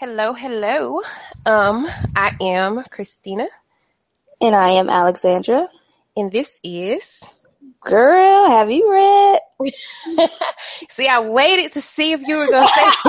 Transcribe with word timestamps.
Hello, 0.00 0.32
hello. 0.32 1.02
Um, 1.44 1.88
I 2.14 2.30
am 2.40 2.84
Christina, 2.88 3.48
And 4.40 4.54
I 4.54 4.70
am 4.70 4.88
Alexandra. 4.88 5.66
and 6.16 6.30
this 6.30 6.60
is. 6.62 7.20
Girl, 7.80 8.48
have 8.48 8.70
you 8.70 8.92
read? 8.92 9.40
see, 10.90 11.08
I 11.08 11.28
waited 11.28 11.72
to 11.72 11.82
see 11.82 12.12
if 12.12 12.22
you 12.22 12.36
were 12.36 12.46
gonna 12.46 12.68
say, 12.68 12.80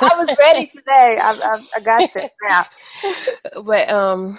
I 0.00 0.16
was 0.16 0.34
ready 0.36 0.66
today. 0.66 1.18
I, 1.22 1.30
I, 1.30 1.58
I 1.76 1.80
got 1.80 2.06
this 2.12 2.30
now. 2.42 2.66
but 3.62 3.88
um, 3.88 4.36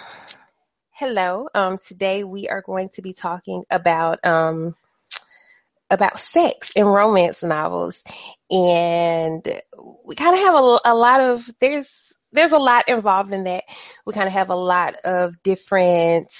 hello. 0.90 1.48
Um, 1.54 1.78
today 1.78 2.22
we 2.22 2.50
are 2.50 2.60
going 2.60 2.90
to 2.90 3.00
be 3.00 3.14
talking 3.14 3.64
about 3.70 4.22
um 4.26 4.76
about 5.90 6.20
sex 6.20 6.72
in 6.74 6.84
romance 6.86 7.42
novels, 7.42 8.02
and 8.50 9.46
we 10.04 10.14
kind 10.16 10.34
of 10.34 10.44
have 10.44 10.54
a, 10.54 10.80
a 10.86 10.94
lot 10.94 11.20
of 11.20 11.48
there's 11.60 12.12
there's 12.32 12.52
a 12.52 12.58
lot 12.58 12.88
involved 12.88 13.32
in 13.32 13.44
that. 13.44 13.64
We 14.06 14.12
kind 14.12 14.26
of 14.26 14.32
have 14.32 14.50
a 14.50 14.56
lot 14.56 14.96
of 15.04 15.42
different. 15.42 16.30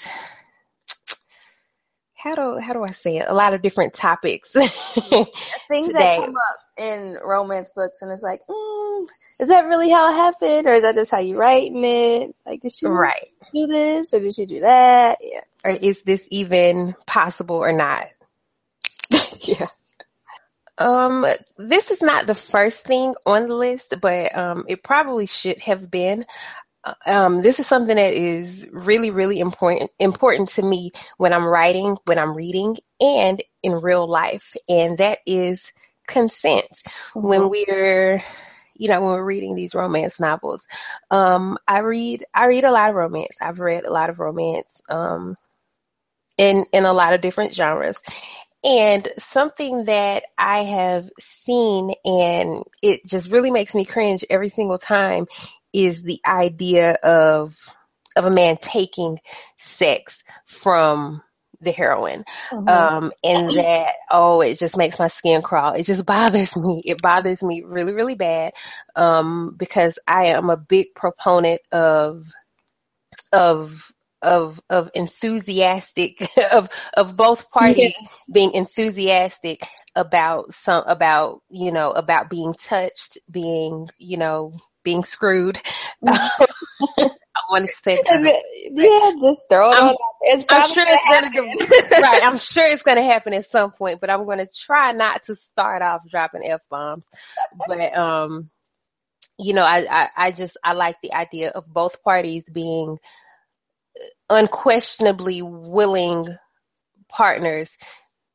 How 2.15 2.35
do 2.35 2.57
how 2.59 2.73
do 2.73 2.83
I 2.83 2.91
say 2.91 3.17
it? 3.17 3.25
A 3.27 3.33
lot 3.33 3.53
of 3.53 3.61
different 3.61 3.93
topics. 3.93 4.51
Things 4.53 5.93
that 5.93 6.17
come 6.17 6.35
up 6.35 6.59
in 6.77 7.17
romance 7.23 7.69
books, 7.75 8.01
and 8.01 8.11
it's 8.11 8.23
like, 8.23 8.41
mm, 8.49 9.05
is 9.39 9.49
that 9.49 9.67
really 9.67 9.91
how 9.91 10.11
it 10.11 10.15
happened, 10.15 10.67
or 10.67 10.73
is 10.73 10.83
that 10.83 10.95
just 10.95 11.11
how 11.11 11.19
you 11.19 11.37
write 11.37 11.71
it? 11.73 12.35
Like, 12.45 12.61
did 12.61 12.71
she 12.71 12.87
right. 12.87 13.29
do 13.53 13.67
this, 13.67 14.13
or 14.13 14.19
did 14.19 14.33
she 14.33 14.45
do 14.45 14.61
that? 14.61 15.17
Yeah, 15.21 15.41
Or 15.63 15.71
is 15.71 16.01
this 16.01 16.27
even 16.31 16.95
possible 17.05 17.57
or 17.57 17.71
not? 17.73 18.07
yeah. 19.47 19.67
Um, 20.77 21.25
this 21.57 21.89
is 21.91 22.01
not 22.01 22.27
the 22.27 22.35
first 22.35 22.85
thing 22.85 23.15
on 23.25 23.47
the 23.47 23.53
list, 23.55 23.93
but 24.01 24.35
um, 24.37 24.65
it 24.67 24.83
probably 24.83 25.25
should 25.25 25.61
have 25.61 25.89
been. 25.89 26.25
Uh, 26.83 26.95
Um, 27.05 27.41
this 27.41 27.59
is 27.59 27.67
something 27.67 27.95
that 27.97 28.13
is 28.13 28.67
really, 28.71 29.11
really 29.11 29.39
important 29.39 29.91
important 29.99 30.49
to 30.51 30.63
me 30.63 30.91
when 31.17 31.33
I'm 31.33 31.45
writing, 31.45 31.97
when 32.05 32.19
I'm 32.19 32.35
reading, 32.35 32.77
and 33.01 33.43
in 33.63 33.73
real 33.73 34.07
life, 34.07 34.55
and 34.69 34.97
that 34.99 35.19
is 35.27 35.71
consent. 36.07 36.67
When 37.21 37.49
we're, 37.49 38.23
you 38.75 38.89
know, 38.89 39.01
when 39.01 39.11
we're 39.11 39.25
reading 39.25 39.55
these 39.55 39.75
romance 39.75 40.19
novels, 40.19 40.67
um, 41.11 41.57
I 41.67 41.79
read 41.79 42.25
I 42.33 42.47
read 42.47 42.65
a 42.65 42.71
lot 42.71 42.89
of 42.89 42.95
romance. 42.95 43.37
I've 43.41 43.59
read 43.61 43.85
a 43.85 43.91
lot 43.93 44.09
of 44.09 44.19
romance, 44.19 44.81
um, 44.89 45.37
in 46.37 46.65
in 46.73 46.85
a 46.85 46.91
lot 46.93 47.13
of 47.13 47.21
different 47.21 47.53
genres. 47.53 47.97
And 48.65 49.07
something 49.19 49.85
that 49.85 50.25
I 50.37 50.63
have 50.65 51.09
seen 51.19 51.93
and 52.05 52.63
it 52.83 53.05
just 53.05 53.31
really 53.31 53.51
makes 53.51 53.75
me 53.75 53.85
cringe 53.85 54.25
every 54.29 54.49
single 54.49 54.79
time 54.79 55.27
is 55.73 56.03
the 56.03 56.21
idea 56.25 56.93
of 56.95 57.55
of 58.17 58.25
a 58.25 58.31
man 58.31 58.57
taking 58.57 59.19
sex 59.59 60.23
from 60.45 61.21
the 61.61 61.71
heroine. 61.71 62.25
Mhm. 62.51 62.67
Um 62.67 63.13
and 63.23 63.55
that 63.57 63.93
oh 64.11 64.41
it 64.41 64.57
just 64.59 64.77
makes 64.77 64.99
my 64.99 65.09
skin 65.09 65.43
crawl. 65.43 65.73
It 65.73 65.83
just 65.85 66.05
bothers 66.07 66.57
me. 66.57 66.81
It 66.85 67.01
bothers 67.01 67.43
me 67.43 67.63
really, 67.65 67.93
really 67.93 68.15
bad. 68.15 68.53
Um 68.95 69.55
because 69.57 69.99
I 70.07 70.27
am 70.27 70.49
a 70.49 70.57
big 70.57 70.95
proponent 70.95 71.61
of 71.71 72.23
of 73.33 73.91
of 74.25 74.59
of 74.69 74.89
enthusiastic 74.95 76.27
of 76.51 76.69
of 76.95 77.15
both 77.15 77.49
parties 77.51 77.93
being 78.33 78.53
enthusiastic 78.53 79.61
about 79.95 80.51
some 80.51 80.83
about 80.87 81.41
you 81.49 81.71
know 81.71 81.91
about 81.91 82.29
being 82.29 82.53
touched 82.53 83.17
being 83.31 83.87
you 83.97 84.17
know 84.17 84.53
being 84.83 85.03
screwed 85.03 85.61
i 86.07 87.41
want 87.49 87.67
to 87.67 87.73
say 87.83 87.95
that. 88.03 88.43
yeah, 88.71 89.11
just 89.21 89.45
throw 89.49 89.71
it 89.71 89.75
I'm- 89.75 89.83
on. 89.87 89.89
out 89.91 89.97
there. 90.21 90.33
It's 90.33 90.45
i'm 90.49 90.69
sure 90.71 90.83
it's 90.87 91.03
gonna 91.09 91.31
gonna 91.33 91.65
happen. 91.65 92.01
right 92.01 92.23
i'm 92.23 92.37
sure 92.39 92.65
it's 92.65 92.83
gonna 92.83 93.03
happen 93.03 93.33
at 93.33 93.45
some 93.45 93.71
point 93.71 94.01
but 94.01 94.09
i'm 94.09 94.25
gonna 94.25 94.47
try 94.47 94.91
not 94.91 95.23
to 95.23 95.35
start 95.35 95.81
off 95.81 96.01
dropping 96.09 96.45
f-bombs 96.49 97.05
but 97.67 97.95
um 97.97 98.49
you 99.37 99.53
know 99.53 99.63
I, 99.63 99.85
I 99.89 100.09
i 100.17 100.31
just 100.31 100.57
i 100.63 100.73
like 100.73 100.97
the 101.01 101.13
idea 101.13 101.49
of 101.49 101.65
both 101.67 102.01
parties 102.03 102.45
being 102.51 102.97
unquestionably 104.29 105.41
willing 105.41 106.35
partners 107.09 107.77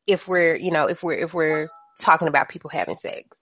if 0.06 0.26
we're 0.28 0.56
you 0.56 0.70
know 0.70 0.86
if 0.86 1.02
we're 1.02 1.14
if 1.14 1.34
we're 1.34 1.68
talking 2.00 2.28
about 2.28 2.48
people 2.48 2.70
having 2.70 2.96
sex 2.96 3.36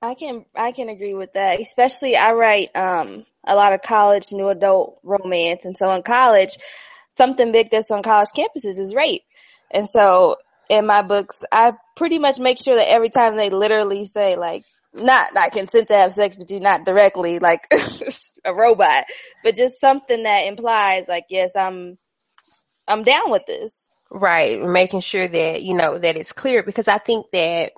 I 0.00 0.14
can 0.14 0.44
I 0.54 0.72
can 0.72 0.88
agree 0.88 1.14
with 1.14 1.32
that. 1.32 1.60
Especially 1.60 2.16
I 2.16 2.32
write 2.32 2.74
um 2.76 3.24
a 3.44 3.54
lot 3.54 3.72
of 3.72 3.82
college 3.82 4.26
new 4.32 4.48
adult 4.48 5.00
romance 5.02 5.64
and 5.64 5.76
so 5.76 5.92
in 5.92 6.02
college 6.02 6.56
something 7.10 7.50
big 7.50 7.70
that's 7.70 7.90
on 7.90 8.02
college 8.02 8.28
campuses 8.36 8.78
is 8.78 8.94
rape. 8.94 9.22
And 9.70 9.88
so 9.88 10.36
in 10.70 10.86
my 10.86 11.02
books 11.02 11.42
I 11.50 11.72
pretty 11.96 12.18
much 12.18 12.38
make 12.38 12.58
sure 12.58 12.76
that 12.76 12.88
every 12.88 13.08
time 13.08 13.36
they 13.36 13.50
literally 13.50 14.04
say 14.04 14.36
like 14.36 14.64
not 14.98 15.36
I 15.36 15.50
consent 15.50 15.88
to 15.88 15.96
have 15.96 16.12
sex 16.12 16.36
with 16.36 16.50
you 16.50 16.60
not 16.60 16.84
directly 16.84 17.38
like 17.38 17.66
a 18.44 18.54
robot, 18.54 19.04
but 19.44 19.54
just 19.56 19.80
something 19.80 20.24
that 20.24 20.46
implies 20.46 21.08
like 21.08 21.26
yes 21.30 21.56
I'm 21.56 21.98
I'm 22.86 23.04
down 23.04 23.30
with 23.30 23.46
this. 23.46 23.90
right 24.10 24.60
making 24.62 25.00
sure 25.00 25.28
that 25.28 25.62
you 25.62 25.74
know 25.76 25.98
that 25.98 26.16
it's 26.16 26.32
clear 26.32 26.62
because 26.62 26.88
i 26.88 26.98
think 26.98 27.26
that 27.32 27.72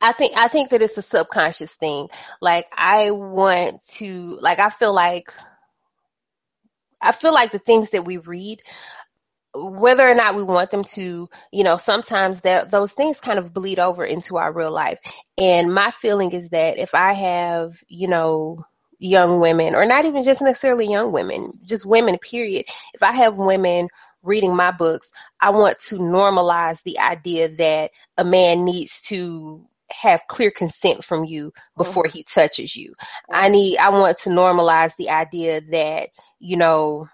I 0.00 0.12
think 0.12 0.32
I 0.36 0.48
think 0.48 0.70
that 0.70 0.82
it's 0.82 0.96
a 0.98 1.02
subconscious 1.02 1.74
thing. 1.74 2.08
Like 2.40 2.66
I 2.76 3.10
want 3.10 3.84
to 3.96 4.38
like 4.40 4.58
I 4.58 4.70
feel 4.70 4.94
like 4.94 5.32
I 7.00 7.12
feel 7.12 7.32
like 7.32 7.52
the 7.52 7.58
things 7.58 7.90
that 7.90 8.04
we 8.04 8.16
read 8.16 8.60
whether 9.54 10.08
or 10.08 10.14
not 10.14 10.36
we 10.36 10.42
want 10.42 10.70
them 10.70 10.84
to, 10.84 11.28
you 11.52 11.64
know, 11.64 11.76
sometimes 11.76 12.40
that 12.42 12.70
those 12.70 12.92
things 12.92 13.20
kind 13.20 13.38
of 13.38 13.52
bleed 13.52 13.78
over 13.78 14.04
into 14.04 14.36
our 14.36 14.52
real 14.52 14.72
life. 14.72 14.98
And 15.36 15.74
my 15.74 15.90
feeling 15.90 16.32
is 16.32 16.50
that 16.50 16.78
if 16.78 16.94
I 16.94 17.14
have, 17.14 17.72
you 17.88 18.08
know, 18.08 18.64
young 19.00 19.40
women 19.40 19.74
or 19.74 19.86
not 19.86 20.04
even 20.04 20.22
just 20.22 20.42
necessarily 20.42 20.86
young 20.86 21.10
women, 21.10 21.52
just 21.64 21.86
women 21.86 22.18
period. 22.18 22.66
If 22.94 23.02
I 23.02 23.12
have 23.12 23.34
women 23.34 23.88
reading 24.22 24.54
my 24.54 24.70
books, 24.70 25.10
I 25.40 25.50
want 25.50 25.78
to 25.88 25.96
normalize 25.96 26.82
the 26.82 26.98
idea 26.98 27.48
that 27.56 27.90
a 28.18 28.24
man 28.24 28.64
needs 28.64 29.00
to 29.06 29.66
have 29.90 30.22
clear 30.28 30.52
consent 30.52 31.02
from 31.02 31.24
you 31.24 31.52
before 31.76 32.04
mm-hmm. 32.04 32.18
he 32.18 32.22
touches 32.22 32.76
you. 32.76 32.94
I 33.32 33.48
need 33.48 33.78
I 33.78 33.88
want 33.90 34.18
to 34.18 34.30
normalize 34.30 34.94
the 34.96 35.10
idea 35.10 35.62
that, 35.70 36.10
you 36.38 36.56
know, 36.56 37.08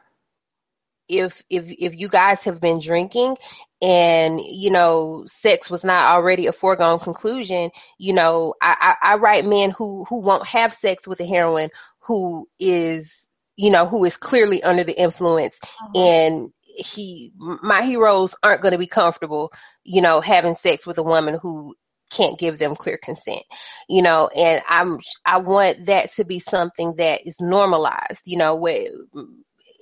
if 1.08 1.42
if 1.50 1.64
if 1.68 1.98
you 1.98 2.08
guys 2.08 2.42
have 2.42 2.60
been 2.60 2.80
drinking 2.80 3.36
and 3.82 4.40
you 4.40 4.70
know 4.70 5.24
sex 5.26 5.70
was 5.70 5.84
not 5.84 6.14
already 6.14 6.46
a 6.46 6.52
foregone 6.52 6.98
conclusion 6.98 7.70
you 7.98 8.12
know 8.12 8.54
i 8.62 8.96
i, 9.02 9.12
I 9.12 9.16
write 9.16 9.44
men 9.44 9.70
who 9.70 10.04
who 10.08 10.16
won't 10.16 10.46
have 10.46 10.72
sex 10.72 11.06
with 11.06 11.20
a 11.20 11.26
heroine 11.26 11.70
who 12.00 12.48
is 12.58 13.30
you 13.56 13.70
know 13.70 13.86
who 13.86 14.04
is 14.04 14.16
clearly 14.16 14.62
under 14.62 14.84
the 14.84 14.98
influence 14.98 15.58
uh-huh. 15.62 15.98
and 15.98 16.52
he 16.76 17.32
my 17.38 17.82
heroes 17.82 18.34
aren't 18.42 18.62
going 18.62 18.72
to 18.72 18.78
be 18.78 18.86
comfortable 18.86 19.52
you 19.84 20.00
know 20.00 20.20
having 20.20 20.54
sex 20.54 20.86
with 20.86 20.98
a 20.98 21.02
woman 21.02 21.38
who 21.40 21.74
can't 22.10 22.38
give 22.38 22.58
them 22.58 22.76
clear 22.76 22.98
consent 23.02 23.42
you 23.88 24.00
know 24.00 24.28
and 24.36 24.62
i'm 24.68 24.98
i 25.24 25.38
want 25.38 25.86
that 25.86 26.10
to 26.12 26.24
be 26.24 26.38
something 26.38 26.94
that 26.96 27.26
is 27.26 27.40
normalized 27.40 28.22
you 28.24 28.36
know 28.36 28.54
where 28.54 28.88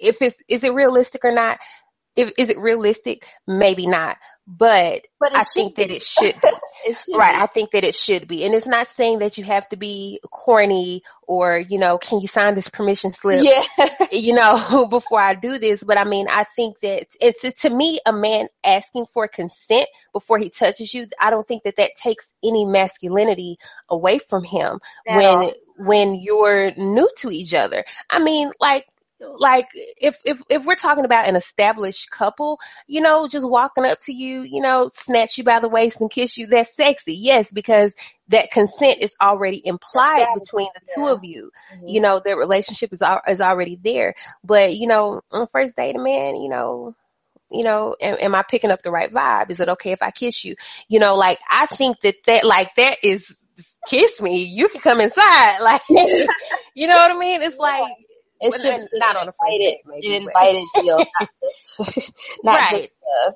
if 0.04 0.22
it's 0.22 0.42
is 0.48 0.64
it 0.64 0.74
realistic 0.74 1.24
or 1.24 1.32
not 1.32 1.58
if 2.16 2.32
is 2.38 2.50
it 2.50 2.58
realistic 2.58 3.26
maybe 3.46 3.86
not 3.86 4.16
but 4.46 5.06
But 5.20 5.32
i 5.34 5.44
think 5.44 5.76
that 5.76 5.90
it 5.90 6.02
should 6.02 6.40
be 6.42 6.48
It 6.86 6.96
should 6.96 7.16
right 7.18 7.34
be. 7.34 7.40
i 7.40 7.46
think 7.46 7.72
that 7.72 7.84
it 7.84 7.94
should 7.94 8.28
be 8.28 8.44
and 8.44 8.54
it's 8.54 8.66
not 8.66 8.88
saying 8.88 9.20
that 9.20 9.38
you 9.38 9.44
have 9.44 9.68
to 9.70 9.76
be 9.76 10.20
corny 10.30 11.02
or 11.26 11.58
you 11.58 11.78
know 11.78 11.98
can 11.98 12.20
you 12.20 12.28
sign 12.28 12.54
this 12.54 12.68
permission 12.68 13.12
slip 13.14 13.40
Yeah. 13.42 13.62
you 14.12 14.34
know, 14.34 14.86
before 14.90 15.20
I 15.20 15.34
do 15.34 15.58
this. 15.58 15.82
But 15.82 15.98
I 15.98 16.04
mean, 16.04 16.26
I 16.30 16.44
think 16.44 16.80
that 16.80 17.06
it's 17.20 17.62
to 17.62 17.70
me 17.70 18.00
a 18.06 18.12
man 18.12 18.48
asking 18.64 19.06
for 19.12 19.28
consent 19.28 19.88
before 20.12 20.38
he 20.38 20.50
touches 20.50 20.92
you. 20.94 21.06
I 21.20 21.30
don't 21.30 21.46
think 21.46 21.64
that 21.64 21.76
that 21.76 21.92
takes 21.96 22.32
any 22.44 22.64
masculinity 22.64 23.58
away 23.88 24.18
from 24.18 24.44
him 24.44 24.80
At 25.08 25.16
when 25.16 25.26
all. 25.26 25.52
when 25.78 26.14
you're 26.16 26.72
new 26.76 27.08
to 27.18 27.30
each 27.30 27.54
other. 27.54 27.84
I 28.10 28.22
mean, 28.22 28.50
like 28.60 28.86
like 29.20 29.68
if 29.74 30.18
if 30.24 30.40
if 30.48 30.64
we're 30.64 30.74
talking 30.74 31.04
about 31.04 31.28
an 31.28 31.36
established 31.36 32.10
couple, 32.10 32.58
you 32.86 33.00
know, 33.00 33.28
just 33.28 33.48
walking 33.48 33.84
up 33.84 34.00
to 34.00 34.12
you, 34.12 34.42
you 34.42 34.60
know, 34.60 34.88
snatch 34.92 35.38
you 35.38 35.44
by 35.44 35.60
the 35.60 35.68
waist 35.68 36.00
and 36.00 36.10
kiss 36.10 36.36
you, 36.36 36.46
that's 36.46 36.74
sexy. 36.74 37.14
Yes, 37.14 37.52
because 37.52 37.94
that 38.28 38.50
consent 38.50 38.98
is 39.00 39.14
already 39.20 39.60
implied 39.64 40.26
between 40.38 40.68
the 40.74 40.80
two 40.94 41.02
yeah. 41.02 41.12
of 41.12 41.24
you 41.24 41.50
mm-hmm. 41.74 41.88
you 41.88 42.00
know 42.00 42.22
their 42.24 42.36
relationship 42.38 42.90
is 42.92 43.02
al- 43.02 43.20
is 43.28 43.40
already 43.40 43.78
there 43.84 44.14
but 44.42 44.74
you 44.74 44.86
know 44.86 45.20
on 45.30 45.46
first 45.46 45.76
date 45.76 45.94
man 45.96 46.36
you 46.36 46.48
know 46.48 46.94
you 47.50 47.62
know 47.62 47.94
am, 48.00 48.16
am 48.18 48.34
i 48.34 48.42
picking 48.42 48.70
up 48.70 48.82
the 48.82 48.90
right 48.90 49.12
vibe 49.12 49.50
is 49.50 49.60
it 49.60 49.68
okay 49.68 49.92
if 49.92 50.02
i 50.02 50.10
kiss 50.10 50.42
you 50.42 50.56
you 50.88 50.98
know 50.98 51.16
like 51.16 51.38
i 51.50 51.66
think 51.66 52.00
that 52.00 52.14
that 52.24 52.46
like 52.46 52.74
that 52.76 52.96
is 53.02 53.36
kiss 53.86 54.22
me 54.22 54.44
you 54.44 54.68
can 54.68 54.80
come 54.80 55.00
inside 55.00 55.58
like 55.62 55.82
you 56.74 56.88
know 56.88 56.96
what 56.96 57.10
I 57.12 57.18
mean? 57.18 57.40
It's 57.42 57.56
like 57.56 57.92
it 58.44 58.54
well, 58.54 58.60
should 58.60 58.76
not, 58.94 59.16
on 59.16 59.28
invited, 59.28 59.78
an 60.02 60.12
invited 60.12 60.68
deal, 60.76 60.98
not 61.00 61.28
just 61.42 62.12
not 62.44 62.60
Right. 62.60 62.70
just 62.70 62.90
a, 63.28 63.32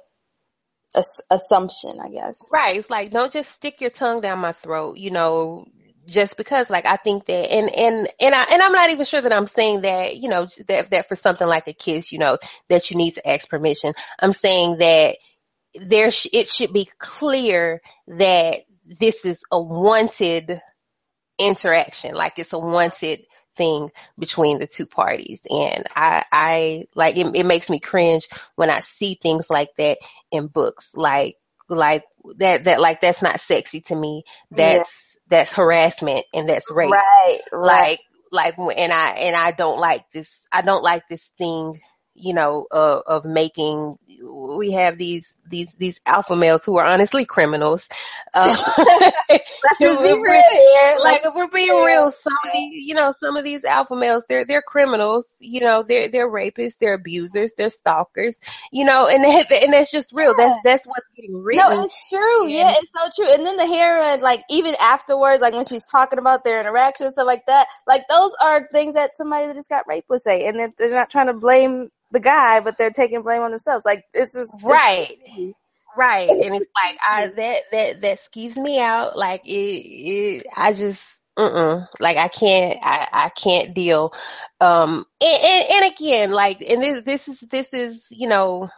a 0.96 1.00
s- 1.00 1.22
assumption, 1.30 1.98
I 2.04 2.10
guess. 2.10 2.52
Right. 2.52 2.78
It's 2.78 2.90
like 2.90 3.12
don't 3.12 3.32
just 3.32 3.52
stick 3.52 3.80
your 3.80 3.90
tongue 3.90 4.20
down 4.22 4.40
my 4.40 4.52
throat, 4.52 4.98
you 4.98 5.10
know, 5.12 5.66
just 6.08 6.36
because 6.38 6.70
like 6.70 6.86
I 6.86 6.96
think 6.96 7.26
that 7.26 7.52
and 7.52 7.70
and 7.74 8.08
and 8.20 8.34
I 8.34 8.44
and 8.44 8.62
I'm 8.62 8.72
not 8.72 8.90
even 8.90 9.04
sure 9.04 9.20
that 9.22 9.32
I'm 9.32 9.46
saying 9.48 9.82
that, 9.82 10.16
you 10.16 10.30
know, 10.30 10.48
that 10.68 10.90
that 10.90 11.08
for 11.08 11.16
something 11.16 11.48
like 11.48 11.68
a 11.68 11.74
kiss, 11.74 12.12
you 12.12 12.20
know, 12.20 12.38
that 12.70 12.90
you 12.90 12.96
need 12.96 13.12
to 13.16 13.28
ask 13.28 13.50
permission. 13.50 13.92
I'm 14.20 14.32
saying 14.32 14.78
that 14.78 15.16
there 15.74 16.10
sh- 16.10 16.28
it 16.32 16.48
should 16.48 16.72
be 16.72 16.88
clear 16.98 17.82
that 18.08 18.58
this 19.00 19.24
is 19.26 19.42
a 19.52 19.62
wanted 19.62 20.60
interaction, 21.38 22.14
like 22.14 22.38
it's 22.38 22.54
a 22.54 22.60
wanted 22.60 23.20
thing 23.58 23.90
between 24.18 24.58
the 24.58 24.66
two 24.66 24.86
parties. 24.86 25.42
And 25.50 25.86
I, 25.94 26.24
I 26.32 26.84
like 26.94 27.18
it, 27.18 27.26
it 27.34 27.44
makes 27.44 27.68
me 27.68 27.80
cringe 27.80 28.28
when 28.56 28.70
I 28.70 28.80
see 28.80 29.18
things 29.20 29.50
like 29.50 29.68
that 29.76 29.98
in 30.32 30.46
books, 30.46 30.92
like, 30.94 31.36
like 31.68 32.04
that, 32.36 32.64
that, 32.64 32.80
like 32.80 33.02
that's 33.02 33.20
not 33.20 33.40
sexy 33.40 33.82
to 33.82 33.94
me. 33.94 34.24
That's, 34.50 35.18
that's 35.28 35.52
harassment 35.52 36.24
and 36.32 36.48
that's 36.48 36.70
rape. 36.70 36.90
Right, 36.90 37.38
right. 37.52 38.00
Like, 38.30 38.56
like, 38.56 38.76
and 38.76 38.92
I, 38.92 39.10
and 39.10 39.36
I 39.36 39.50
don't 39.50 39.78
like 39.78 40.04
this, 40.14 40.46
I 40.50 40.62
don't 40.62 40.82
like 40.82 41.02
this 41.08 41.30
thing, 41.36 41.80
you 42.18 42.34
know, 42.34 42.66
uh, 42.70 43.00
of 43.06 43.24
making, 43.24 43.98
we 44.22 44.72
have 44.72 44.98
these, 44.98 45.36
these, 45.48 45.74
these 45.74 46.00
alpha 46.06 46.36
males 46.36 46.64
who 46.64 46.76
are 46.76 46.84
honestly 46.84 47.24
criminals. 47.24 47.88
Uh, 48.34 48.54
Let's 49.28 49.78
just 49.80 50.02
be 50.02 50.08
real 50.08 50.42
here. 50.42 50.96
like 51.02 51.20
if 51.24 51.34
we're 51.34 51.50
being 51.50 51.84
real, 51.84 52.10
some 52.10 52.32
of 52.46 52.52
these, 52.52 52.86
you 52.86 52.94
know, 52.94 53.12
some 53.18 53.36
of 53.36 53.44
these 53.44 53.64
alpha 53.64 53.94
males, 53.96 54.24
they're 54.28 54.44
they're 54.44 54.62
criminals. 54.62 55.26
You 55.38 55.60
know, 55.60 55.82
they're 55.82 56.10
they're 56.10 56.30
rapists, 56.30 56.78
they're 56.78 56.94
abusers, 56.94 57.54
they're 57.56 57.70
stalkers. 57.70 58.38
You 58.72 58.84
know, 58.84 59.06
and 59.06 59.24
and 59.50 59.72
that's 59.72 59.90
just 59.90 60.12
real. 60.12 60.34
That's 60.36 60.58
that's 60.64 60.86
what's 60.86 61.06
getting 61.16 61.42
written. 61.42 61.64
no, 61.64 61.82
it's 61.82 62.08
true. 62.08 62.48
Yeah, 62.48 62.74
it's 62.76 62.92
so 62.92 63.08
true. 63.14 63.32
And 63.32 63.44
then 63.46 63.56
the 63.56 63.66
heroine, 63.66 64.20
like 64.20 64.42
even 64.50 64.76
afterwards, 64.80 65.42
like 65.42 65.54
when 65.54 65.64
she's 65.64 65.86
talking 65.86 66.18
about 66.18 66.44
their 66.44 66.60
interaction 66.60 67.06
and 67.06 67.12
stuff 67.12 67.26
like 67.26 67.46
that, 67.46 67.66
like 67.86 68.04
those 68.08 68.34
are 68.40 68.68
things 68.72 68.94
that 68.94 69.14
somebody 69.14 69.46
that 69.46 69.54
just 69.54 69.70
got 69.70 69.86
raped 69.88 70.08
would 70.08 70.20
say, 70.20 70.46
and 70.46 70.58
then 70.58 70.72
they're 70.78 70.90
not 70.90 71.10
trying 71.10 71.26
to 71.26 71.34
blame 71.34 71.90
the 72.10 72.20
guy, 72.20 72.60
but 72.60 72.78
they're 72.78 72.90
taking 72.90 73.22
blame 73.22 73.42
on 73.42 73.50
themselves. 73.50 73.84
Like 73.84 74.04
it's 74.12 74.34
just 74.34 74.58
it's- 74.58 74.70
right, 74.70 75.18
right. 75.96 76.28
And 76.28 76.54
it's 76.54 76.66
like 76.84 76.98
I 77.06 77.26
that 77.28 77.58
that 77.72 78.00
that 78.02 78.18
skeeves 78.18 78.56
me 78.56 78.80
out. 78.80 79.16
Like 79.16 79.46
it, 79.46 79.50
it 79.50 80.46
I 80.56 80.72
just. 80.72 81.02
Mm-mm. 81.38 81.86
Like 82.00 82.16
I 82.16 82.26
can't, 82.26 82.80
I, 82.82 83.06
I 83.12 83.28
can't 83.28 83.72
deal. 83.72 84.12
Um, 84.60 85.06
and, 85.20 85.44
and, 85.44 85.70
and 85.70 85.92
again, 85.94 86.30
like, 86.32 86.60
and 86.62 86.82
this, 86.82 87.04
this 87.04 87.28
is, 87.28 87.40
this 87.48 87.72
is, 87.72 88.08
you 88.10 88.28
know, 88.28 88.68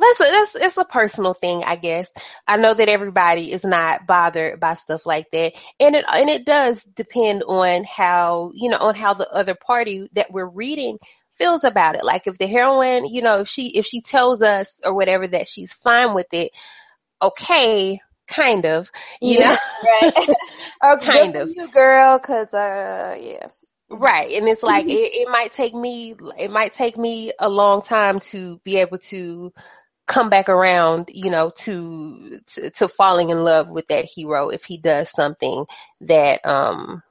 that's 0.00 0.18
that's 0.18 0.54
it's 0.54 0.76
a 0.78 0.84
personal 0.84 1.34
thing, 1.34 1.62
I 1.64 1.76
guess. 1.76 2.10
I 2.46 2.56
know 2.56 2.74
that 2.74 2.88
everybody 2.88 3.52
is 3.52 3.64
not 3.64 4.06
bothered 4.06 4.58
by 4.58 4.74
stuff 4.74 5.04
like 5.04 5.30
that, 5.32 5.52
and 5.78 5.94
it 5.94 6.04
and 6.08 6.30
it 6.30 6.46
does 6.46 6.82
depend 6.82 7.42
on 7.42 7.84
how 7.84 8.52
you 8.54 8.70
know 8.70 8.78
on 8.78 8.94
how 8.94 9.14
the 9.14 9.30
other 9.30 9.54
party 9.54 10.08
that 10.14 10.32
we're 10.32 10.48
reading 10.48 10.98
feels 11.40 11.64
about 11.64 11.96
it. 11.96 12.04
Like 12.04 12.26
if 12.26 12.38
the 12.38 12.46
heroine, 12.46 13.06
you 13.06 13.22
know, 13.22 13.40
if 13.40 13.48
she 13.48 13.76
if 13.76 13.86
she 13.86 14.02
tells 14.02 14.42
us 14.42 14.80
or 14.84 14.94
whatever 14.94 15.26
that 15.28 15.48
she's 15.48 15.72
fine 15.72 16.14
with 16.14 16.32
it, 16.32 16.52
okay, 17.22 17.98
kind 18.28 18.66
of, 18.66 18.90
you 19.20 19.40
Yeah, 19.40 19.56
right. 19.84 20.12
oh, 20.82 20.98
Kind 21.00 21.36
of. 21.36 21.50
you, 21.56 21.68
girl. 21.72 22.18
Cause 22.18 22.54
uh, 22.54 23.16
yeah, 23.20 23.48
Right. 23.90 24.32
And 24.32 24.48
it's 24.48 24.62
like, 24.62 24.86
it, 24.88 25.12
it 25.14 25.28
might 25.28 25.52
take 25.52 25.74
me, 25.74 26.14
it 26.38 26.50
might 26.50 26.72
take 26.72 26.96
me 26.96 27.32
a 27.38 27.48
long 27.48 27.82
time 27.82 28.20
to 28.20 28.60
be 28.64 28.76
able 28.76 28.98
to 28.98 29.52
come 30.06 30.30
back 30.30 30.48
around, 30.48 31.10
you 31.12 31.30
know, 31.30 31.50
to, 31.58 32.40
to, 32.54 32.70
to 32.70 32.88
falling 32.88 33.30
in 33.30 33.42
love 33.44 33.68
with 33.68 33.86
that 33.88 34.04
hero 34.04 34.50
if 34.50 34.64
he 34.64 34.78
does 34.78 35.10
something 35.10 35.66
that, 36.02 36.44
um, 36.44 37.02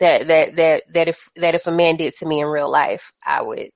that, 0.00 0.28
that, 0.28 0.56
that, 0.56 0.82
that 0.92 1.08
if, 1.08 1.30
that 1.36 1.54
if 1.54 1.66
a 1.66 1.72
man 1.72 1.96
did 1.96 2.14
to 2.16 2.26
me 2.26 2.40
in 2.40 2.46
real 2.46 2.70
life, 2.70 3.12
I 3.24 3.42
would, 3.42 3.70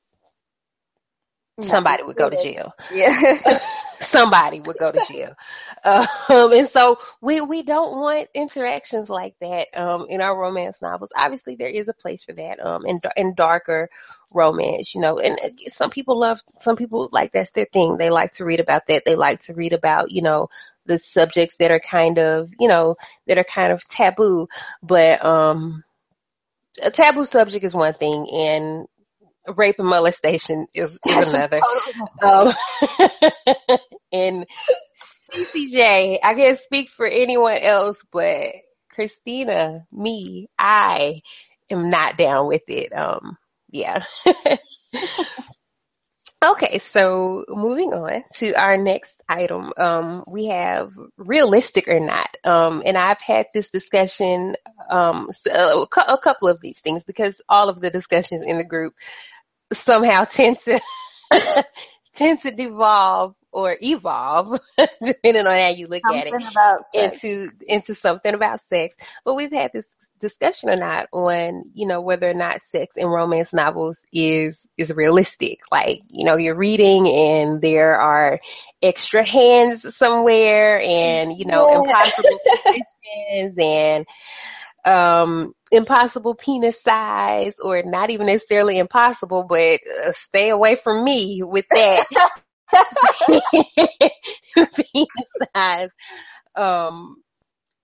somebody 1.61 2.03
would 2.05 2.17
go 2.17 2.31
to 2.31 2.37
jail 2.37 2.73
Yeah. 2.93 3.59
somebody 4.00 4.61
would 4.61 4.76
go 4.79 4.93
to 4.93 5.00
jail. 5.09 5.35
Um, 5.85 6.53
and 6.53 6.69
so 6.69 6.99
we, 7.20 7.41
we 7.41 7.62
don't 7.62 7.99
want 7.99 8.29
interactions 8.35 9.11
like 9.11 9.35
that, 9.41 9.69
um, 9.75 10.06
in 10.09 10.20
our 10.20 10.38
romance 10.38 10.81
novels. 10.82 11.11
Obviously 11.17 11.56
there 11.56 11.69
is 11.69 11.88
a 11.88 11.94
place 11.94 12.25
for 12.25 12.32
that, 12.35 12.64
um, 12.64 12.87
in, 12.87 13.00
in 13.17 13.35
darker 13.35 13.88
romance, 14.32 14.94
you 14.94 15.00
know, 15.00 15.19
and 15.19 15.38
uh, 15.43 15.49
some 15.69 15.91
people 15.91 16.19
love, 16.19 16.41
some 16.61 16.76
people 16.76 17.09
like 17.12 17.32
that's 17.32 17.50
their 17.53 17.67
thing. 17.73 17.97
They 17.97 18.11
like 18.11 18.32
to 18.35 18.44
read 18.44 18.61
about 18.61 18.87
that. 18.88 19.05
They 19.05 19.17
like 19.17 19.41
to 19.43 19.55
read 19.55 19.73
about, 19.73 20.11
you 20.11 20.23
know, 20.23 20.49
the 20.87 20.99
subjects 20.99 21.56
that 21.56 21.71
are 21.71 21.81
kind 21.81 22.19
of, 22.19 22.50
you 22.59 22.69
know, 22.69 22.97
that 23.26 23.38
are 23.38 23.44
kind 23.44 23.73
of 23.73 23.87
taboo, 23.88 24.49
but, 24.82 25.25
um, 25.25 25.85
a 26.83 26.91
taboo 26.91 27.25
subject 27.25 27.65
is 27.65 27.75
one 27.75 27.95
thing 27.95 28.29
and 28.31 28.87
rape 29.57 29.77
and 29.79 29.89
molestation 29.89 30.67
is, 30.75 30.99
is 31.07 31.35
another. 31.35 31.61
Um, 32.23 32.53
and 34.13 34.47
CCJ, 35.33 36.19
I 36.23 36.35
can't 36.35 36.59
speak 36.59 36.91
for 36.91 37.07
anyone 37.07 37.59
else, 37.59 37.99
but 38.13 38.55
Christina, 38.91 39.87
me, 39.93 40.49
I 40.59 41.21
am 41.71 41.91
not 41.91 42.17
down 42.17 42.49
with 42.49 42.63
it. 42.69 42.93
Um, 42.93 43.37
yeah. 43.71 44.05
okay, 46.44 46.79
so 46.79 47.44
moving 47.49 47.93
on 47.93 48.23
to 48.35 48.52
our 48.55 48.76
next 48.76 49.23
item, 49.29 49.73
um, 49.76 50.25
we 50.26 50.46
have 50.46 50.93
realistic 51.17 51.88
or 51.88 52.00
not. 52.00 52.37
Um, 52.44 52.82
and 52.87 52.96
I've 52.96 53.20
had 53.20 53.46
this 53.52 53.70
discussion, 53.70 54.55
um, 54.90 55.31
so- 55.32 55.82
a 55.82 55.87
cou- 55.87 56.12
a 56.14 56.19
couple 56.19 56.49
of 56.49 56.61
these 56.61 56.81
things 56.81 57.05
because 57.05 57.40
all 57.49 57.69
of 57.69 57.81
the 57.81 57.90
discussions 57.90 58.44
in 58.44 58.58
the 58.58 58.64
group 58.64 58.94
somehow 59.73 60.25
tend 60.31 60.58
to 60.61 60.81
tend 62.14 62.40
to 62.40 62.50
devolve 62.50 63.35
or 63.52 63.76
evolve 63.81 64.58
depending 65.05 65.46
on 65.46 65.58
how 65.58 65.69
you 65.69 65.87
look 65.87 66.02
at 66.14 66.26
it 66.26 66.35
about 66.35 66.85
sex. 66.85 67.25
into 67.25 67.50
into 67.67 67.94
something 67.94 68.35
about 68.35 68.61
sex. 68.61 68.96
But 69.25 69.35
we've 69.35 69.52
had 69.52 69.73
this 69.73 69.88
discussion 70.20 70.70
or 70.70 70.76
not 70.76 71.09
on, 71.12 71.65
you 71.75 71.87
know, 71.87 72.00
whether 72.00 72.28
or 72.28 72.35
not 72.35 72.62
sex 72.62 72.97
in 72.97 73.07
romance 73.07 73.52
novels 73.52 74.04
is 74.12 74.69
is 74.78 74.93
realistic. 74.93 75.61
Like, 75.71 76.00
you 76.09 76.25
know, 76.25 76.37
you're 76.37 76.57
reading 76.57 77.09
and 77.09 77.61
there 77.62 77.97
are 77.99 78.38
extra 78.83 79.25
hands 79.26 79.95
somewhere 79.97 80.81
and, 80.81 81.33
you 81.38 81.47
know, 81.47 81.66
Yeah. 81.73 81.93
impossible 81.93 82.40
positions 82.50 83.59
and 83.59 84.07
um 84.85 85.52
impossible 85.71 86.35
penis 86.35 86.83
size 86.83 87.59
or 87.61 87.83
not 87.85 88.11
even 88.11 88.26
necessarily 88.26 88.78
impossible 88.78 89.45
but 89.49 89.81
uh, 90.07 90.12
stay 90.12 90.50
away 90.50 90.75
from 90.76 91.04
me 91.04 91.40
with 91.45 91.66
that 91.73 92.04
penis 94.57 95.31
size 95.54 95.90
um 96.57 97.16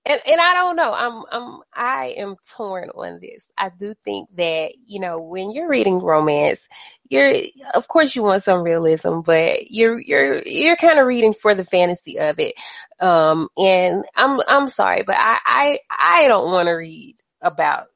and 0.06 0.20
and 0.26 0.40
I 0.40 0.54
don't 0.54 0.76
know. 0.76 0.92
I'm 0.92 1.22
I'm 1.30 1.60
I 1.74 2.14
am 2.18 2.36
torn 2.56 2.90
on 2.90 3.20
this. 3.20 3.50
I 3.58 3.70
do 3.70 3.94
think 4.04 4.28
that 4.36 4.72
you 4.86 5.00
know 5.00 5.20
when 5.20 5.52
you're 5.52 5.68
reading 5.68 6.00
romance, 6.00 6.68
you're 7.08 7.32
of 7.74 7.88
course 7.88 8.14
you 8.16 8.22
want 8.22 8.42
some 8.42 8.62
realism, 8.62 9.20
but 9.20 9.70
you're 9.70 10.00
you're 10.00 10.42
you're 10.42 10.76
kind 10.76 10.98
of 10.98 11.06
reading 11.06 11.34
for 11.34 11.54
the 11.54 11.64
fantasy 11.64 12.18
of 12.18 12.38
it. 12.38 12.54
Um, 13.00 13.48
and 13.56 14.04
I'm 14.16 14.40
I'm 14.48 14.68
sorry, 14.68 15.04
but 15.06 15.16
I 15.18 15.38
I 15.46 15.78
I 15.90 16.28
don't 16.28 16.52
want 16.52 16.66
to 16.68 16.72
read 16.74 17.16
about 17.42 17.86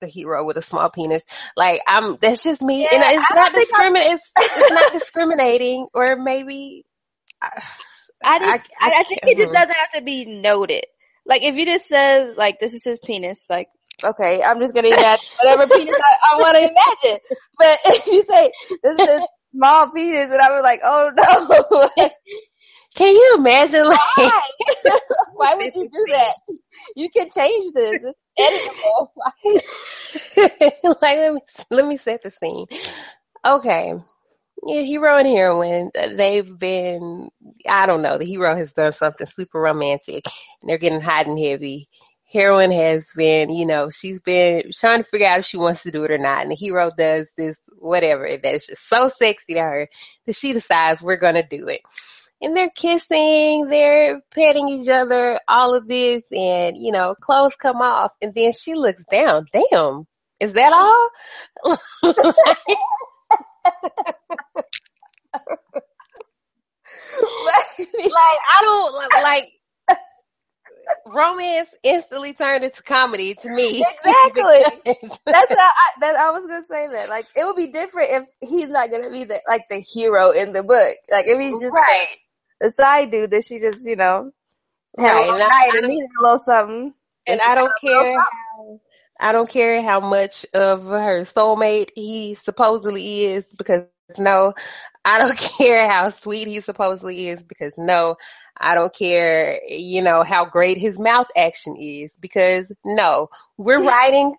the 0.00 0.06
hero 0.08 0.46
with 0.46 0.56
a 0.56 0.62
small 0.62 0.90
penis. 0.90 1.24
Like 1.56 1.82
I'm 1.86 2.16
that's 2.20 2.42
just 2.44 2.62
me, 2.62 2.88
and 2.88 3.02
it's 3.04 3.30
I 3.30 3.34
not 3.34 3.52
don't 3.52 3.54
think 3.54 3.70
I'm- 3.74 3.90
discrimin 3.94 4.14
it's 4.14 4.32
it's 4.38 4.70
not 4.70 4.92
discriminating, 4.92 5.88
or 5.94 6.16
maybe. 6.16 6.84
I, 7.42 7.62
I 8.24 8.38
just, 8.40 8.70
I, 8.80 8.90
I 8.90 8.90
I 9.00 9.04
think 9.04 9.22
it 9.26 9.38
just 9.38 9.52
doesn't 9.52 9.76
have 9.76 9.92
to 9.92 10.02
be 10.02 10.24
noted. 10.26 10.84
Like 11.28 11.42
if 11.42 11.54
you 11.56 11.66
just 11.66 11.86
says 11.86 12.36
like 12.36 12.58
this 12.58 12.74
is 12.74 12.82
his 12.82 13.00
penis, 13.00 13.46
like 13.48 13.68
okay, 14.02 14.42
I'm 14.42 14.58
just 14.58 14.74
gonna 14.74 14.88
imagine 14.98 15.26
whatever 15.40 15.66
penis 15.68 15.96
I, 15.96 16.34
I 16.34 16.40
want 16.40 16.56
to 16.56 16.62
imagine. 16.62 17.20
But 17.58 17.78
if 17.84 18.06
you 18.06 18.24
say 18.24 18.50
this 18.82 18.98
is 18.98 19.06
his 19.06 19.20
small 19.54 19.90
penis, 19.90 20.32
and 20.32 20.40
I 20.40 20.50
was 20.50 20.62
like, 20.62 20.80
oh 20.82 21.10
no, 21.14 22.08
Can 22.94 23.14
you 23.14 23.36
imagine 23.38 23.84
like 23.84 24.00
why? 24.16 24.40
why 25.34 25.54
would 25.54 25.74
you 25.74 25.88
do 25.88 26.06
that? 26.10 26.34
You 26.96 27.08
can 27.10 27.28
change 27.30 27.72
this. 27.72 28.14
It's 28.36 28.68
editable. 28.76 29.08
like 31.00 31.18
let 31.18 31.34
me 31.34 31.40
let 31.70 31.86
me 31.86 31.96
set 31.96 32.22
the 32.22 32.30
scene. 32.30 32.66
Okay. 33.44 33.92
Yeah, 34.66 34.80
hero 34.82 35.16
and 35.16 35.26
heroine, 35.28 35.90
they've 36.16 36.58
been 36.58 37.30
I 37.68 37.86
don't 37.86 38.02
know, 38.02 38.18
the 38.18 38.24
hero 38.24 38.56
has 38.56 38.72
done 38.72 38.92
something 38.92 39.26
super 39.26 39.60
romantic 39.60 40.24
and 40.60 40.68
they're 40.68 40.78
getting 40.78 41.00
hot 41.00 41.26
and 41.26 41.38
heavy 41.38 41.88
heroine 42.30 42.70
has 42.70 43.06
been, 43.16 43.50
you 43.50 43.66
know, 43.66 43.90
she's 43.90 44.20
been 44.20 44.70
trying 44.72 45.02
to 45.02 45.08
figure 45.08 45.26
out 45.26 45.40
if 45.40 45.46
she 45.46 45.56
wants 45.56 45.82
to 45.82 45.90
do 45.90 46.04
it 46.04 46.10
or 46.10 46.18
not. 46.18 46.42
And 46.42 46.50
the 46.50 46.56
hero 46.56 46.90
does 46.96 47.32
this, 47.36 47.60
whatever, 47.78 48.28
that 48.28 48.54
is 48.54 48.66
just 48.66 48.88
so 48.88 49.08
sexy 49.08 49.54
to 49.54 49.60
her 49.60 49.88
that 50.26 50.36
she 50.36 50.52
decides 50.52 51.00
we're 51.00 51.16
going 51.16 51.34
to 51.34 51.46
do 51.46 51.68
it. 51.68 51.80
And 52.40 52.56
they're 52.56 52.70
kissing, 52.70 53.66
they're 53.68 54.20
petting 54.32 54.68
each 54.68 54.88
other, 54.88 55.40
all 55.48 55.74
of 55.74 55.88
this, 55.88 56.22
and, 56.30 56.76
you 56.76 56.92
know, 56.92 57.16
clothes 57.20 57.56
come 57.56 57.78
off. 57.78 58.12
And 58.22 58.32
then 58.32 58.52
she 58.52 58.74
looks 58.74 59.04
down. 59.10 59.46
Damn, 59.52 60.06
is 60.38 60.52
that 60.52 60.72
all? 61.64 61.74
like 67.22 67.88
I 67.98 68.60
don't 68.62 68.94
like 69.22 69.52
romance 71.06 71.68
instantly 71.82 72.32
turned 72.32 72.64
into 72.64 72.82
comedy 72.82 73.34
to 73.34 73.50
me. 73.50 73.84
Exactly. 74.04 74.82
That's 75.26 75.48
how 75.48 75.56
I, 75.56 75.90
that 76.00 76.16
I 76.16 76.30
was 76.30 76.46
gonna 76.46 76.62
say 76.62 76.88
that. 76.88 77.08
Like 77.08 77.26
it 77.36 77.44
would 77.44 77.56
be 77.56 77.68
different 77.68 78.08
if 78.10 78.28
he's 78.40 78.70
not 78.70 78.90
gonna 78.90 79.10
be 79.10 79.24
the 79.24 79.40
like 79.48 79.62
the 79.70 79.80
hero 79.80 80.30
in 80.30 80.52
the 80.52 80.62
book. 80.62 80.96
Like 81.10 81.26
if 81.26 81.40
he's 81.40 81.60
just 81.60 81.74
right. 81.74 82.06
the, 82.60 82.66
the 82.66 82.70
side 82.70 83.10
dude 83.10 83.30
that 83.30 83.44
she 83.44 83.58
just 83.58 83.86
you 83.86 83.96
know 83.96 84.30
had 84.96 85.12
right. 85.12 85.28
a 85.28 85.32
little 85.32 85.38
night 85.38 85.70
and 85.74 85.88
needed 85.88 86.10
a 86.18 86.22
little 86.22 86.38
something. 86.38 86.94
And, 87.26 87.40
and 87.40 87.42
I 87.42 87.54
don't 87.54 87.70
care. 87.80 88.18
How, 88.18 88.26
I 89.18 89.32
don't 89.32 89.48
care 89.48 89.82
how 89.82 90.00
much 90.00 90.46
of 90.54 90.84
her 90.84 91.22
soulmate 91.22 91.90
he 91.94 92.34
supposedly 92.34 93.24
is 93.26 93.52
because 93.54 93.84
no, 93.86 94.22
I 94.76 95.18
don't 95.18 95.36
care 95.38 95.88
how 95.88 96.10
sweet 96.10 96.20
he 96.20 96.60
supposedly 96.60 97.04
is 97.04 97.22
because 97.22 97.52
no, 97.60 98.02
I 98.44 98.74
don't 98.74 98.94
care, 98.94 99.60
you 99.68 100.02
know, 100.02 100.22
how 100.22 100.44
great 100.46 100.78
his 100.78 100.98
mouth 100.98 101.28
action 101.36 101.76
is 101.76 102.16
because 102.18 102.72
no, 102.84 103.28
we're 103.56 103.82
writing 103.86 104.34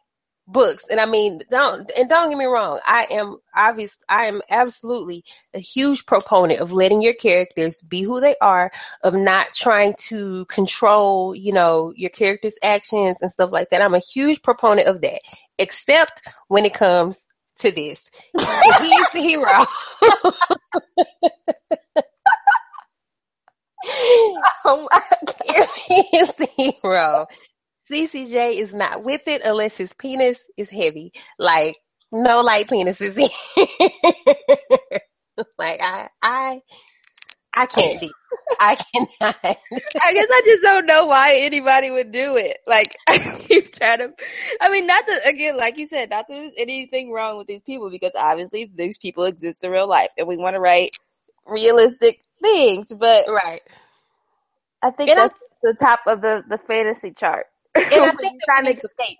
books. 0.51 0.85
And 0.89 0.99
I 0.99 1.05
mean, 1.05 1.41
don't, 1.49 1.89
and 1.97 2.09
don't 2.09 2.29
get 2.29 2.37
me 2.37 2.45
wrong. 2.45 2.79
I 2.85 3.07
am 3.11 3.37
obvious. 3.55 3.97
I 4.09 4.25
am 4.25 4.41
absolutely 4.49 5.23
a 5.53 5.59
huge 5.59 6.05
proponent 6.05 6.59
of 6.59 6.71
letting 6.71 7.01
your 7.01 7.13
characters 7.13 7.77
be 7.81 8.03
who 8.03 8.19
they 8.21 8.35
are, 8.41 8.71
of 9.03 9.13
not 9.13 9.47
trying 9.53 9.95
to 10.07 10.45
control, 10.45 11.35
you 11.35 11.53
know, 11.53 11.93
your 11.95 12.11
character's 12.11 12.57
actions 12.63 13.21
and 13.21 13.31
stuff 13.31 13.51
like 13.51 13.69
that. 13.69 13.81
I'm 13.81 13.95
a 13.95 13.99
huge 13.99 14.41
proponent 14.41 14.87
of 14.87 15.01
that, 15.01 15.21
except 15.57 16.21
when 16.47 16.65
it 16.65 16.73
comes 16.73 17.17
to 17.59 17.71
this. 17.71 18.09
He's 18.37 19.09
the 19.11 19.21
hero. 19.21 19.65
oh 24.65 24.87
my 24.91 25.01
God. 25.25 25.67
He 25.87 26.17
is 26.17 26.35
the 26.35 26.47
hero. 26.55 27.25
CCJ 27.91 28.55
is 28.55 28.73
not 28.73 29.03
with 29.03 29.27
it 29.27 29.41
unless 29.43 29.77
his 29.77 29.93
penis 29.93 30.45
is 30.57 30.69
heavy. 30.69 31.13
Like, 31.37 31.77
no 32.11 32.41
light 32.41 32.67
penises. 32.67 33.17
like, 35.57 35.81
I, 35.81 36.09
I, 36.21 36.61
I 37.53 37.65
can't 37.65 37.99
do. 37.99 38.09
I 38.59 38.75
cannot. 38.75 39.35
I 39.43 40.13
guess 40.13 40.27
I 40.31 40.41
just 40.45 40.63
don't 40.63 40.85
know 40.85 41.07
why 41.07 41.35
anybody 41.37 41.91
would 41.91 42.11
do 42.11 42.37
it. 42.37 42.57
Like 42.67 42.95
I 43.07 43.19
keep 43.19 43.71
trying 43.73 43.99
to. 43.99 44.13
I 44.61 44.69
mean, 44.69 44.87
not 44.87 45.05
that 45.07 45.21
again, 45.27 45.57
like 45.57 45.77
you 45.77 45.87
said, 45.87 46.09
not 46.09 46.27
that 46.27 46.33
there's 46.33 46.53
anything 46.57 47.11
wrong 47.11 47.37
with 47.37 47.47
these 47.47 47.61
people 47.61 47.89
because 47.89 48.11
obviously 48.17 48.71
these 48.73 48.97
people 48.97 49.25
exist 49.25 49.63
in 49.63 49.71
real 49.71 49.87
life, 49.89 50.09
and 50.17 50.27
we 50.27 50.37
want 50.37 50.55
to 50.55 50.59
write 50.59 50.91
realistic 51.45 52.21
things. 52.41 52.93
But 52.97 53.25
right, 53.27 53.61
I 54.83 54.91
think 54.91 55.09
and 55.09 55.19
that's 55.19 55.33
I, 55.35 55.37
the 55.63 55.77
top 55.79 56.01
of 56.07 56.21
the 56.21 56.43
the 56.47 56.59
fantasy 56.59 57.13
chart. 57.13 57.47
And 57.91 58.05
I 58.05 58.11
think 58.21 58.41
trying 58.45 58.65
to 58.65 58.71
escape. 58.71 59.17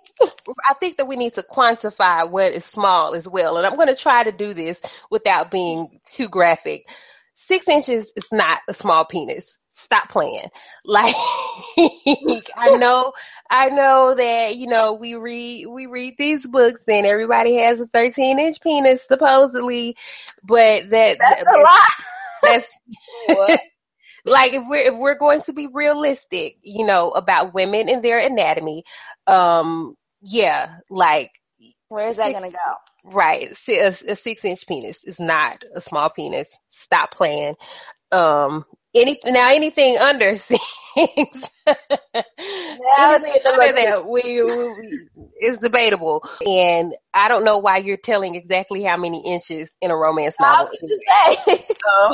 I 0.70 0.74
think 0.76 0.98
that 0.98 1.08
we 1.08 1.16
need 1.16 1.34
to 1.36 1.44
quantify 1.44 2.30
what 2.30 2.54
is 2.54 2.66
small 2.66 3.14
as 3.16 3.28
well, 3.28 3.58
and 3.58 3.66
I'm 3.66 3.76
going 3.76 3.88
to 3.90 3.96
try 3.96 4.24
to 4.24 4.32
do 4.32 4.54
this 4.54 4.82
without 5.12 5.52
being 5.52 6.00
too 6.06 6.30
graphic 6.30 6.86
six 7.40 7.68
inches 7.70 8.12
is 8.16 8.28
not 8.32 8.60
a 8.68 8.74
small 8.74 9.06
penis. 9.06 9.58
Stop 9.72 10.10
playing. 10.10 10.50
Like 10.86 11.16
I 12.58 12.72
know, 12.72 13.14
I 13.50 13.70
know 13.70 14.14
that 14.16 14.58
you 14.58 14.68
know 14.68 14.94
we 14.96 15.16
read 15.16 15.68
we 15.68 15.86
read 15.86 16.16
these 16.18 16.46
books 16.46 16.84
and 16.88 17.06
everybody 17.06 17.56
has 17.58 17.80
a 17.80 17.88
13 17.88 18.40
inch 18.40 18.60
penis 18.62 19.08
supposedly, 19.08 19.96
but 20.44 20.90
that 20.90 21.18
that's 21.20 21.44
that, 21.44 21.58
a 21.58 21.62
lot. 21.62 21.90
That's 22.42 22.72
what. 23.28 23.60
Like 24.26 24.54
if 24.54 24.64
we're 24.68 24.92
if 24.92 24.98
we're 24.98 25.18
going 25.18 25.42
to 25.44 25.54
be 25.54 25.68
realistic, 25.68 26.58
you 26.62 26.86
know, 26.86 27.12
about 27.12 27.54
women 27.54 27.90
and 27.90 28.04
their 28.04 28.20
anatomy, 28.20 28.84
um, 29.28 29.96
yeah, 30.22 30.78
like 30.90 31.32
where 31.90 32.08
is 32.08 32.18
that 32.18 32.32
going 32.32 32.52
to 32.52 32.56
go? 32.56 32.74
Right. 33.04 33.58
A, 33.68 33.96
a, 34.08 34.16
six 34.16 34.46
inch 34.46 34.68
penis 34.68 35.04
is 35.04 35.20
not 35.20 35.64
a 35.76 35.82
small 35.82 36.10
penis. 36.10 36.56
Stop 36.70 37.12
playing. 37.12 37.56
Um, 38.12 38.66
anything 38.94 39.34
now, 39.34 39.50
anything 39.50 39.98
under 39.98 40.38
six. 40.38 40.64
now 40.98 41.06
anything 43.16 43.42
under 43.46 43.74
that 43.74 44.06
we, 44.08 44.44
we, 44.44 45.30
is 45.42 45.58
debatable, 45.60 46.24
and 46.46 46.94
I 47.14 47.28
don't 47.28 47.44
know 47.44 47.60
why 47.60 47.78
you're 47.78 47.98
telling 47.98 48.36
exactly 48.36 48.84
how 48.84 48.98
many 48.98 49.24
inches 49.26 49.72
in 49.82 49.92
a 49.92 49.96
romance 49.96 50.36
novel. 50.40 50.68
I 50.68 50.78
was 50.82 51.46
say. 51.48 51.66
Um, 52.02 52.12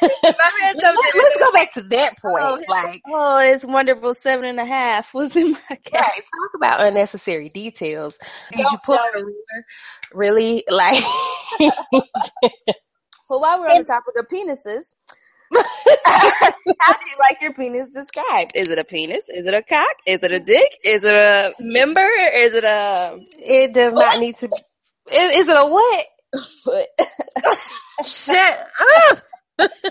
let's, 0.00 1.14
let's, 1.14 1.38
go 1.38 1.52
back 1.52 1.72
to 1.74 1.82
that 1.82 2.14
oh, 2.24 2.28
point. 2.28 2.42
Oh, 2.42 2.72
like, 2.72 3.02
oh, 3.06 3.38
it's 3.38 3.64
wonderful. 3.64 4.14
Seven 4.14 4.44
and 4.46 4.58
a 4.60 4.64
half 4.64 5.14
was 5.14 5.36
in 5.36 5.52
my 5.52 5.58
case. 5.68 5.92
Right. 5.92 6.02
Talk 6.02 6.54
about 6.56 6.86
unnecessary 6.86 7.48
details. 7.48 8.18
Did 8.50 8.60
you 8.60 8.78
pull 8.84 8.96
a 8.96 9.10
ruler? 9.14 9.66
Really? 10.12 10.64
Like, 10.68 11.02
well, 11.60 13.40
while 13.40 13.60
we're 13.60 13.68
on 13.68 13.78
the 13.78 13.84
topic 13.84 14.14
of 14.18 14.28
penises, 14.28 14.94
how 15.54 16.92
do 16.92 17.10
you 17.10 17.16
like 17.18 17.42
your 17.42 17.52
penis 17.52 17.90
described? 17.90 18.52
Is 18.54 18.68
it 18.68 18.78
a 18.78 18.84
penis? 18.84 19.28
Is 19.28 19.46
it 19.46 19.54
a 19.54 19.62
cock? 19.62 19.96
Is 20.06 20.22
it 20.22 20.32
a 20.32 20.40
dick? 20.40 20.78
Is 20.84 21.04
it 21.04 21.14
a 21.14 21.52
member? 21.58 22.06
Is 22.34 22.54
it 22.54 22.64
a? 22.64 23.18
It 23.38 23.74
does 23.74 23.92
what? 23.92 24.14
not 24.14 24.20
need 24.20 24.36
to. 24.38 24.46
Is, 25.12 25.38
is 25.38 25.48
it 25.48 25.56
a 25.56 25.66
what? 25.66 26.06
Foot. 26.64 26.86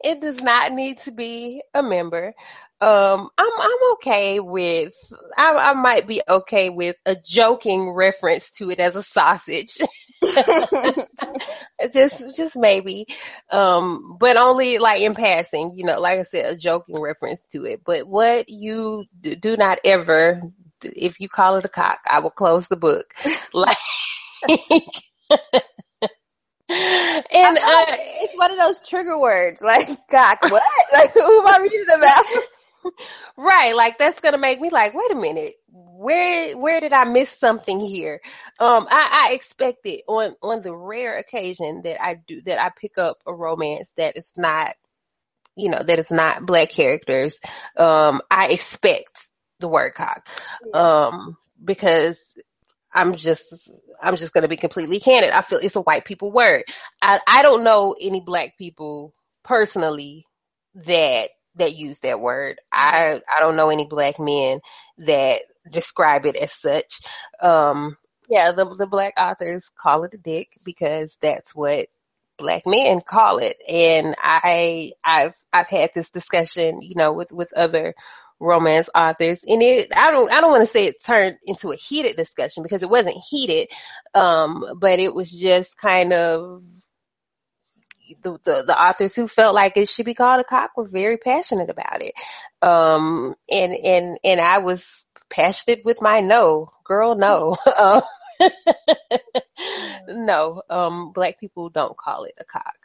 It 0.00 0.20
does 0.20 0.42
not 0.42 0.72
need 0.72 0.98
to 1.00 1.12
be 1.12 1.62
a 1.74 1.82
member. 1.82 2.34
Um, 2.80 3.30
I'm 3.38 3.50
I'm 3.60 3.92
okay 3.94 4.38
with 4.40 4.94
I, 5.36 5.54
I 5.70 5.72
might 5.74 6.06
be 6.06 6.20
okay 6.28 6.68
with 6.68 6.96
a 7.06 7.16
joking 7.24 7.90
reference 7.90 8.50
to 8.52 8.70
it 8.70 8.80
as 8.80 8.96
a 8.96 9.02
sausage. 9.02 9.78
just 11.92 12.36
just 12.36 12.56
maybe, 12.56 13.06
um, 13.50 14.16
but 14.20 14.36
only 14.36 14.78
like 14.78 15.00
in 15.00 15.14
passing. 15.14 15.72
You 15.74 15.84
know, 15.84 16.00
like 16.00 16.18
I 16.18 16.22
said, 16.22 16.46
a 16.46 16.56
joking 16.56 17.00
reference 17.00 17.40
to 17.48 17.64
it. 17.64 17.80
But 17.84 18.06
what 18.06 18.48
you 18.48 19.04
do 19.20 19.56
not 19.56 19.78
ever, 19.84 20.40
if 20.82 21.20
you 21.20 21.28
call 21.28 21.56
it 21.56 21.64
a 21.64 21.68
cock, 21.68 22.00
I 22.10 22.20
will 22.20 22.30
close 22.30 22.68
the 22.68 22.76
book. 22.76 23.14
Like. 23.54 23.78
And 26.68 27.58
uh, 27.58 27.84
it's 27.88 28.36
one 28.36 28.50
of 28.50 28.58
those 28.58 28.80
trigger 28.80 29.18
words, 29.18 29.62
like 29.62 29.86
cock. 30.10 30.42
What? 30.42 30.62
like 30.92 31.12
who 31.12 31.40
am 31.40 31.46
I 31.46 31.58
reading 31.62 31.86
about? 31.94 32.24
right, 33.36 33.74
like 33.74 33.98
that's 33.98 34.20
gonna 34.20 34.38
make 34.38 34.60
me 34.60 34.70
like, 34.70 34.94
wait 34.94 35.12
a 35.12 35.14
minute, 35.14 35.54
where 35.68 36.56
where 36.56 36.80
did 36.80 36.92
I 36.92 37.04
miss 37.04 37.30
something 37.30 37.80
here? 37.80 38.20
Um, 38.58 38.86
I, 38.90 39.28
I 39.30 39.34
expected 39.34 40.02
on 40.08 40.34
on 40.42 40.62
the 40.62 40.74
rare 40.74 41.16
occasion 41.18 41.82
that 41.84 42.02
I 42.02 42.14
do 42.26 42.40
that 42.42 42.60
I 42.60 42.70
pick 42.76 42.98
up 42.98 43.18
a 43.26 43.34
romance 43.34 43.90
that 43.96 44.16
is 44.16 44.32
not, 44.36 44.74
you 45.54 45.70
know, 45.70 45.82
that 45.82 45.98
is 45.98 46.10
not 46.10 46.46
black 46.46 46.70
characters. 46.70 47.38
Um, 47.76 48.22
I 48.30 48.48
expect 48.48 49.30
the 49.60 49.68
word 49.68 49.94
cock, 49.94 50.26
yeah. 50.66 51.06
um, 51.06 51.36
because 51.64 52.20
I'm 52.94 53.16
just 53.16 53.70
I'm 54.02 54.16
just 54.16 54.32
gonna 54.32 54.48
be 54.48 54.56
completely 54.56 55.00
candid. 55.00 55.30
I 55.32 55.42
feel 55.42 55.58
it's 55.62 55.76
a 55.76 55.82
white 55.82 56.04
people 56.04 56.32
word. 56.32 56.64
I 57.02 57.20
I 57.28 57.42
don't 57.42 57.64
know 57.64 57.96
any 58.00 58.20
black 58.20 58.56
people 58.58 59.14
personally 59.44 60.24
that 60.74 61.30
that 61.56 61.76
use 61.76 62.00
that 62.00 62.20
word. 62.20 62.60
I 62.72 63.20
I 63.34 63.40
don't 63.40 63.56
know 63.56 63.70
any 63.70 63.86
black 63.86 64.18
men 64.18 64.60
that 64.98 65.42
describe 65.70 66.26
it 66.26 66.36
as 66.36 66.52
such. 66.52 67.00
Um 67.42 67.96
yeah, 68.28 68.52
the 68.52 68.74
the 68.76 68.86
black 68.86 69.14
authors 69.18 69.70
call 69.80 70.04
it 70.04 70.14
a 70.14 70.18
dick 70.18 70.48
because 70.64 71.18
that's 71.20 71.54
what 71.54 71.88
black 72.38 72.62
men 72.66 73.00
call 73.00 73.38
it. 73.38 73.56
And 73.68 74.14
I 74.18 74.92
I've 75.04 75.34
I've 75.52 75.68
had 75.68 75.90
this 75.94 76.10
discussion, 76.10 76.82
you 76.82 76.94
know, 76.94 77.12
with 77.12 77.32
with 77.32 77.52
other 77.54 77.94
romance 78.38 78.90
authors 78.94 79.42
and 79.48 79.62
it 79.62 79.90
i 79.96 80.10
don't 80.10 80.30
i 80.30 80.42
don't 80.42 80.50
want 80.50 80.60
to 80.60 80.70
say 80.70 80.84
it 80.84 81.02
turned 81.02 81.38
into 81.46 81.72
a 81.72 81.76
heated 81.76 82.16
discussion 82.16 82.62
because 82.62 82.82
it 82.82 82.90
wasn't 82.90 83.16
heated 83.30 83.66
um 84.14 84.62
but 84.78 84.98
it 84.98 85.14
was 85.14 85.32
just 85.32 85.78
kind 85.78 86.12
of 86.12 86.62
the, 88.22 88.32
the, 88.44 88.64
the 88.66 88.80
authors 88.80 89.14
who 89.14 89.28
felt 89.28 89.54
like 89.54 89.76
it 89.76 89.88
should 89.88 90.06
be 90.06 90.14
called 90.14 90.40
a 90.40 90.44
cock 90.44 90.76
were 90.76 90.88
very 90.88 91.16
passionate 91.16 91.70
about 91.70 92.02
it. 92.02 92.14
Um, 92.62 93.34
and, 93.50 93.72
and, 93.72 94.18
and 94.24 94.40
I 94.40 94.58
was 94.58 95.06
passionate 95.28 95.84
with 95.84 96.00
my 96.00 96.20
no, 96.20 96.72
girl, 96.84 97.14
no. 97.14 97.56
No, 100.08 100.62
um, 100.70 101.12
black 101.12 101.40
people 101.40 101.68
don't 101.70 101.96
call 101.96 102.24
it 102.24 102.34
a 102.38 102.44
cock. 102.44 102.76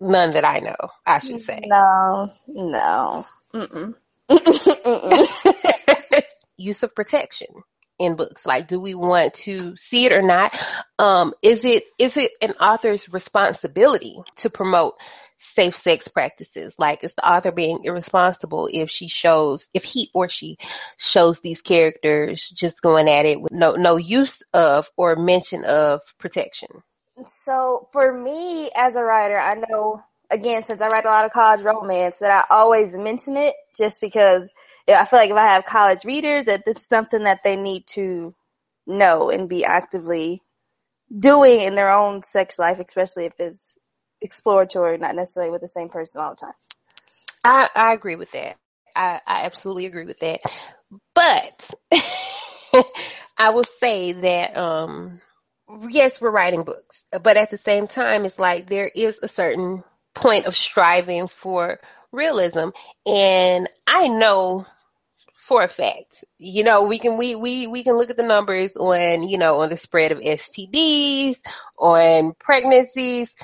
None 0.00 0.32
that 0.32 0.44
I 0.44 0.60
know, 0.60 0.76
I 1.06 1.20
should 1.20 1.40
say. 1.40 1.60
No, 1.66 2.30
no. 2.48 3.26
Mm-mm. 3.54 3.94
Use 6.56 6.82
of 6.82 6.94
protection 6.94 7.48
in 7.98 8.16
books. 8.16 8.44
Like, 8.44 8.68
do 8.68 8.80
we 8.80 8.94
want 8.94 9.34
to 9.34 9.76
see 9.76 10.06
it 10.06 10.12
or 10.12 10.22
not? 10.22 10.54
Um, 10.98 11.34
is 11.42 11.64
it 11.64 11.84
is 11.98 12.16
it 12.16 12.32
an 12.40 12.52
author's 12.52 13.12
responsibility 13.12 14.16
to 14.38 14.50
promote 14.50 14.94
safe 15.38 15.74
sex 15.74 16.08
practices? 16.08 16.76
Like, 16.78 17.04
is 17.04 17.14
the 17.14 17.28
author 17.28 17.52
being 17.52 17.80
irresponsible 17.84 18.68
if 18.72 18.90
she 18.90 19.08
shows, 19.08 19.68
if 19.74 19.84
he 19.84 20.10
or 20.14 20.28
she 20.28 20.58
shows 20.96 21.40
these 21.40 21.62
characters 21.62 22.48
just 22.48 22.82
going 22.82 23.08
at 23.08 23.26
it 23.26 23.40
with 23.40 23.52
no 23.52 23.74
no 23.74 23.96
use 23.96 24.42
of 24.52 24.90
or 24.96 25.16
mention 25.16 25.64
of 25.64 26.00
protection? 26.18 26.68
So 27.22 27.88
for 27.92 28.12
me 28.12 28.70
as 28.74 28.96
a 28.96 29.02
writer, 29.02 29.38
I 29.38 29.54
know 29.68 30.02
again 30.30 30.64
since 30.64 30.80
I 30.80 30.88
write 30.88 31.04
a 31.04 31.08
lot 31.08 31.24
of 31.24 31.30
college 31.30 31.62
romance 31.62 32.18
that 32.18 32.46
I 32.50 32.54
always 32.54 32.96
mention 32.96 33.36
it 33.36 33.54
just 33.76 34.00
because 34.00 34.52
I 34.88 35.04
feel 35.06 35.20
like 35.20 35.30
if 35.30 35.36
I 35.36 35.54
have 35.54 35.64
college 35.64 36.04
readers, 36.04 36.46
that 36.46 36.64
this 36.66 36.78
is 36.78 36.86
something 36.86 37.24
that 37.24 37.40
they 37.44 37.56
need 37.56 37.86
to 37.88 38.34
know 38.86 39.30
and 39.30 39.48
be 39.48 39.64
actively 39.64 40.42
doing 41.18 41.60
in 41.62 41.74
their 41.74 41.92
own 41.92 42.22
sex 42.22 42.58
life, 42.58 42.78
especially 42.78 43.26
if 43.26 43.34
it's 43.38 43.76
exploratory, 44.22 44.98
not 44.98 45.14
necessarily 45.16 45.52
with 45.52 45.62
the 45.62 45.68
same 45.68 45.88
person 45.88 46.20
all 46.22 46.30
the 46.30 46.36
time. 46.36 46.54
I, 47.44 47.68
I 47.74 47.94
agree 47.94 48.16
with 48.16 48.32
that. 48.32 48.56
I, 48.96 49.20
I 49.26 49.44
absolutely 49.44 49.86
agree 49.86 50.06
with 50.06 50.18
that. 50.20 50.40
But 51.14 51.74
I 53.38 53.50
will 53.50 53.64
say 53.64 54.12
that 54.12 54.56
um 54.56 55.20
yes, 55.90 56.20
we're 56.20 56.30
writing 56.30 56.64
books, 56.64 57.04
but 57.22 57.36
at 57.36 57.50
the 57.50 57.58
same 57.58 57.86
time 57.86 58.24
it's 58.24 58.38
like 58.38 58.68
there 58.68 58.88
is 58.94 59.20
a 59.22 59.28
certain 59.28 59.84
point 60.14 60.46
of 60.46 60.56
striving 60.56 61.28
for 61.28 61.80
realism 62.12 62.70
and 63.06 63.68
I 63.86 64.08
know 64.08 64.66
for 65.44 65.62
a 65.62 65.68
fact. 65.68 66.24
You 66.38 66.64
know, 66.64 66.84
we 66.84 66.98
can 66.98 67.18
we 67.18 67.34
we 67.34 67.66
we 67.66 67.84
can 67.84 67.96
look 67.96 68.10
at 68.10 68.16
the 68.16 68.22
numbers 68.22 68.76
on 68.76 69.28
you 69.28 69.38
know 69.38 69.60
on 69.60 69.68
the 69.68 69.76
spread 69.76 70.10
of 70.10 70.18
STDs, 70.18 71.38
on 71.78 72.34
pregnancies. 72.38 73.36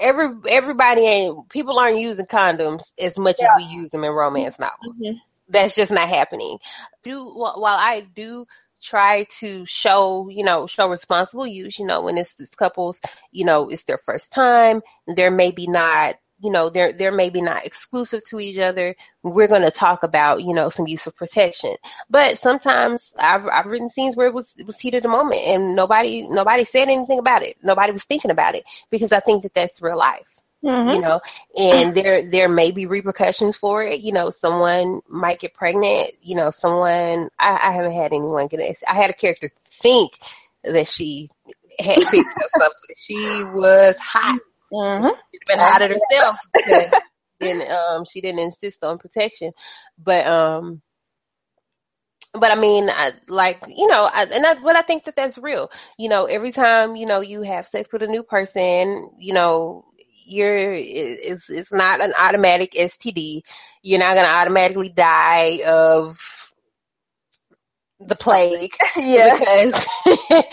Every 0.00 0.30
everybody 0.48 1.06
ain't 1.06 1.48
people 1.48 1.78
aren't 1.78 2.00
using 2.00 2.26
condoms 2.26 2.92
as 3.00 3.16
much 3.16 3.36
yeah. 3.38 3.46
as 3.46 3.50
we 3.58 3.64
use 3.64 3.90
them 3.90 4.04
in 4.04 4.12
romance 4.12 4.58
novels. 4.58 4.98
Mm-hmm. 4.98 5.18
That's 5.48 5.74
just 5.74 5.92
not 5.92 6.08
happening. 6.08 6.58
Do 7.04 7.24
while 7.24 7.58
I 7.64 8.00
do 8.00 8.46
try 8.82 9.26
to 9.40 9.64
show, 9.66 10.28
you 10.28 10.44
know, 10.44 10.66
show 10.66 10.88
responsible 10.88 11.46
use, 11.46 11.78
you 11.78 11.86
know, 11.86 12.02
when 12.02 12.16
it's, 12.16 12.38
it's 12.38 12.54
couples, 12.54 13.00
you 13.32 13.44
know, 13.44 13.68
it's 13.68 13.84
their 13.84 13.98
first 13.98 14.32
time, 14.32 14.82
they're 15.06 15.32
maybe 15.32 15.66
not 15.66 16.14
you 16.40 16.50
know, 16.50 16.70
they're 16.70 16.92
they're 16.92 17.12
maybe 17.12 17.40
not 17.40 17.66
exclusive 17.66 18.24
to 18.28 18.38
each 18.40 18.58
other. 18.58 18.94
We're 19.22 19.48
going 19.48 19.62
to 19.62 19.70
talk 19.70 20.02
about, 20.02 20.42
you 20.42 20.54
know, 20.54 20.68
some 20.68 20.86
use 20.86 21.06
of 21.06 21.16
protection. 21.16 21.76
But 22.08 22.38
sometimes 22.38 23.12
I've 23.18 23.46
I've 23.46 23.66
written 23.66 23.90
scenes 23.90 24.16
where 24.16 24.28
it 24.28 24.34
was 24.34 24.54
it 24.56 24.66
was 24.66 24.78
heat 24.78 24.94
of 24.94 25.02
the 25.02 25.08
moment 25.08 25.42
and 25.42 25.74
nobody 25.74 26.22
nobody 26.28 26.64
said 26.64 26.88
anything 26.88 27.18
about 27.18 27.42
it. 27.42 27.56
Nobody 27.62 27.92
was 27.92 28.04
thinking 28.04 28.30
about 28.30 28.54
it 28.54 28.64
because 28.90 29.12
I 29.12 29.20
think 29.20 29.42
that 29.42 29.54
that's 29.54 29.82
real 29.82 29.98
life. 29.98 30.28
Mm-hmm. 30.64 30.94
You 30.94 31.00
know, 31.00 31.20
and 31.56 31.94
there 31.94 32.28
there 32.28 32.48
may 32.48 32.72
be 32.72 32.86
repercussions 32.86 33.56
for 33.56 33.82
it. 33.82 34.00
You 34.00 34.12
know, 34.12 34.30
someone 34.30 35.00
might 35.08 35.40
get 35.40 35.54
pregnant. 35.54 36.14
You 36.20 36.36
know, 36.36 36.50
someone 36.50 37.30
I, 37.38 37.58
I 37.62 37.72
haven't 37.72 37.92
had 37.92 38.12
anyone 38.12 38.48
get 38.48 38.60
it. 38.60 38.78
I 38.86 38.94
had 38.94 39.10
a 39.10 39.14
character 39.14 39.52
think 39.64 40.12
that 40.64 40.88
she 40.88 41.30
had 41.78 41.98
picked 42.10 42.28
up 42.42 42.50
something. 42.50 42.96
She 42.96 43.42
was 43.54 43.98
hot 43.98 44.40
Mm-hmm. 44.72 45.08
She's 45.32 45.40
been 45.46 45.60
out 45.60 45.82
of 45.82 45.90
herself 45.90 46.36
because 46.54 46.92
then 47.40 47.70
um 47.70 48.04
she 48.04 48.20
didn't 48.20 48.40
insist 48.40 48.84
on 48.84 48.98
protection. 48.98 49.52
But 49.98 50.26
um 50.26 50.82
but 52.34 52.50
I 52.50 52.56
mean, 52.56 52.90
I, 52.90 53.12
like 53.28 53.62
you 53.68 53.86
know, 53.86 54.08
I, 54.12 54.24
and 54.24 54.46
I, 54.46 54.54
but 54.54 54.76
I 54.76 54.82
think 54.82 55.04
that 55.04 55.16
that's 55.16 55.38
real. 55.38 55.70
You 55.98 56.08
know, 56.08 56.26
every 56.26 56.52
time 56.52 56.96
you 56.96 57.06
know 57.06 57.20
you 57.20 57.42
have 57.42 57.66
sex 57.66 57.92
with 57.92 58.02
a 58.02 58.06
new 58.06 58.22
person, 58.22 59.10
you 59.18 59.32
know, 59.32 59.84
you're 60.26 60.72
it's 60.72 61.48
it's 61.48 61.72
not 61.72 62.00
an 62.00 62.12
automatic 62.18 62.72
STD. 62.72 63.42
You're 63.82 63.98
not 63.98 64.14
gonna 64.14 64.28
automatically 64.28 64.90
die 64.90 65.62
of 65.66 66.18
the 68.00 68.16
plague. 68.16 68.74
yeah. 68.96 69.38
Because, 69.38 69.86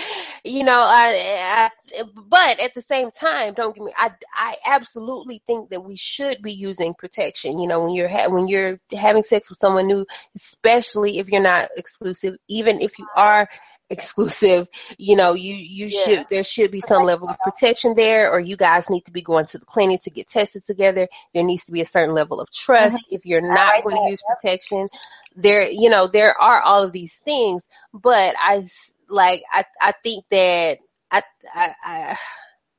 you 0.46 0.64
know, 0.64 0.78
I, 0.78 1.70
I, 1.98 2.04
but 2.30 2.60
at 2.60 2.74
the 2.76 2.82
same 2.82 3.10
time, 3.12 3.56
don't 3.56 3.76
get 3.76 3.84
me, 3.84 3.94
I, 3.98 4.12
I 4.34 4.56
absolutely 4.66 5.42
think 5.48 5.72
that 5.72 5.84
we 5.84 5.96
should 5.96 6.42
be 6.44 6.54
using 6.54 6.94
protection. 6.94 7.58
You 7.58 7.68
know, 7.68 7.84
when 7.84 7.96
you're, 7.96 8.08
ha- 8.08 8.30
when 8.30 8.48
you're 8.48 8.80
having 8.92 9.24
sex 9.24 9.50
with 9.50 9.58
someone 9.58 9.88
new, 9.88 10.06
especially 10.36 11.18
if 11.18 11.30
you're 11.30 11.42
not 11.42 11.70
exclusive, 11.76 12.36
even 12.48 12.80
if 12.80 13.00
you 13.00 13.08
are 13.16 13.50
exclusive, 13.90 14.68
you 14.98 15.16
know, 15.16 15.34
you, 15.34 15.56
you 15.56 15.88
yeah. 15.88 16.04
should, 16.04 16.26
there 16.30 16.44
should 16.44 16.72
be 16.72 16.82
some 16.82 17.04
level 17.04 17.28
of 17.28 17.38
protection 17.44 17.96
there 17.96 18.32
or 18.32 18.40
you 18.40 18.56
guys 18.56 18.90
need 18.90 19.06
to 19.06 19.12
be 19.12 19.22
going 19.22 19.46
to 19.48 19.58
the 19.58 19.66
clinic 19.66 20.02
to 20.04 20.12
get 20.12 20.28
tested 20.28 20.64
together. 20.64 21.08
There 21.34 21.44
needs 21.44 21.66
to 21.66 21.72
be 21.72 21.82
a 21.82 21.86
certain 21.86 22.14
level 22.14 22.40
of 22.40 22.52
trust. 22.52 22.98
Mm-hmm. 22.98 23.16
If 23.16 23.26
you're 23.26 23.42
not 23.42 23.84
going 23.84 23.96
to 23.96 24.10
use 24.10 24.22
protection, 24.28 24.88
there, 25.36 25.70
you 25.70 25.90
know, 25.90 26.08
there 26.08 26.40
are 26.40 26.62
all 26.62 26.84
of 26.84 26.92
these 26.92 27.16
things, 27.26 27.68
but 27.94 28.36
I, 28.40 28.68
like, 29.10 29.44
I, 29.52 29.66
I 29.82 29.94
think 30.04 30.26
that 30.32 30.80
I, 31.12 31.24
I, 31.54 31.76
I 31.84 32.18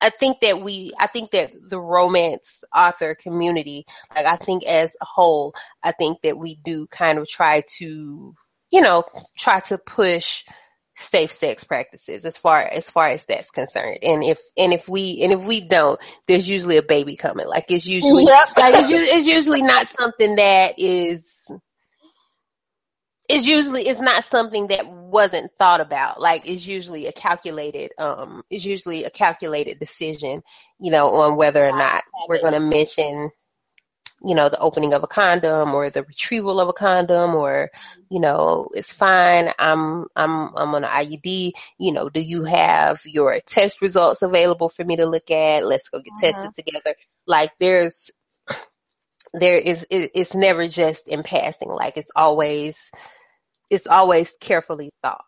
I 0.00 0.10
think 0.10 0.40
that 0.40 0.60
we, 0.62 0.92
I 0.98 1.06
think 1.06 1.30
that 1.30 1.52
the 1.68 1.80
romance 1.80 2.64
author 2.74 3.14
community, 3.14 3.86
like 4.14 4.26
I 4.26 4.36
think 4.36 4.64
as 4.64 4.94
a 5.00 5.04
whole, 5.04 5.54
I 5.82 5.92
think 5.92 6.20
that 6.22 6.36
we 6.36 6.60
do 6.64 6.86
kind 6.86 7.18
of 7.18 7.26
try 7.26 7.62
to, 7.78 8.34
you 8.70 8.80
know, 8.80 9.04
try 9.38 9.60
to 9.60 9.78
push 9.78 10.44
safe 10.96 11.30
sex 11.30 11.64
practices 11.64 12.24
as 12.24 12.38
far 12.38 12.62
as 12.62 12.90
far 12.90 13.08
as 13.08 13.24
that's 13.24 13.50
concerned. 13.50 13.98
And 14.02 14.22
if 14.22 14.38
and 14.56 14.72
if 14.72 14.88
we 14.88 15.20
and 15.22 15.32
if 15.32 15.40
we 15.42 15.62
don't, 15.62 15.98
there's 16.26 16.48
usually 16.48 16.76
a 16.76 16.82
baby 16.82 17.16
coming. 17.16 17.46
Like 17.46 17.66
it's 17.68 17.86
usually 17.86 18.24
yep. 18.24 18.48
like 18.56 18.74
it's, 18.90 19.12
it's 19.12 19.26
usually 19.26 19.62
not 19.62 19.88
something 19.88 20.36
that 20.36 20.78
is 20.78 21.32
it's 23.28 23.46
usually 23.46 23.88
it's 23.88 24.00
not 24.00 24.24
something 24.24 24.68
that 24.68 24.84
wasn't 25.06 25.50
thought 25.58 25.80
about. 25.80 26.20
Like 26.20 26.48
it's 26.48 26.66
usually 26.66 27.06
a 27.06 27.12
calculated 27.12 27.92
um 27.98 28.42
it's 28.50 28.64
usually 28.64 29.04
a 29.04 29.10
calculated 29.10 29.78
decision, 29.78 30.42
you 30.78 30.90
know, 30.90 31.08
on 31.10 31.36
whether 31.36 31.64
or 31.64 31.76
not 31.76 32.02
we're 32.28 32.42
gonna 32.42 32.60
mention 32.60 33.30
you 34.24 34.34
know, 34.34 34.48
the 34.48 34.58
opening 34.58 34.94
of 34.94 35.02
a 35.02 35.06
condom 35.06 35.74
or 35.74 35.90
the 35.90 36.02
retrieval 36.02 36.58
of 36.58 36.68
a 36.68 36.72
condom 36.72 37.34
or, 37.34 37.70
you 38.10 38.18
know, 38.18 38.68
it's 38.72 38.92
fine. 38.92 39.50
I'm, 39.58 40.06
I'm, 40.16 40.56
I'm 40.56 40.74
on 40.74 40.84
an 40.84 40.90
IUD. 40.90 41.52
You 41.78 41.92
know, 41.92 42.08
do 42.08 42.20
you 42.20 42.44
have 42.44 43.00
your 43.04 43.38
test 43.46 43.82
results 43.82 44.22
available 44.22 44.68
for 44.68 44.84
me 44.84 44.96
to 44.96 45.06
look 45.06 45.30
at? 45.30 45.66
Let's 45.66 45.88
go 45.88 46.00
get 46.00 46.12
uh-huh. 46.14 46.42
tested 46.44 46.64
together. 46.66 46.96
Like 47.26 47.52
there's, 47.60 48.10
there 49.34 49.58
is, 49.58 49.86
it, 49.90 50.12
it's 50.14 50.34
never 50.34 50.66
just 50.66 51.08
in 51.08 51.22
passing. 51.22 51.68
Like 51.68 51.96
it's 51.96 52.10
always, 52.16 52.90
it's 53.70 53.86
always 53.86 54.32
carefully 54.40 54.90
thought. 55.02 55.24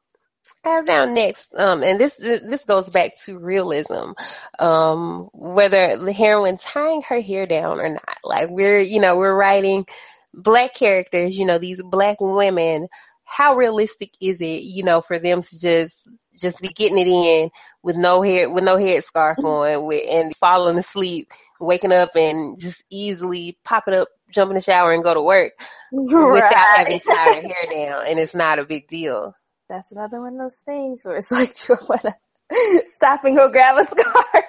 I 0.65 0.71
have 0.71 0.87
down 0.87 1.15
next, 1.15 1.55
um, 1.55 1.83
and 1.83 2.01
this 2.01 2.17
this 2.17 2.65
goes 2.65 2.89
back 2.89 3.13
to 3.25 3.39
realism. 3.39 4.13
Um, 4.59 5.29
whether 5.33 5.97
the 5.99 6.13
heroine 6.13 6.59
tying 6.59 7.03
her 7.03 7.21
hair 7.21 7.47
down 7.47 7.81
or 7.81 7.89
not, 7.89 8.19
like 8.25 8.49
we're 8.51 8.81
you 8.81 9.01
know 9.01 9.17
we're 9.17 9.35
writing 9.35 9.87
black 10.35 10.75
characters, 10.75 11.37
you 11.37 11.45
know 11.47 11.59
these 11.59 11.83
black 11.83 12.19
women. 12.21 12.89
How 13.25 13.57
realistic 13.57 14.11
is 14.23 14.41
it, 14.41 14.63
you 14.63 14.83
know, 14.83 15.03
for 15.03 15.19
them 15.19 15.43
to 15.43 15.61
just 15.61 16.09
just 16.39 16.61
be 16.61 16.69
getting 16.69 16.99
it 16.99 17.09
in 17.09 17.51
with 17.83 17.97
no 17.97 18.23
hair 18.23 18.51
with 18.51 18.65
no 18.65 18.77
headscarf 18.77 19.39
on 19.45 19.87
with, 19.87 20.03
and 20.09 20.35
falling 20.37 20.79
asleep, 20.79 21.31
waking 21.61 21.93
up 21.93 22.11
and 22.17 22.59
just 22.59 22.83
easily 22.91 23.59
popping 23.65 23.95
up, 23.95 24.09
jump 24.31 24.51
in 24.51 24.55
the 24.55 24.61
shower 24.61 24.93
and 24.93 25.05
go 25.05 25.15
to 25.15 25.23
work 25.23 25.53
right. 25.93 26.33
without 26.33 26.67
having 26.77 27.01
tied 27.01 27.45
hair 27.45 27.67
down, 27.71 28.03
and 28.09 28.19
it's 28.19 28.35
not 28.35 28.59
a 28.59 28.65
big 28.65 28.89
deal 28.89 29.35
that's 29.69 29.93
another 29.93 30.21
one 30.21 30.35
of 30.35 30.39
those 30.39 30.63
things 30.65 31.05
where 31.05 31.17
it's 31.17 31.31
like 31.33 31.51
you 31.69 31.77
want 31.89 32.03
to 32.03 32.83
stop 32.87 33.25
and 33.25 33.37
go 33.37 33.51
grab 33.51 33.77
a 33.79 33.85
scarf. 33.85 34.45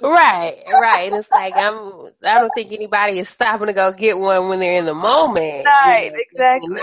right, 0.00 0.62
right. 0.72 1.08
And 1.08 1.16
it's 1.16 1.30
like 1.30 1.54
I'm. 1.56 2.06
I 2.24 2.38
don't 2.38 2.52
think 2.54 2.72
anybody 2.72 3.18
is 3.18 3.28
stopping 3.28 3.66
to 3.66 3.72
go 3.72 3.92
get 3.92 4.16
one 4.16 4.48
when 4.48 4.60
they're 4.60 4.78
in 4.78 4.86
the 4.86 4.94
moment. 4.94 5.66
Right, 5.66 6.04
you 6.04 6.12
know, 6.12 6.18
exactly. 6.18 6.80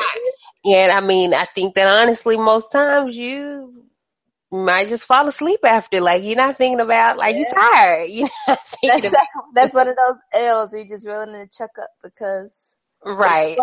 And 0.65 0.91
I 0.91 0.99
mean, 0.99 1.33
I 1.33 1.47
think 1.55 1.75
that 1.75 1.87
honestly, 1.87 2.35
most 2.35 2.73
times 2.73 3.15
you 3.15 3.85
might 4.53 4.87
just 4.87 5.05
fall 5.05 5.27
asleep 5.27 5.61
after. 5.65 5.99
Like 5.99 6.23
you're 6.23 6.35
not 6.35 6.57
thinking 6.57 6.79
about 6.79 7.17
like 7.17 7.33
yeah. 7.33 7.39
you're 7.39 7.53
tired. 7.53 8.09
You're 8.09 8.29
not 8.47 8.59
thinking 8.67 8.89
that's, 8.89 9.07
about 9.07 9.45
that's, 9.55 9.73
one 9.73 9.87
of 9.87 9.95
those 9.95 10.17
L's 10.33 10.73
You're 10.73 10.85
just 10.85 11.07
willing 11.07 11.33
to 11.33 11.47
chuck 11.47 11.71
up 11.81 11.89
because 12.03 12.75
right. 13.03 13.57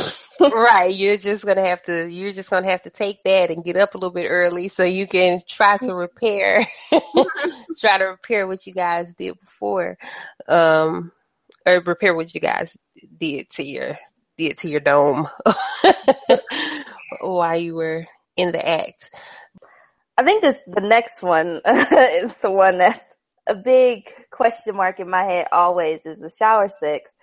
right. 0.40 0.94
You're 0.94 1.16
just 1.16 1.44
gonna 1.44 1.66
have 1.66 1.82
to 1.84 2.08
you're 2.08 2.32
just 2.32 2.48
gonna 2.48 2.70
have 2.70 2.82
to 2.82 2.90
take 2.90 3.22
that 3.24 3.50
and 3.50 3.64
get 3.64 3.76
up 3.76 3.94
a 3.94 3.98
little 3.98 4.14
bit 4.14 4.28
early 4.28 4.68
so 4.68 4.84
you 4.84 5.08
can 5.08 5.42
try 5.48 5.78
to 5.78 5.92
repair 5.92 6.64
try 7.80 7.98
to 7.98 8.04
repair 8.04 8.46
what 8.46 8.64
you 8.66 8.72
guys 8.72 9.12
did 9.14 9.38
before. 9.40 9.98
Um 10.46 11.10
or 11.66 11.80
repair 11.84 12.14
what 12.14 12.32
you 12.34 12.40
guys 12.40 12.76
did 13.18 13.50
to 13.50 13.64
your 13.64 13.98
did 14.38 14.58
to 14.58 14.68
your 14.68 14.80
dome 14.80 15.26
while 17.20 17.58
you 17.58 17.74
were 17.74 18.04
in 18.36 18.52
the 18.52 18.68
act. 18.68 19.10
I 20.18 20.24
think 20.24 20.42
this 20.42 20.62
the 20.66 20.80
next 20.80 21.22
one 21.22 21.60
is 21.66 22.38
the 22.38 22.50
one 22.50 22.78
that's 22.78 23.16
a 23.46 23.54
big 23.54 24.08
question 24.30 24.76
mark 24.76 24.98
in 24.98 25.08
my 25.08 25.22
head 25.22 25.48
always 25.52 26.06
is 26.06 26.20
the 26.20 26.30
shower 26.30 26.68
sex. 26.68 27.14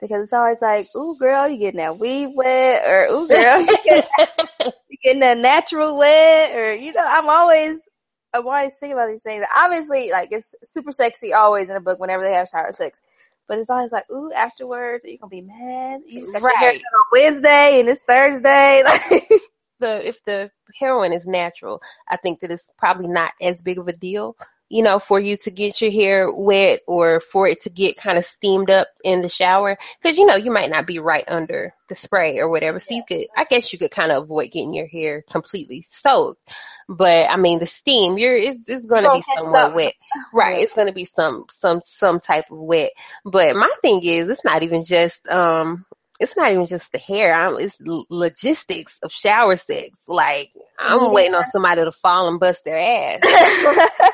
Because 0.00 0.24
it's 0.24 0.32
always 0.32 0.60
like, 0.60 0.86
ooh 0.96 1.16
girl, 1.16 1.48
you 1.48 1.58
getting 1.58 1.78
that 1.78 1.98
weed 1.98 2.32
wet 2.34 2.84
or 2.84 3.04
ooh 3.12 3.28
girl, 3.28 3.60
you 3.60 3.76
getting 3.84 4.08
that, 4.18 4.48
you 4.88 4.96
getting 5.02 5.20
that 5.20 5.38
natural 5.38 5.96
wet 5.96 6.56
or 6.56 6.74
you 6.74 6.92
know, 6.92 7.06
I'm 7.06 7.28
always 7.28 7.88
I'm 8.34 8.46
always 8.46 8.76
thinking 8.78 8.94
about 8.94 9.08
these 9.08 9.22
things. 9.22 9.44
Obviously, 9.56 10.10
like 10.10 10.28
it's 10.32 10.54
super 10.64 10.92
sexy 10.92 11.32
always 11.32 11.70
in 11.70 11.76
a 11.76 11.80
book 11.80 12.00
whenever 12.00 12.22
they 12.22 12.32
have 12.32 12.48
shower 12.48 12.72
sex. 12.72 13.00
But 13.48 13.58
it's 13.58 13.70
always 13.70 13.92
like, 13.92 14.10
ooh, 14.10 14.32
afterwards, 14.32 15.04
you're 15.04 15.12
you 15.12 15.18
gonna 15.18 15.30
be 15.30 15.40
mad? 15.42 16.02
You 16.06 16.20
just 16.20 16.32
got 16.32 16.42
right. 16.42 16.52
your 16.52 16.60
haircut 16.60 16.82
on 16.82 17.04
Wednesday 17.12 17.80
and 17.80 17.88
it's 17.88 18.02
Thursday. 18.02 18.82
the 19.82 20.08
if 20.08 20.24
the 20.24 20.50
heroine 20.78 21.12
is 21.12 21.26
natural, 21.26 21.80
I 22.08 22.16
think 22.16 22.40
that 22.40 22.50
it's 22.50 22.70
probably 22.78 23.08
not 23.08 23.32
as 23.42 23.62
big 23.62 23.78
of 23.78 23.88
a 23.88 23.92
deal 23.92 24.36
you 24.72 24.82
know, 24.82 24.98
for 24.98 25.20
you 25.20 25.36
to 25.36 25.50
get 25.50 25.82
your 25.82 25.90
hair 25.90 26.32
wet 26.32 26.80
or 26.86 27.20
for 27.20 27.46
it 27.46 27.60
to 27.60 27.68
get 27.68 27.98
kind 27.98 28.16
of 28.16 28.24
steamed 28.24 28.70
up 28.70 28.88
in 29.04 29.20
the 29.20 29.28
shower. 29.28 29.76
Cause 30.02 30.16
you 30.16 30.24
know, 30.24 30.34
you 30.34 30.50
might 30.50 30.70
not 30.70 30.86
be 30.86 30.98
right 30.98 31.26
under 31.28 31.74
the 31.90 31.94
spray 31.94 32.38
or 32.38 32.48
whatever. 32.48 32.78
So 32.78 32.94
you 32.94 33.02
could, 33.06 33.26
I 33.36 33.44
guess 33.44 33.70
you 33.70 33.78
could 33.78 33.90
kind 33.90 34.10
of 34.10 34.22
avoid 34.22 34.50
getting 34.50 34.72
your 34.72 34.86
hair 34.86 35.24
completely 35.30 35.84
soaked. 35.86 36.40
But 36.88 37.30
I 37.30 37.36
mean, 37.36 37.58
the 37.58 37.66
steam, 37.66 38.16
you're, 38.16 38.34
it's, 38.34 38.66
it's 38.66 38.86
going 38.86 39.02
to 39.02 39.12
be 39.12 39.22
somewhat 39.38 39.74
wet. 39.74 39.92
Right. 40.32 40.62
It's 40.62 40.72
going 40.72 40.86
to 40.86 40.94
be 40.94 41.04
some, 41.04 41.44
some, 41.50 41.82
some 41.84 42.18
type 42.18 42.46
of 42.50 42.56
wet. 42.56 42.92
But 43.26 43.54
my 43.54 43.70
thing 43.82 44.02
is, 44.02 44.30
it's 44.30 44.44
not 44.44 44.62
even 44.62 44.84
just, 44.84 45.28
um, 45.28 45.84
it's 46.22 46.36
not 46.36 46.52
even 46.52 46.66
just 46.66 46.92
the 46.92 46.98
hair. 46.98 47.34
I'm, 47.34 47.58
it's 47.58 47.76
logistics 47.80 48.98
of 49.02 49.12
shower 49.12 49.56
sex. 49.56 49.98
Like 50.06 50.52
I'm 50.78 51.00
yeah. 51.00 51.10
waiting 51.10 51.34
on 51.34 51.44
somebody 51.46 51.84
to 51.84 51.92
fall 51.92 52.28
and 52.28 52.38
bust 52.38 52.64
their 52.64 52.78
ass. 52.78 53.20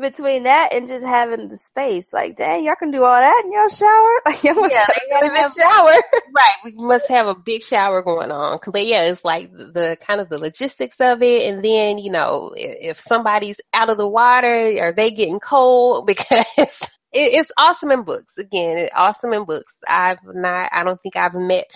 between 0.00 0.44
that 0.44 0.72
and 0.72 0.86
just 0.86 1.04
having 1.04 1.48
the 1.48 1.56
space, 1.56 2.12
like, 2.12 2.36
dang, 2.36 2.64
y'all 2.64 2.76
can 2.78 2.92
do 2.92 3.02
all 3.02 3.20
that 3.20 3.42
in 3.44 3.52
your 3.52 3.68
shower. 3.68 3.88
Like, 4.26 4.44
y'all 4.44 4.54
must 4.54 4.74
yeah, 4.74 4.86
have 5.20 5.30
a 5.30 5.34
big 5.34 5.50
shower. 5.56 6.02
Right. 6.34 6.54
We 6.64 6.72
must 6.76 7.08
have 7.08 7.26
a 7.26 7.34
big 7.34 7.62
shower 7.62 8.02
going 8.02 8.30
on. 8.30 8.60
But 8.66 8.86
yeah, 8.86 9.10
it's 9.10 9.24
like 9.24 9.50
the, 9.50 9.72
the 9.72 9.98
kind 10.06 10.20
of 10.20 10.28
the 10.28 10.38
logistics 10.38 11.00
of 11.00 11.22
it. 11.22 11.50
And 11.50 11.64
then, 11.64 11.98
you 11.98 12.12
know, 12.12 12.52
if, 12.54 12.98
if 12.98 13.00
somebody's 13.00 13.56
out 13.72 13.90
of 13.90 13.96
the 13.96 14.06
water, 14.06 14.76
are 14.80 14.92
they 14.92 15.10
getting 15.10 15.40
cold? 15.40 16.06
Because 16.06 16.80
it, 17.12 17.40
it's 17.40 17.52
awesome 17.58 17.90
in 17.92 18.04
books. 18.04 18.38
Again, 18.38 18.88
awesome 18.94 19.32
in 19.32 19.44
books. 19.44 19.78
I've 19.86 20.18
not, 20.24 20.70
I 20.72 20.84
don't 20.84 21.00
think 21.02 21.16
I've 21.16 21.34
met 21.34 21.66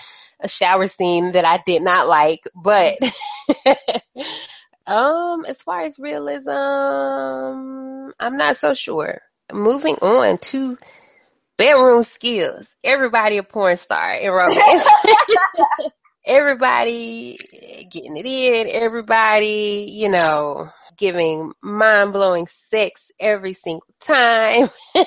a 0.40 0.48
shower 0.48 0.86
scene 0.88 1.32
that 1.32 1.44
I 1.44 1.62
did 1.66 1.82
not 1.82 2.06
like, 2.08 2.40
but 2.54 2.94
Um, 4.86 5.44
as 5.46 5.62
far 5.62 5.82
as 5.82 5.98
realism, 5.98 6.50
I'm 6.50 8.36
not 8.36 8.56
so 8.56 8.74
sure. 8.74 9.20
Moving 9.52 9.96
on 9.96 10.38
to 10.38 10.76
bedroom 11.56 12.02
skills. 12.04 12.74
Everybody 12.84 13.38
a 13.38 13.42
porn 13.42 13.76
star 13.76 14.14
in 14.14 14.30
romance. 14.32 14.88
everybody 16.26 17.38
getting 17.90 18.16
it 18.16 18.26
in. 18.26 18.68
Everybody, 18.70 19.88
you 19.90 20.08
know, 20.08 20.68
giving 20.96 21.52
mind 21.62 22.12
blowing 22.12 22.46
sex 22.46 23.10
every 23.20 23.54
single 23.54 23.86
time. 24.00 24.68
I'm, 24.94 25.06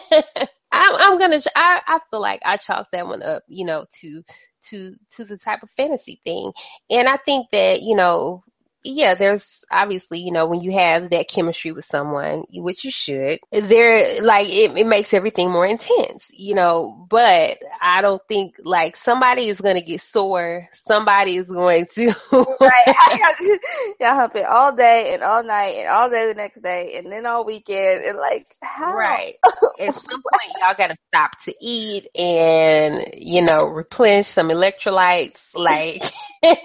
I'm, 0.72 1.20
gonna. 1.20 1.40
I, 1.56 1.82
I 1.88 2.00
feel 2.10 2.22
like 2.22 2.42
I 2.46 2.58
chalk 2.58 2.88
that 2.92 3.08
one 3.08 3.24
up, 3.24 3.44
you 3.48 3.66
know, 3.66 3.86
to 4.02 4.24
to 4.70 4.96
to 5.12 5.26
the 5.26 5.38
type 5.38 5.64
of 5.64 5.70
fantasy 5.72 6.20
thing, 6.24 6.52
and 6.90 7.08
I 7.08 7.18
think 7.18 7.50
that 7.52 7.82
you 7.82 7.96
know 7.96 8.44
yeah, 8.86 9.16
there's 9.16 9.66
obviously, 9.72 10.20
you 10.20 10.32
know, 10.32 10.48
when 10.48 10.62
you 10.62 10.72
have 10.74 11.10
that 11.10 11.28
chemistry 11.28 11.72
with 11.72 11.86
someone, 11.86 12.44
which 12.54 12.86
you 12.86 12.92
should, 12.92 13.40
there, 13.52 14.22
like, 14.22 14.48
it, 14.48 14.78
it 14.78 14.86
makes 14.86 15.14
everything 15.14 15.52
more 15.52 15.66
intense, 15.66 16.28
you 16.32 16.54
know, 16.54 17.06
but 17.10 17.58
I 17.82 18.02
don't 18.02 18.22
think, 18.28 18.58
like, 18.64 18.96
somebody 18.96 19.48
is 19.48 19.60
going 19.60 19.76
to 19.76 19.82
get 19.82 20.02
sore. 20.02 20.68
Somebody 20.74 21.38
is 21.38 21.48
going 21.48 21.88
to. 21.96 22.14
right. 22.32 22.96
Y'all 24.00 24.14
hump 24.14 24.36
it 24.36 24.46
all 24.46 24.76
day 24.76 25.14
and 25.14 25.24
all 25.24 25.44
night 25.44 25.76
and 25.78 25.90
all 25.90 26.10
day 26.10 26.28
the 26.28 26.36
next 26.36 26.62
day 26.62 26.96
and 26.98 27.12
then 27.12 27.26
all 27.26 27.44
weekend 27.44 28.06
and, 28.06 28.18
like, 28.18 28.46
how? 28.62 28.96
Right. 28.96 29.34
At 29.80 29.96
some 29.96 30.22
point, 30.22 30.54
y'all 30.62 30.76
got 30.78 30.92
to 30.92 30.98
stop 31.08 31.32
to 31.46 31.56
eat 31.60 32.08
and, 32.16 33.14
you 33.16 33.42
know, 33.42 33.66
replenish 33.66 34.28
some 34.28 34.50
electrolytes. 34.50 35.50
Like, 35.56 36.04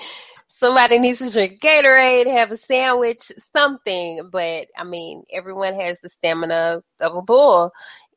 somebody 0.60 0.98
needs 0.98 1.18
to 1.20 1.30
drink 1.30 1.60
Gatorade, 1.60 2.26
have 2.26 2.52
a 2.52 2.56
sandwich, 2.58 3.32
something. 3.52 4.28
But 4.30 4.68
I 4.76 4.84
mean, 4.84 5.24
everyone 5.32 5.74
has 5.80 5.98
the 6.00 6.10
stamina 6.10 6.82
of 7.00 7.16
a 7.16 7.22
bull 7.22 7.72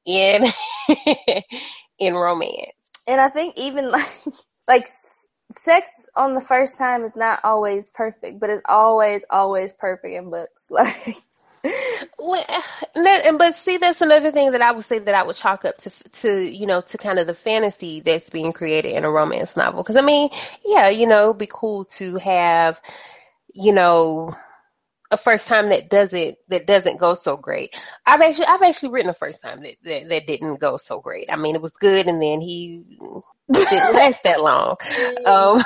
in 0.05 0.45
in 1.99 2.13
romance. 2.13 2.73
And 3.07 3.21
I 3.21 3.29
think 3.29 3.55
even 3.57 3.89
like 3.91 4.09
like 4.67 4.85
sex 5.49 5.89
on 6.15 6.33
the 6.33 6.41
first 6.41 6.77
time 6.77 7.03
is 7.05 7.15
not 7.15 7.39
always 7.43 7.89
perfect, 7.95 8.39
but 8.39 8.49
it's 8.49 8.61
always 8.65 9.25
always 9.29 9.73
perfect 9.73 10.13
in 10.13 10.29
books. 10.29 10.69
Like 10.83 11.15
well, 12.19 12.45
and 12.95 13.37
but 13.37 13.55
see, 13.55 13.77
that's 13.77 14.01
another 14.01 14.31
thing 14.31 14.51
that 14.51 14.61
I 14.61 14.71
would 14.71 14.85
say 14.85 14.99
that 14.99 15.15
I 15.15 15.23
would 15.23 15.35
chalk 15.35 15.65
up 15.65 15.77
to, 15.77 15.91
to 16.21 16.41
you 16.41 16.67
know, 16.67 16.81
to 16.81 16.97
kind 16.97 17.19
of 17.19 17.27
the 17.27 17.33
fantasy 17.33 18.01
that's 18.01 18.29
being 18.29 18.53
created 18.53 18.95
in 18.95 19.05
a 19.05 19.11
romance 19.11 19.55
novel. 19.55 19.81
Because 19.83 19.95
I 19.95 20.01
mean, 20.01 20.29
yeah, 20.65 20.89
you 20.89 21.07
know, 21.07 21.29
it'd 21.29 21.37
be 21.37 21.49
cool 21.51 21.85
to 21.85 22.15
have, 22.17 22.81
you 23.53 23.71
know, 23.71 24.35
a 25.11 25.17
first 25.17 25.47
time 25.47 25.69
that 25.69 25.89
doesn't 25.89 26.37
that 26.49 26.67
doesn't 26.67 26.99
go 26.99 27.13
so 27.13 27.37
great. 27.37 27.73
I've 28.05 28.21
actually 28.21 28.47
I've 28.47 28.63
actually 28.63 28.89
written 28.89 29.09
a 29.09 29.13
first 29.13 29.41
time 29.41 29.61
that 29.63 29.75
that, 29.83 30.09
that 30.09 30.27
didn't 30.27 30.59
go 30.59 30.77
so 30.77 30.99
great. 30.99 31.31
I 31.31 31.37
mean, 31.37 31.55
it 31.55 31.61
was 31.61 31.73
good, 31.73 32.07
and 32.07 32.21
then 32.21 32.41
he 32.41 32.83
didn't 33.53 33.93
last 33.93 34.23
that 34.23 34.41
long. 34.41 34.75
Um, 35.25 35.61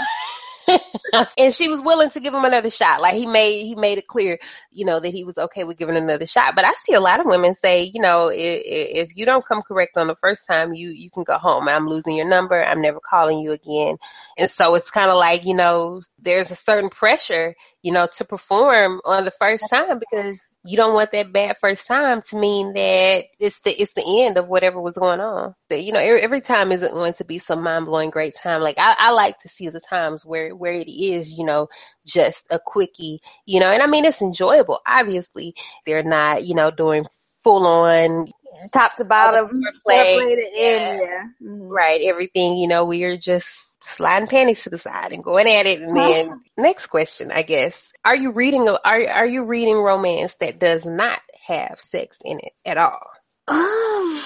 and 1.37 1.53
she 1.53 1.67
was 1.69 1.81
willing 1.81 2.09
to 2.11 2.19
give 2.19 2.33
him 2.33 2.45
another 2.45 2.69
shot. 2.69 3.01
Like 3.01 3.15
he 3.15 3.25
made 3.25 3.65
he 3.65 3.75
made 3.75 3.97
it 3.97 4.07
clear, 4.07 4.37
you 4.71 4.85
know, 4.85 4.99
that 4.99 5.09
he 5.09 5.23
was 5.23 5.37
okay 5.37 5.63
with 5.63 5.77
giving 5.77 5.95
another 5.95 6.25
shot. 6.27 6.55
But 6.55 6.65
I 6.65 6.73
see 6.73 6.93
a 6.93 6.99
lot 6.99 7.19
of 7.19 7.25
women 7.25 7.55
say, 7.55 7.83
you 7.93 8.01
know, 8.01 8.27
if, 8.27 8.61
if 8.65 9.09
you 9.15 9.25
don't 9.25 9.45
come 9.45 9.61
correct 9.61 9.97
on 9.97 10.07
the 10.07 10.15
first 10.15 10.45
time, 10.47 10.73
you 10.73 10.89
you 10.89 11.09
can 11.09 11.23
go 11.23 11.37
home. 11.37 11.67
I'm 11.67 11.87
losing 11.87 12.15
your 12.15 12.27
number. 12.27 12.61
I'm 12.63 12.81
never 12.81 12.99
calling 12.99 13.39
you 13.39 13.51
again. 13.51 13.97
And 14.37 14.49
so 14.49 14.75
it's 14.75 14.91
kind 14.91 15.09
of 15.09 15.17
like, 15.17 15.45
you 15.45 15.55
know, 15.55 16.01
there's 16.19 16.51
a 16.51 16.55
certain 16.55 16.89
pressure, 16.89 17.55
you 17.81 17.91
know, 17.91 18.07
to 18.17 18.25
perform 18.25 19.01
on 19.05 19.25
the 19.25 19.31
first 19.31 19.69
time 19.69 19.99
because 19.99 20.39
you 20.67 20.75
don't 20.75 20.93
want 20.93 21.11
that 21.11 21.31
bad 21.31 21.57
first 21.57 21.87
time 21.87 22.21
to 22.23 22.37
mean 22.37 22.73
that 22.73 23.23
it's 23.39 23.61
the 23.61 23.71
it's 23.71 23.93
the 23.93 24.25
end 24.25 24.37
of 24.37 24.49
whatever 24.49 24.81
was 24.81 24.97
going 24.97 25.21
on. 25.21 25.55
That 25.69 25.81
you 25.81 25.93
know, 25.93 25.99
every, 25.99 26.21
every 26.21 26.41
time 26.41 26.73
isn't 26.73 26.91
going 26.93 27.13
to 27.13 27.25
be 27.25 27.39
some 27.39 27.63
mind 27.63 27.85
blowing 27.85 28.09
great 28.09 28.35
time. 28.35 28.61
Like 28.61 28.77
I, 28.77 28.93
I 28.99 29.11
like 29.11 29.39
to 29.39 29.49
see 29.49 29.69
the 29.69 29.79
times 29.79 30.25
where 30.25 30.53
where 30.53 30.73
it 30.73 30.89
is, 30.89 31.31
you 31.31 31.45
know, 31.45 31.69
just 32.05 32.45
a 32.51 32.59
quickie, 32.63 33.21
you 33.45 33.61
know, 33.61 33.71
and 33.71 33.81
I 33.81 33.87
mean 33.87 34.03
it's 34.03 34.21
enjoyable. 34.21 34.79
Obviously, 34.85 35.55
they're 35.85 36.03
not, 36.03 36.45
you 36.45 36.53
know, 36.53 36.69
doing 36.69 37.05
full 37.43 37.65
on 37.65 38.27
top 38.73 38.97
to 38.97 39.05
bottom 39.05 39.49
play, 39.85 40.17
yeah. 40.55 40.99
yeah. 40.99 41.23
Mm-hmm. 41.41 41.69
Right, 41.69 42.01
everything, 42.03 42.55
you 42.55 42.67
know, 42.67 42.85
we're 42.85 43.17
just 43.17 43.66
sliding 43.81 44.27
panties 44.27 44.63
to 44.63 44.69
the 44.69 44.77
side 44.77 45.13
and 45.13 45.23
going 45.23 45.47
at 45.47 45.65
it. 45.65 45.81
And 45.81 45.95
then 45.95 46.41
next 46.57 46.87
question, 46.87 47.31
I 47.31 47.43
guess, 47.43 47.91
are 48.03 48.15
you 48.15 48.31
reading, 48.31 48.67
are, 48.67 49.07
are 49.07 49.25
you 49.25 49.43
reading 49.45 49.77
romance 49.77 50.35
that 50.35 50.59
does 50.59 50.85
not 50.85 51.19
have 51.45 51.79
sex 51.79 52.17
in 52.23 52.39
it 52.39 52.53
at 52.65 52.77
all? 52.77 53.09
Um, 53.47 53.55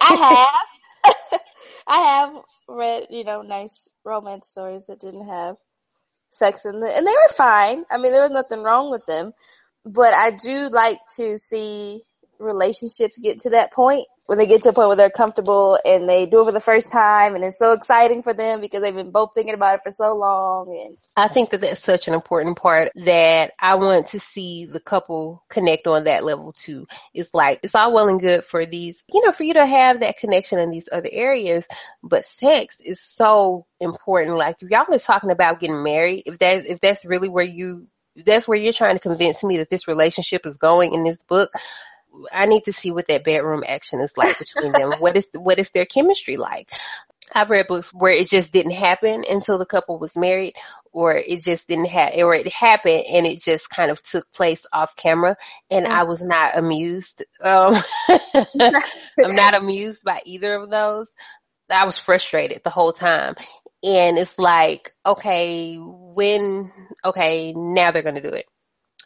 I 0.00 0.48
have, 1.04 1.40
I 1.88 1.96
have 1.96 2.42
read, 2.68 3.06
you 3.10 3.24
know, 3.24 3.42
nice 3.42 3.88
romance 4.04 4.48
stories 4.48 4.86
that 4.86 5.00
didn't 5.00 5.26
have 5.26 5.56
sex 6.30 6.64
in 6.64 6.80
them 6.80 6.90
and 6.94 7.06
they 7.06 7.10
were 7.10 7.34
fine. 7.36 7.84
I 7.90 7.98
mean, 7.98 8.12
there 8.12 8.22
was 8.22 8.32
nothing 8.32 8.62
wrong 8.62 8.90
with 8.90 9.04
them, 9.06 9.32
but 9.84 10.14
I 10.14 10.30
do 10.30 10.68
like 10.68 10.98
to 11.16 11.38
see 11.38 12.02
relationships 12.38 13.18
get 13.18 13.40
to 13.40 13.50
that 13.50 13.72
point 13.72 14.06
when 14.26 14.38
they 14.38 14.46
get 14.46 14.62
to 14.62 14.70
a 14.70 14.72
point 14.72 14.88
where 14.88 14.96
they're 14.96 15.10
comfortable 15.10 15.78
and 15.84 16.08
they 16.08 16.26
do 16.26 16.40
it 16.40 16.46
for 16.46 16.52
the 16.52 16.60
first 16.60 16.90
time 16.90 17.34
and 17.34 17.44
it's 17.44 17.58
so 17.58 17.72
exciting 17.72 18.22
for 18.22 18.32
them 18.32 18.60
because 18.60 18.80
they've 18.80 18.94
been 18.94 19.10
both 19.10 19.30
thinking 19.34 19.54
about 19.54 19.76
it 19.76 19.80
for 19.82 19.90
so 19.90 20.16
long 20.16 20.68
and 20.68 20.96
I 21.16 21.28
think 21.28 21.50
that 21.50 21.60
that's 21.60 21.82
such 21.82 22.08
an 22.08 22.14
important 22.14 22.56
part 22.56 22.90
that 22.96 23.52
I 23.60 23.76
want 23.76 24.08
to 24.08 24.20
see 24.20 24.66
the 24.66 24.80
couple 24.80 25.44
connect 25.48 25.86
on 25.86 26.04
that 26.04 26.24
level 26.24 26.52
too. 26.52 26.86
It's 27.12 27.32
like 27.32 27.60
it's 27.62 27.74
all 27.74 27.94
well 27.94 28.08
and 28.08 28.20
good 28.20 28.44
for 28.44 28.66
these, 28.66 29.04
you 29.12 29.24
know, 29.24 29.30
for 29.30 29.44
you 29.44 29.54
to 29.54 29.66
have 29.66 30.00
that 30.00 30.16
connection 30.16 30.58
in 30.58 30.70
these 30.70 30.88
other 30.90 31.10
areas, 31.12 31.66
but 32.02 32.26
sex 32.26 32.80
is 32.80 33.00
so 33.00 33.66
important. 33.80 34.36
Like 34.36 34.56
if 34.60 34.70
y'all 34.70 34.92
are 34.92 34.98
talking 34.98 35.30
about 35.30 35.60
getting 35.60 35.84
married, 35.84 36.24
if 36.26 36.38
that 36.38 36.66
if 36.66 36.80
that's 36.80 37.04
really 37.04 37.28
where 37.28 37.44
you 37.44 37.86
that's 38.16 38.46
where 38.46 38.58
you're 38.58 38.72
trying 38.72 38.96
to 38.96 39.02
convince 39.02 39.42
me 39.42 39.58
that 39.58 39.70
this 39.70 39.88
relationship 39.88 40.46
is 40.46 40.56
going 40.56 40.94
in 40.94 41.02
this 41.02 41.18
book, 41.28 41.50
I 42.32 42.46
need 42.46 42.64
to 42.64 42.72
see 42.72 42.90
what 42.90 43.06
that 43.08 43.24
bedroom 43.24 43.64
action 43.66 44.00
is 44.00 44.16
like 44.16 44.38
between 44.38 44.72
them. 44.72 44.92
What 45.00 45.16
is 45.16 45.28
what 45.34 45.58
is 45.58 45.70
their 45.70 45.86
chemistry 45.86 46.36
like? 46.36 46.70
I've 47.32 47.50
read 47.50 47.66
books 47.66 47.92
where 47.92 48.12
it 48.12 48.28
just 48.28 48.52
didn't 48.52 48.72
happen 48.72 49.24
until 49.28 49.58
the 49.58 49.66
couple 49.66 49.98
was 49.98 50.16
married, 50.16 50.54
or 50.92 51.16
it 51.16 51.40
just 51.40 51.68
didn't 51.68 51.86
have, 51.86 52.12
or 52.16 52.34
it 52.34 52.52
happened 52.52 53.04
and 53.10 53.26
it 53.26 53.40
just 53.40 53.70
kind 53.70 53.90
of 53.90 54.02
took 54.02 54.30
place 54.32 54.66
off 54.72 54.96
camera, 54.96 55.36
and 55.70 55.86
I 55.86 56.04
was 56.04 56.20
not 56.20 56.56
amused. 56.56 57.24
Um, 57.42 57.76
I'm 58.08 59.34
not 59.34 59.54
amused 59.60 60.04
by 60.04 60.20
either 60.24 60.54
of 60.54 60.70
those. 60.70 61.12
I 61.70 61.84
was 61.86 61.98
frustrated 61.98 62.62
the 62.62 62.70
whole 62.70 62.92
time, 62.92 63.34
and 63.82 64.18
it's 64.18 64.38
like, 64.38 64.92
okay, 65.06 65.76
when, 65.80 66.70
okay, 67.04 67.52
now 67.54 67.90
they're 67.90 68.02
gonna 68.02 68.20
do 68.20 68.28
it. 68.28 68.46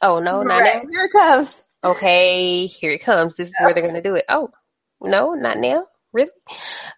Oh 0.03 0.19
no, 0.19 0.43
not 0.43 0.61
right. 0.61 0.83
now. 0.85 0.91
Here 0.91 1.05
it 1.05 1.13
comes. 1.13 1.65
Okay, 1.85 2.67
here 2.67 2.93
it 2.93 3.03
comes. 3.03 3.35
This 3.35 3.49
is 3.49 3.55
where 3.61 3.73
they're 3.73 3.87
gonna 3.87 4.03
do 4.03 4.17
it. 4.17 4.25
Oh, 4.29 4.51
no, 5.01 5.35
not 5.35 5.59
now. 5.59 5.87
Really? 6.13 6.31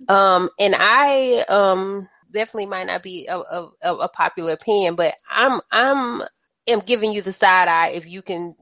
Um, 0.09 0.51
and 0.59 0.75
I 0.79 1.45
um 1.49 2.09
definitely 2.33 2.67
might 2.67 2.87
not 2.87 3.03
be 3.03 3.27
a, 3.27 3.37
a, 3.39 3.71
a 3.83 4.09
popular 4.09 4.53
opinion, 4.53 4.95
but 4.95 5.15
I'm 5.29 5.61
I'm 5.71 6.23
am 6.67 6.81
giving 6.81 7.13
you 7.13 7.23
the 7.23 7.33
side 7.33 7.69
eye 7.69 7.89
if 7.89 8.07
you 8.07 8.23
can 8.23 8.55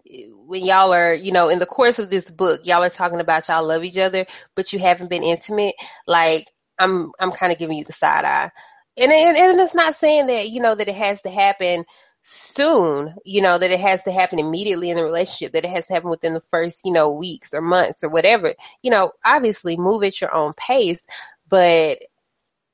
when 0.47 0.65
y'all 0.65 0.93
are 0.93 1.15
you 1.15 1.33
know 1.33 1.49
in 1.49 1.59
the 1.59 1.67
course 1.67 1.99
of 1.99 2.11
this 2.11 2.31
book 2.31 2.61
y'all 2.65 2.83
are 2.83 2.91
talking 2.91 3.21
about 3.21 3.49
y'all 3.49 3.67
love 3.67 3.85
each 3.85 3.99
other 3.99 4.27
but 4.55 4.73
you 4.73 4.79
haven't 4.79 5.11
been 5.11 5.23
intimate 5.23 5.75
like 6.07 6.47
i'm 6.79 7.13
i'm 7.21 7.33
kind 7.33 7.53
of 7.53 7.59
giving 7.59 7.77
you 7.77 7.85
the 7.85 7.93
side 7.93 8.25
eye 8.25 8.51
and, 8.97 9.13
and 9.13 9.37
and 9.37 9.61
it's 9.61 9.75
not 9.75 9.95
saying 9.95 10.27
that 10.27 10.49
you 10.49 10.61
know 10.61 10.75
that 10.75 10.89
it 10.89 10.95
has 10.95 11.23
to 11.23 11.31
happen 11.31 11.85
soon, 12.29 13.15
you 13.25 13.41
know, 13.41 13.59
that 13.59 13.71
it 13.71 13.81
has 13.81 14.03
to 14.03 14.13
happen 14.13 14.39
immediately 14.39 14.91
in 14.91 14.97
the 14.97 15.05
relationship, 15.05 15.53
that 15.53 15.65
it 15.65 15.71
has 15.71 15.87
to 15.87 15.95
happen 15.95 16.11
within 16.11 16.35
the 16.35 16.41
first, 16.41 16.81
you 16.85 16.93
know, 16.93 17.13
weeks 17.13 17.55
or 17.55 17.61
months 17.61 18.05
or 18.05 18.11
whatever. 18.11 18.55
You 18.83 18.91
know, 18.91 19.13
obviously 19.25 19.77
move 19.77 20.03
at 20.03 20.21
your 20.21 20.35
own 20.35 20.53
pace, 20.55 21.03
but 21.49 21.99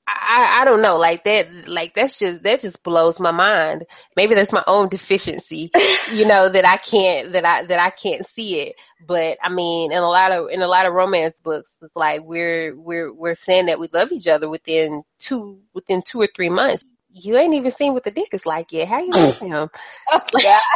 I, 0.06 0.60
I 0.60 0.64
don't 0.64 0.82
know, 0.82 0.98
like 0.98 1.24
that, 1.24 1.46
like 1.66 1.94
that's 1.94 2.18
just, 2.18 2.42
that 2.42 2.60
just 2.60 2.82
blows 2.82 3.18
my 3.20 3.30
mind. 3.30 3.86
Maybe 4.16 4.34
that's 4.34 4.52
my 4.52 4.64
own 4.66 4.88
deficiency, 4.88 5.70
you 6.12 6.24
know, 6.26 6.50
that 6.50 6.66
I 6.66 6.76
can't, 6.76 7.32
that 7.32 7.44
I, 7.44 7.64
that 7.66 7.80
I 7.80 7.90
can't 7.90 8.26
see 8.26 8.60
it. 8.60 8.76
But 9.06 9.38
I 9.42 9.48
mean, 9.48 9.92
in 9.92 9.98
a 9.98 10.08
lot 10.08 10.32
of, 10.32 10.50
in 10.50 10.60
a 10.60 10.68
lot 10.68 10.86
of 10.86 10.92
romance 10.92 11.34
books, 11.42 11.78
it's 11.80 11.96
like 11.96 12.20
we're, 12.22 12.76
we're, 12.76 13.12
we're 13.14 13.34
saying 13.34 13.66
that 13.66 13.80
we 13.80 13.88
love 13.92 14.12
each 14.12 14.28
other 14.28 14.48
within 14.48 15.04
two, 15.18 15.60
within 15.72 16.02
two 16.02 16.20
or 16.20 16.28
three 16.34 16.50
months 16.50 16.84
you 17.14 17.36
ain't 17.36 17.54
even 17.54 17.70
seen 17.70 17.92
what 17.94 18.04
the 18.04 18.10
dick 18.10 18.28
is 18.32 18.44
like 18.44 18.72
yet. 18.72 18.88
How 18.88 18.98
you 19.00 19.12
love 19.14 19.38
him? 19.38 19.70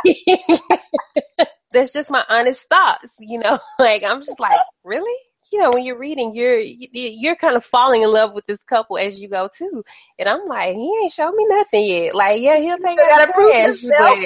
That's 1.73 1.93
just 1.93 2.11
my 2.11 2.25
honest 2.29 2.69
thoughts, 2.69 3.17
you 3.19 3.39
know. 3.39 3.59
Like 3.79 4.03
I'm 4.03 4.23
just 4.23 4.41
like, 4.41 4.63
really? 4.85 5.17
You 5.53 5.61
know, 5.61 5.71
when 5.73 5.85
you're 5.85 5.99
reading, 5.99 6.35
you're 6.35 6.59
you're 6.59 7.37
kind 7.37 7.57
of 7.57 7.65
falling 7.65 8.03
in 8.03 8.11
love 8.11 8.35
with 8.35 8.45
this 8.47 8.63
couple 8.65 8.99
as 8.99 9.19
you 9.19 9.29
go 9.29 9.49
too. 9.53 9.83
And 10.19 10.29
I'm 10.29 10.47
like, 10.47 10.75
he 10.75 10.93
ain't 11.03 11.13
showed 11.13 11.35
me 11.35 11.47
nothing 11.49 11.87
yet. 11.87 12.15
Like, 12.15 12.41
yeah, 12.43 12.59
he'll 12.59 12.79
take 12.79 12.99
out 12.99 13.15
the 13.15 13.33
trash, 13.33 13.85
but 13.97 14.19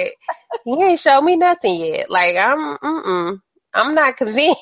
he 0.65 0.83
ain't 0.83 0.99
showed 0.99 1.21
me 1.21 1.37
nothing 1.37 1.79
yet. 1.79 2.09
Like, 2.09 2.35
I'm, 2.37 2.77
mm 2.77 3.37
I'm 3.73 3.95
not 3.95 4.17
convinced. 4.17 4.59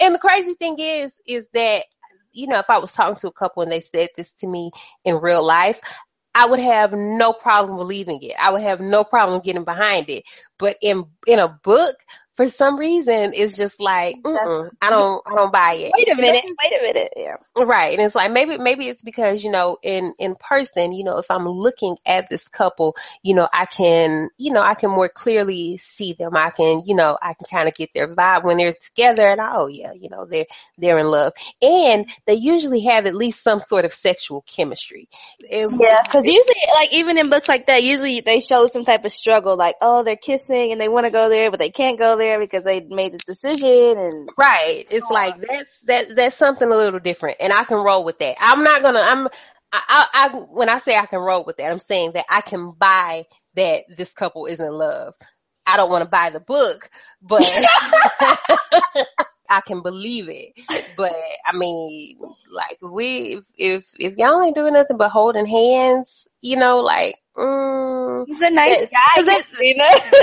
and 0.00 0.14
the 0.14 0.18
crazy 0.18 0.54
thing 0.54 0.78
is, 0.78 1.20
is 1.26 1.48
that 1.54 1.84
you 2.38 2.46
know, 2.46 2.58
if 2.58 2.70
I 2.70 2.78
was 2.78 2.92
talking 2.92 3.16
to 3.16 3.28
a 3.28 3.32
couple 3.32 3.62
and 3.62 3.72
they 3.72 3.80
said 3.80 4.10
this 4.16 4.32
to 4.36 4.46
me 4.46 4.70
in 5.04 5.16
real 5.16 5.44
life, 5.44 5.80
I 6.34 6.46
would 6.46 6.60
have 6.60 6.92
no 6.92 7.32
problem 7.32 7.76
believing 7.76 8.22
it. 8.22 8.36
I 8.40 8.52
would 8.52 8.62
have 8.62 8.80
no 8.80 9.02
problem 9.02 9.40
getting 9.40 9.64
behind 9.64 10.08
it. 10.08 10.24
But 10.58 10.76
in 10.80 11.04
in 11.26 11.40
a 11.40 11.58
book, 11.64 11.96
for 12.38 12.48
some 12.48 12.78
reason 12.78 13.32
it's 13.34 13.56
just 13.56 13.80
like 13.80 14.14
I 14.24 14.90
don't 14.90 15.22
I 15.26 15.34
don't 15.34 15.52
buy 15.52 15.72
it. 15.72 15.92
Wait 15.98 16.08
a 16.08 16.14
minute, 16.14 16.44
wait 16.44 16.80
a 16.80 16.82
minute. 16.84 17.12
Yeah. 17.16 17.64
Right. 17.64 17.98
And 17.98 18.06
it's 18.06 18.14
like 18.14 18.30
maybe 18.30 18.58
maybe 18.58 18.86
it's 18.86 19.02
because, 19.02 19.42
you 19.42 19.50
know, 19.50 19.76
in 19.82 20.14
in 20.20 20.36
person, 20.36 20.92
you 20.92 21.02
know, 21.02 21.18
if 21.18 21.28
I'm 21.32 21.48
looking 21.48 21.96
at 22.06 22.30
this 22.30 22.46
couple, 22.46 22.94
you 23.24 23.34
know, 23.34 23.48
I 23.52 23.64
can, 23.66 24.30
you 24.36 24.52
know, 24.52 24.62
I 24.62 24.74
can 24.74 24.90
more 24.90 25.08
clearly 25.08 25.78
see 25.78 26.12
them. 26.12 26.36
I 26.36 26.50
can, 26.50 26.84
you 26.86 26.94
know, 26.94 27.18
I 27.20 27.34
can 27.34 27.46
kind 27.50 27.68
of 27.68 27.74
get 27.74 27.90
their 27.92 28.14
vibe 28.14 28.44
when 28.44 28.56
they're 28.56 28.76
together 28.80 29.28
and 29.28 29.40
oh 29.40 29.66
yeah, 29.66 29.92
you 29.92 30.08
know, 30.08 30.24
they're 30.24 30.46
they're 30.78 30.98
in 30.98 31.06
love. 31.06 31.32
And 31.60 32.06
they 32.26 32.34
usually 32.34 32.82
have 32.82 33.06
at 33.06 33.16
least 33.16 33.42
some 33.42 33.58
sort 33.58 33.84
of 33.84 33.92
sexual 33.92 34.42
chemistry. 34.42 35.08
It, 35.40 35.68
yeah, 35.80 36.04
cuz 36.04 36.24
usually 36.24 36.54
like 36.76 36.94
even 36.94 37.18
in 37.18 37.30
books 37.30 37.48
like 37.48 37.66
that, 37.66 37.82
usually 37.82 38.20
they 38.20 38.38
show 38.38 38.66
some 38.66 38.84
type 38.84 39.04
of 39.04 39.10
struggle 39.10 39.56
like, 39.56 39.74
oh, 39.80 40.04
they're 40.04 40.14
kissing 40.14 40.70
and 40.70 40.80
they 40.80 40.88
want 40.88 41.04
to 41.04 41.10
go 41.10 41.28
there 41.28 41.50
but 41.50 41.58
they 41.58 41.70
can't 41.70 41.98
go 41.98 42.16
there 42.16 42.27
because 42.36 42.64
they 42.64 42.80
made 42.80 43.12
this 43.12 43.24
decision 43.24 43.98
and 43.98 44.28
right. 44.36 44.86
It's 44.90 45.10
like 45.10 45.40
that's 45.40 45.80
that 45.82 46.06
that's 46.16 46.36
something 46.36 46.70
a 46.70 46.76
little 46.76 47.00
different, 47.00 47.36
and 47.40 47.52
I 47.52 47.64
can 47.64 47.78
roll 47.78 48.04
with 48.04 48.18
that. 48.18 48.36
I'm 48.40 48.64
not 48.64 48.82
gonna. 48.82 49.00
I'm. 49.00 49.28
I, 49.72 49.82
I, 49.88 50.06
I 50.14 50.28
when 50.50 50.68
I 50.68 50.78
say 50.78 50.96
I 50.96 51.06
can 51.06 51.20
roll 51.20 51.44
with 51.44 51.56
that, 51.58 51.70
I'm 51.70 51.78
saying 51.78 52.12
that 52.12 52.26
I 52.30 52.40
can 52.40 52.72
buy 52.78 53.26
that 53.56 53.84
this 53.96 54.12
couple 54.12 54.46
is 54.46 54.60
in 54.60 54.70
love. 54.70 55.14
I 55.66 55.76
don't 55.76 55.90
want 55.90 56.04
to 56.04 56.10
buy 56.10 56.30
the 56.30 56.40
book, 56.40 56.90
but 57.22 57.42
I 59.50 59.60
can 59.66 59.82
believe 59.82 60.28
it. 60.28 60.52
But 60.96 61.12
I 61.46 61.56
mean, 61.56 62.18
like 62.50 62.78
we, 62.82 63.36
if, 63.38 63.44
if, 63.56 63.90
if 63.98 64.18
y'all 64.18 64.42
ain't 64.42 64.56
doing 64.56 64.72
nothing 64.72 64.96
but 64.96 65.10
holding 65.10 65.46
hands, 65.46 66.26
you 66.40 66.56
know, 66.56 66.78
like, 66.78 67.16
mm, 67.38 68.26
he's 68.26 68.42
a 68.42 68.50
nice 68.50 68.86
guy, 68.92 69.22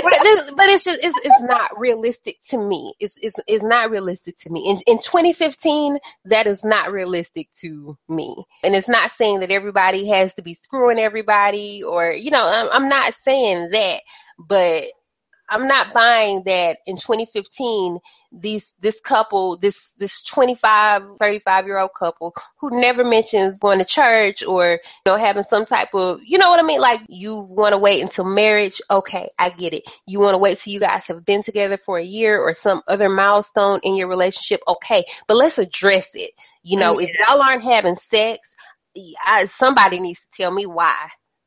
but, 0.02 0.20
but 0.56 0.68
it's 0.68 0.84
just, 0.84 1.00
it's, 1.02 1.16
it's 1.24 1.42
not 1.42 1.78
realistic 1.78 2.38
to 2.50 2.58
me. 2.58 2.94
It's, 3.00 3.18
it's, 3.22 3.36
it's 3.48 3.64
not 3.64 3.90
realistic 3.90 4.38
to 4.38 4.50
me. 4.50 4.70
In, 4.70 4.96
in 4.96 5.02
2015, 5.02 5.98
that 6.26 6.46
is 6.46 6.64
not 6.64 6.92
realistic 6.92 7.48
to 7.62 7.98
me. 8.08 8.36
And 8.64 8.74
it's 8.74 8.88
not 8.88 9.12
saying 9.12 9.40
that 9.40 9.52
everybody 9.52 10.08
has 10.10 10.34
to 10.34 10.42
be 10.42 10.54
screwing 10.54 11.00
everybody 11.00 11.82
or, 11.84 12.12
you 12.12 12.30
know, 12.32 12.46
I'm, 12.46 12.68
I'm 12.72 12.88
not 12.88 13.14
saying 13.14 13.70
that, 13.72 14.02
but 14.38 14.84
I'm 15.48 15.66
not 15.66 15.92
buying 15.92 16.42
that 16.44 16.78
in 16.86 16.96
2015 16.96 17.98
these 18.32 18.74
this 18.80 19.00
couple 19.00 19.56
this 19.58 19.92
this 19.98 20.22
25 20.22 21.02
35 21.18 21.66
year 21.66 21.78
old 21.78 21.90
couple 21.98 22.34
who 22.58 22.80
never 22.80 23.04
mentions 23.04 23.58
going 23.58 23.78
to 23.78 23.84
church 23.84 24.44
or 24.44 24.72
you 24.72 24.78
know 25.06 25.16
having 25.16 25.42
some 25.42 25.64
type 25.64 25.88
of 25.94 26.20
you 26.24 26.38
know 26.38 26.48
what 26.50 26.60
I 26.60 26.62
mean? 26.62 26.80
Like 26.80 27.00
you 27.08 27.36
want 27.36 27.72
to 27.72 27.78
wait 27.78 28.02
until 28.02 28.24
marriage? 28.24 28.80
Okay 28.90 29.28
I 29.38 29.50
get 29.50 29.72
it. 29.72 29.84
You 30.06 30.20
want 30.20 30.34
to 30.34 30.38
wait 30.38 30.58
till 30.58 30.72
you 30.72 30.80
guys 30.80 31.06
have 31.06 31.24
been 31.24 31.42
together 31.42 31.76
for 31.76 31.98
a 31.98 32.04
year 32.04 32.38
or 32.38 32.54
some 32.54 32.82
other 32.88 33.08
milestone 33.08 33.80
in 33.82 33.94
your 33.94 34.08
relationship? 34.08 34.60
Okay 34.66 35.04
but 35.26 35.36
let's 35.36 35.58
address 35.58 36.08
it. 36.14 36.32
You 36.62 36.78
know 36.78 36.98
yeah. 36.98 37.08
if 37.08 37.16
y'all 37.18 37.42
aren't 37.42 37.64
having 37.64 37.96
sex 37.96 38.54
I, 39.24 39.44
somebody 39.44 40.00
needs 40.00 40.20
to 40.20 40.26
tell 40.36 40.50
me 40.50 40.66
why 40.66 40.96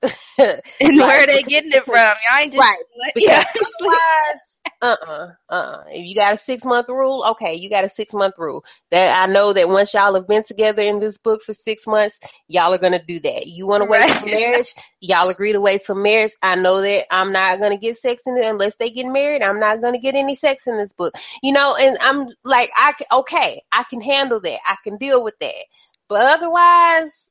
and 0.37 0.61
where 0.79 1.23
are 1.23 1.27
they 1.27 1.43
getting 1.43 1.71
it 1.71 1.83
from? 1.85 1.95
Y'all 1.95 2.39
ain't 2.39 2.53
just 2.53 2.65
right. 2.65 2.83
Because 3.15 3.45
otherwise, 3.81 4.49
uh-uh, 4.81 5.27
uh-uh. 5.49 5.83
If 5.89 6.05
you 6.05 6.15
got 6.15 6.35
a 6.35 6.37
six 6.37 6.63
month 6.63 6.87
rule, 6.87 7.25
okay, 7.31 7.55
you 7.55 7.69
got 7.69 7.83
a 7.83 7.89
six 7.89 8.13
month 8.13 8.35
rule. 8.37 8.63
That 8.91 9.21
I 9.21 9.31
know 9.31 9.51
that 9.51 9.67
once 9.67 9.93
y'all 9.93 10.15
have 10.15 10.27
been 10.27 10.43
together 10.43 10.81
in 10.81 10.99
this 10.99 11.17
book 11.17 11.41
for 11.43 11.53
six 11.53 11.85
months, 11.85 12.19
y'all 12.47 12.73
are 12.73 12.77
gonna 12.77 13.03
do 13.05 13.19
that. 13.21 13.47
You 13.47 13.67
want 13.67 13.83
to 13.83 13.89
wait 13.89 13.99
right. 13.99 14.23
till 14.23 14.39
marriage? 14.39 14.73
Y'all 15.01 15.29
agree 15.29 15.51
to 15.51 15.59
wait 15.59 15.83
till 15.85 15.95
marriage. 15.95 16.31
I 16.41 16.55
know 16.55 16.81
that 16.81 17.13
I'm 17.13 17.33
not 17.33 17.59
gonna 17.59 17.77
get 17.77 17.97
sex 17.97 18.23
in 18.25 18.37
it 18.37 18.45
unless 18.45 18.75
they 18.75 18.91
get 18.91 19.05
married. 19.05 19.41
I'm 19.41 19.59
not 19.59 19.81
gonna 19.81 19.99
get 19.99 20.15
any 20.15 20.35
sex 20.35 20.65
in 20.67 20.77
this 20.77 20.93
book, 20.93 21.13
you 21.43 21.51
know. 21.51 21.75
And 21.75 21.97
I'm 21.99 22.27
like, 22.45 22.69
I 22.77 22.93
can, 22.93 23.07
okay, 23.11 23.63
I 23.71 23.83
can 23.89 24.01
handle 24.01 24.39
that. 24.41 24.59
I 24.65 24.77
can 24.83 24.97
deal 24.97 25.23
with 25.23 25.35
that. 25.41 25.65
But 26.07 26.21
otherwise, 26.21 27.28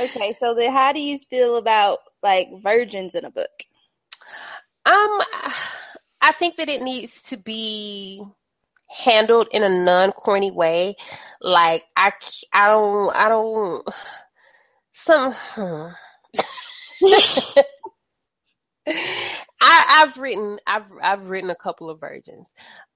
okay, 0.00 0.32
so 0.32 0.54
then 0.54 0.72
how 0.72 0.92
do 0.92 1.00
you 1.00 1.18
feel 1.18 1.56
about 1.56 1.98
like 2.22 2.48
virgins 2.62 3.14
in 3.14 3.24
a 3.24 3.30
book? 3.30 3.50
Um, 4.86 5.20
I 6.20 6.32
think 6.32 6.56
that 6.56 6.68
it 6.68 6.82
needs 6.82 7.22
to 7.24 7.36
be 7.36 8.24
handled 8.88 9.48
in 9.52 9.62
a 9.62 9.68
non-corny 9.68 10.50
way. 10.50 10.96
Like 11.40 11.84
I, 11.96 12.12
I 12.52 12.68
don't, 12.68 13.14
I 13.16 13.28
don't. 13.28 13.88
Some. 14.92 15.32
Hmm. 15.32 15.88
I, 19.60 20.02
I've 20.02 20.16
written 20.16 20.58
I've 20.66 20.90
I've 21.02 21.28
written 21.28 21.50
a 21.50 21.54
couple 21.54 21.90
of 21.90 22.00
virgins, 22.00 22.46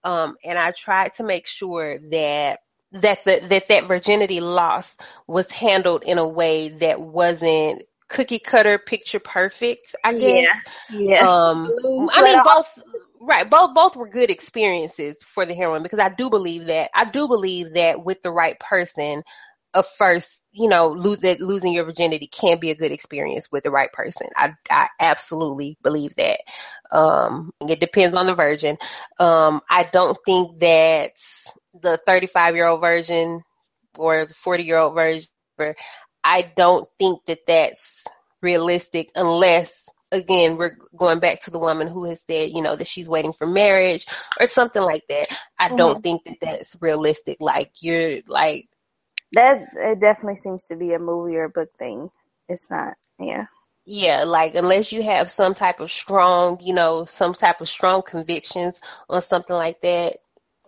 um, 0.03 0.37
and 0.45 0.59
I 0.59 0.73
tried 0.73 1.14
to 1.14 1.23
make 1.25 1.47
sure 1.47 1.99
that 2.11 2.61
that 2.95 3.25
the, 3.25 3.41
that 3.49 3.69
that 3.69 3.87
virginity 3.87 4.41
loss 4.41 4.97
was 5.27 5.51
handled 5.51 6.05
in 6.05 6.19
a 6.19 6.29
way 6.29 6.69
that 6.69 7.01
wasn't 7.01 7.83
cookie 8.09 8.39
cutter 8.39 8.79
picture 8.79 9.21
perfect. 9.21 9.95
I 10.05 10.13
guess. 10.13 10.47
Yeah. 10.91 10.99
yeah. 10.99 11.29
Um, 11.29 11.67
I 12.13 12.23
mean 12.23 12.41
both. 12.45 12.79
Right, 13.27 13.49
both 13.49 13.75
both 13.75 13.97
were 13.97 14.09
good 14.09 14.31
experiences 14.31 15.17
for 15.23 15.47
the 15.47 15.55
heroine 15.55 15.83
because 15.83 15.99
I 15.99 16.11
do 16.11 16.29
believe 16.29 16.67
that 16.67 16.91
I 16.95 17.11
do 17.11 17.27
believe 17.27 17.73
that 17.73 18.05
with 18.05 18.21
the 18.21 18.31
right 18.31 18.59
person, 18.61 19.23
a 19.75 19.83
first, 19.83 20.41
you 20.53 20.69
know, 20.69 20.89
lose 20.89 21.19
that 21.19 21.41
losing 21.41 21.73
your 21.73 21.85
virginity 21.85 22.29
can 22.29 22.59
be 22.59 22.71
a 22.71 22.77
good 22.77 22.93
experience 22.93 23.51
with 23.51 23.65
the 23.65 23.71
right 23.71 23.93
person. 23.93 24.29
I 24.37 24.55
I 24.71 24.89
absolutely 25.01 25.77
believe 25.83 26.15
that. 26.15 26.41
Um, 26.93 27.53
it 27.61 27.81
depends 27.81 28.17
on 28.17 28.27
the 28.27 28.35
virgin. 28.35 28.79
Um, 29.19 29.61
I 29.69 29.83
don't 29.93 30.17
think 30.25 30.61
that 30.61 31.13
the 31.83 31.99
35 32.07 32.55
year 32.55 32.67
old 32.67 32.81
version 32.81 33.43
or 33.99 34.27
the 34.27 34.35
40 34.35 34.63
year 34.63 34.79
old 34.79 34.95
version, 34.95 35.29
I 36.23 36.53
don't 36.57 36.89
think 36.99 37.25
that 37.27 37.41
that's 37.47 38.05
realistic 38.41 39.11
unless 39.17 39.85
again, 40.15 40.57
we're 40.57 40.77
going 40.97 41.19
back 41.19 41.43
to 41.43 41.51
the 41.51 41.59
woman 41.59 41.89
who 41.89 42.05
has 42.05 42.23
said, 42.23 42.51
you 42.51 42.63
know, 42.63 42.77
that 42.77 42.87
she's 42.87 43.09
waiting 43.09 43.33
for 43.33 43.47
marriage 43.47 44.07
or 44.41 44.47
something 44.47 44.83
like 44.83 45.03
that. 45.09 45.27
I 45.59 45.69
mm-hmm. 45.69 45.77
don't 45.77 46.03
think 46.03 46.25
that 46.25 46.37
that's 46.41 46.77
realistic. 46.81 47.39
Like 47.41 47.73
you're 47.81 48.21
like 48.27 48.69
that. 49.35 49.68
It 49.75 50.01
definitely 50.01 50.37
seems 50.37 50.66
to 50.68 50.77
be 50.77 50.92
a 50.92 50.99
movie 50.99 51.37
or 51.37 51.44
a 51.44 51.51
book 51.51 51.70
thing. 51.79 52.11
It's 52.49 52.68
not. 52.70 52.94
Yeah. 53.18 53.47
Yeah, 53.87 54.25
like 54.25 54.55
unless 54.55 54.92
you 54.92 55.03
have 55.03 55.31
some 55.31 55.55
type 55.55 55.81
of 55.81 55.90
strong, 55.90 56.59
you 56.62 56.75
know, 56.75 57.05
some 57.05 57.35
type 57.35 57.61
of 57.61 57.68
strong 57.68 58.03
convictions 58.03 58.81
on 59.11 59.20
something 59.20 59.55
like 59.55 59.81
that, 59.83 60.18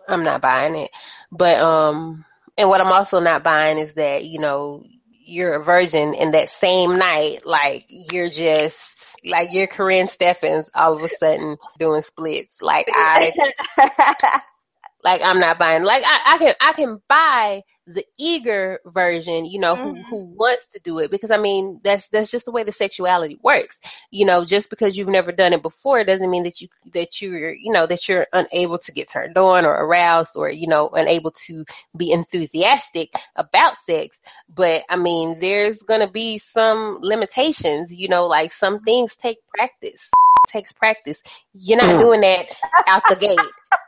I'm 0.07 0.23
not 0.23 0.41
buying 0.41 0.75
it. 0.75 0.91
But 1.31 1.59
um 1.59 2.25
and 2.57 2.69
what 2.69 2.81
I'm 2.81 2.93
also 2.93 3.19
not 3.19 3.43
buying 3.43 3.79
is 3.79 3.95
that, 3.95 4.25
you 4.25 4.39
know, 4.39 4.83
you're 5.25 5.55
a 5.55 5.63
virgin 5.63 6.13
and 6.15 6.33
that 6.35 6.49
same 6.49 6.97
night, 6.97 7.45
like 7.45 7.85
you're 7.89 8.29
just 8.29 9.19
like 9.25 9.49
you're 9.51 9.67
Karrine 9.67 10.05
Steffans 10.09 10.69
all 10.75 10.95
of 10.95 11.03
a 11.03 11.09
sudden 11.09 11.57
doing 11.79 12.03
splits. 12.03 12.61
Like 12.61 12.87
I 12.93 13.33
like 15.03 15.21
I'm 15.23 15.39
not 15.39 15.59
buying 15.59 15.83
like 15.83 16.03
I, 16.05 16.35
I 16.35 16.37
can 16.37 16.53
I 16.59 16.73
can 16.73 17.01
buy 17.07 17.63
the 17.85 18.03
eager 18.17 18.79
version, 18.85 19.45
you 19.45 19.59
know, 19.59 19.75
mm-hmm. 19.75 20.01
who 20.01 20.25
who 20.25 20.35
wants 20.35 20.67
to 20.69 20.79
do 20.83 20.99
it 20.99 21.11
because 21.11 21.31
I 21.31 21.37
mean 21.37 21.79
that's 21.83 22.09
that's 22.09 22.31
just 22.31 22.45
the 22.45 22.51
way 22.51 22.63
the 22.63 22.71
sexuality 22.71 23.39
works. 23.43 23.79
You 24.11 24.25
know, 24.25 24.43
just 24.43 24.69
because 24.69 24.97
you've 24.97 25.07
never 25.07 25.31
done 25.31 25.53
it 25.53 25.61
before 25.61 26.03
doesn't 26.03 26.29
mean 26.29 26.43
that 26.43 26.59
you 26.61 26.67
that 26.93 27.21
you're 27.21 27.53
you 27.53 27.71
know 27.71 27.87
that 27.87 28.07
you're 28.09 28.27
unable 28.33 28.79
to 28.79 28.91
get 28.91 29.09
turned 29.09 29.37
on 29.37 29.65
or 29.65 29.73
aroused 29.73 30.31
or 30.35 30.49
you 30.49 30.67
know 30.67 30.89
unable 30.89 31.31
to 31.47 31.63
be 31.95 32.11
enthusiastic 32.11 33.09
about 33.35 33.77
sex. 33.77 34.19
But 34.53 34.83
I 34.89 34.97
mean, 34.97 35.39
there's 35.39 35.81
gonna 35.83 36.11
be 36.11 36.37
some 36.39 36.97
limitations. 37.01 37.93
You 37.93 38.09
know, 38.09 38.25
like 38.25 38.51
some 38.51 38.81
things 38.81 39.15
take 39.15 39.37
practice 39.53 40.09
takes 40.47 40.71
practice. 40.73 41.21
You're 41.53 41.77
not 41.77 42.01
doing 42.01 42.21
that 42.21 42.45
out 42.87 43.03
the 43.09 43.15
gate. 43.15 43.39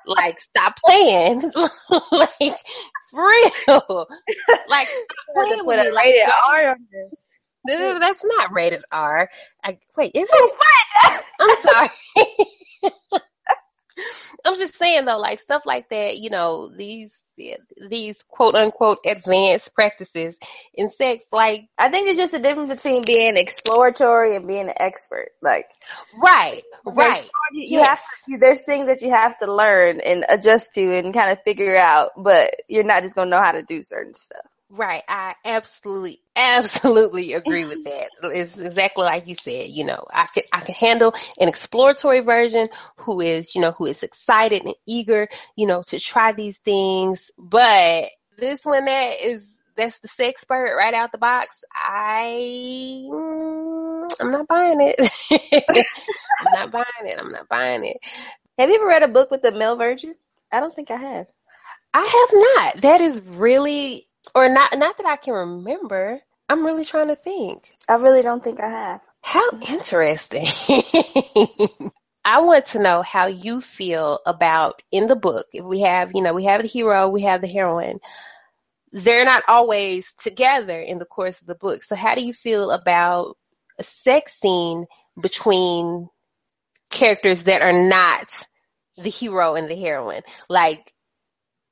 Like, 0.05 0.39
stop 0.39 0.75
playing. 0.83 1.41
like, 2.11 2.57
for 3.09 3.27
real. 3.27 4.07
Like, 4.67 4.87
stop 4.87 5.25
playing 5.35 5.65
with 5.65 5.79
it. 5.79 5.95
Rated 5.95 6.21
like, 6.25 6.33
R 6.47 6.69
on 6.71 6.87
this. 6.91 7.15
That's 7.65 8.23
not 8.23 8.51
rated 8.53 8.83
R. 8.91 9.29
I, 9.63 9.77
wait, 9.95 10.11
is 10.15 10.29
it? 10.31 10.53
What? 10.53 11.23
I'm 11.39 11.57
sorry. 11.61 11.89
I'm 14.45 14.55
just 14.55 14.75
saying 14.75 15.05
though, 15.05 15.17
like 15.17 15.39
stuff 15.39 15.65
like 15.65 15.89
that, 15.89 16.17
you 16.17 16.29
know, 16.29 16.69
these 16.75 17.17
these 17.89 18.21
quote 18.23 18.55
unquote 18.55 18.99
advanced 19.05 19.73
practices 19.73 20.38
in 20.73 20.89
sex, 20.89 21.25
like 21.31 21.69
I 21.77 21.89
think 21.89 22.07
there's 22.07 22.17
just 22.17 22.33
a 22.33 22.39
difference 22.39 22.69
between 22.69 23.01
being 23.03 23.38
exploratory 23.38 24.35
and 24.35 24.47
being 24.47 24.67
an 24.67 24.75
expert. 24.77 25.29
Like 25.41 25.69
right, 26.21 26.63
right. 26.85 27.23
You, 27.53 27.62
you 27.62 27.79
yes. 27.79 27.99
have 27.99 27.99
to, 28.25 28.38
there's 28.39 28.63
things 28.63 28.88
that 28.88 29.01
you 29.01 29.12
have 29.12 29.38
to 29.39 29.53
learn 29.53 30.01
and 30.01 30.25
adjust 30.29 30.73
to 30.75 30.97
and 30.97 31.13
kind 31.13 31.31
of 31.31 31.41
figure 31.43 31.75
out, 31.75 32.12
but 32.17 32.53
you're 32.67 32.83
not 32.83 33.03
just 33.03 33.15
gonna 33.15 33.29
know 33.29 33.41
how 33.41 33.51
to 33.51 33.63
do 33.63 33.81
certain 33.81 34.15
stuff. 34.15 34.45
Right. 34.71 35.03
I 35.08 35.34
absolutely, 35.45 36.21
absolutely 36.36 37.34
agree 37.36 37.65
with 37.65 37.84
that. 37.86 38.12
It's 38.23 38.58
exactly 38.58 39.03
like 39.03 39.27
you 39.27 39.36
said, 39.36 39.69
you 39.69 39.84
know, 39.84 40.05
I 40.13 40.27
could, 40.27 40.43
I 40.53 40.62
could 40.62 40.75
handle 40.75 41.13
an 41.39 41.47
exploratory 41.47 42.19
version 42.19 42.67
who 42.97 43.19
is, 43.19 43.55
you 43.55 43.62
know, 43.62 43.71
who 43.71 43.88
is 43.88 44.03
excited 44.03 44.63
and 44.63 44.75
eager, 44.86 45.27
you 45.55 45.65
know, 45.65 45.82
to 45.88 45.99
try 45.99 46.34
these 46.34 46.60
things. 46.60 47.32
But 47.38 48.10
this 48.38 48.63
one 48.63 48.86
that 48.86 49.25
is, 49.25 49.58
that's 49.75 49.99
the 49.99 50.08
sex 50.08 50.41
expert 50.41 50.75
right 50.77 50.93
out 50.93 51.12
the 51.12 51.17
box. 51.17 51.63
I, 51.73 53.08
mm, 53.10 54.08
I'm 54.19 54.32
not 54.32 54.47
buying 54.47 54.79
it. 54.82 55.12
I'm 56.41 56.53
not 56.53 56.71
buying 56.71 57.12
it. 57.12 57.17
I'm 57.17 57.32
not 57.32 57.49
buying 57.49 57.86
it. 57.86 57.97
Have 58.60 58.69
you 58.69 58.75
ever 58.75 58.86
read 58.86 59.03
a 59.03 59.08
book 59.08 59.32
with 59.32 59.41
the 59.41 59.51
male 59.51 59.77
virgin? 59.77 60.15
I 60.51 60.60
don't 60.60 60.73
think 60.73 60.91
I 60.91 60.97
have. 60.97 61.27
I 61.93 62.01
have 62.01 62.75
not. 62.75 62.82
That 62.82 63.01
is 63.01 63.21
really 63.21 64.08
or 64.39 64.49
not 64.49 64.78
not 64.78 64.97
that 64.97 65.06
I 65.06 65.17
can 65.17 65.34
remember. 65.34 66.19
I'm 66.47 66.65
really 66.65 66.86
trying 66.86 67.10
to 67.10 67.15
think. 67.15 67.71
I 67.88 67.95
really 67.95 68.23
don't 68.23 68.43
think 68.43 68.60
I 68.60 68.69
have. 68.69 69.02
How 69.21 69.49
interesting. 69.67 70.47
I 72.25 72.41
want 72.41 72.67
to 72.67 72.80
know 72.80 73.02
how 73.02 73.28
you 73.28 73.62
feel 73.62 74.19
about 74.25 74.82
in 74.91 75.08
the 75.08 75.15
book. 75.15 75.47
If 75.54 75.65
we 75.65 75.82
have, 75.82 76.12
you 76.13 76.21
know, 76.21 76.34
we 76.34 76.45
have 76.45 76.62
the 76.62 76.67
hero, 76.67 77.10
we 77.10 77.23
have 77.23 77.41
the 77.41 77.47
heroine. 77.47 77.99
They're 78.91 79.25
not 79.25 79.43
always 79.47 80.13
together 80.13 80.80
in 80.80 80.99
the 80.99 81.06
course 81.06 81.41
of 81.41 81.47
the 81.47 81.56
book. 81.56 81.84
So 81.84 81.95
how 81.95 82.15
do 82.15 82.21
you 82.21 82.34
feel 82.34 82.71
about 82.71 83.38
a 83.78 83.84
sex 83.84 84.39
scene 84.39 84.86
between 85.19 86.08
characters 86.89 87.43
that 87.43 87.62
are 87.62 87.88
not 87.88 88.47
the 88.97 89.10
hero 89.10 89.56
and 89.56 89.69
the 89.69 89.80
heroine? 89.80 90.23
Like 90.49 90.91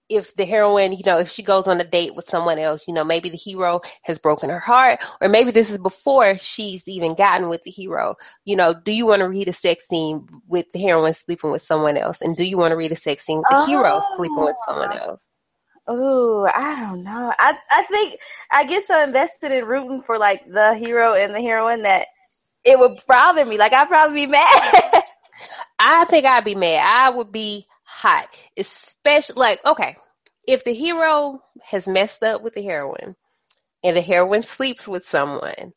if 0.10 0.34
the 0.36 0.46
heroine, 0.46 0.94
you 0.94 1.04
know, 1.06 1.20
if 1.20 1.30
she 1.30 1.44
goes 1.44 1.68
on 1.68 1.82
a 1.82 1.84
date 1.84 2.16
with 2.16 2.26
someone 2.26 2.60
else, 2.60 2.86
you 2.88 2.94
know, 2.94 3.04
maybe 3.04 3.30
the 3.30 3.38
hero 3.38 3.82
has 4.04 4.18
broken 4.20 4.50
her 4.50 4.60
heart, 4.60 5.00
or 5.22 5.28
maybe 5.28 5.52
this 5.52 5.70
is 5.70 5.78
before 5.78 6.38
she's 6.38 6.88
even 6.88 7.16
gotten 7.16 7.50
with 7.50 7.62
the 7.64 7.72
hero. 7.72 8.16
You 8.46 8.56
know, 8.56 8.74
do 8.74 8.92
you 8.92 9.06
want 9.06 9.20
to 9.20 9.28
read 9.28 9.50
a 9.50 9.54
sex 9.54 9.88
scene 9.88 10.28
with 10.48 10.72
the 10.72 10.80
heroine 10.80 11.14
sleeping 11.14 11.52
with 11.52 11.64
someone 11.64 11.98
else? 11.98 12.22
And 12.22 12.38
do 12.38 12.44
you 12.44 12.58
want 12.58 12.72
to 12.72 12.78
read 12.78 12.92
a 12.92 12.96
sex 12.96 13.26
scene 13.26 13.40
with 13.40 13.48
the 13.50 13.58
oh. 13.58 13.66
hero 13.66 14.02
sleeping 14.16 14.44
with 14.44 14.56
someone 14.66 14.90
oh. 14.94 15.10
else? 15.10 15.30
Oh, 15.90 16.50
I 16.54 16.82
don't 16.82 17.04
know. 17.04 17.34
I 17.40 17.58
I 17.72 17.84
think 17.84 18.20
I 18.52 18.66
get 18.66 18.86
so 18.88 19.02
invested 19.02 19.54
in 19.54 19.64
rooting 19.64 20.02
for 20.02 20.18
like 20.18 20.46
the 20.46 20.76
hero 20.76 21.14
and 21.14 21.34
the 21.34 21.42
heroine 21.42 21.84
that 21.84 22.08
it 22.66 22.78
would 22.78 23.00
bother 23.08 23.46
me. 23.46 23.58
Like 23.58 23.72
I'd 23.72 23.88
probably 23.88 24.26
be 24.26 24.32
mad. 24.32 25.04
I 25.80 26.06
think 26.06 26.26
I'd 26.26 26.44
be 26.44 26.56
mad. 26.56 26.86
I 26.86 27.10
would 27.10 27.32
be 27.32 27.66
hot. 27.98 28.28
Especially 28.58 29.36
like, 29.38 29.60
okay, 29.66 29.96
if 30.48 30.64
the 30.64 30.74
hero 30.74 31.42
has 31.64 31.88
messed 31.88 32.24
up 32.24 32.42
with 32.44 32.54
the 32.54 32.64
heroine 32.64 33.16
and 33.84 33.98
the 33.98 34.02
heroine 34.02 34.44
sleeps 34.44 34.88
with 34.88 35.06
someone, 35.06 35.74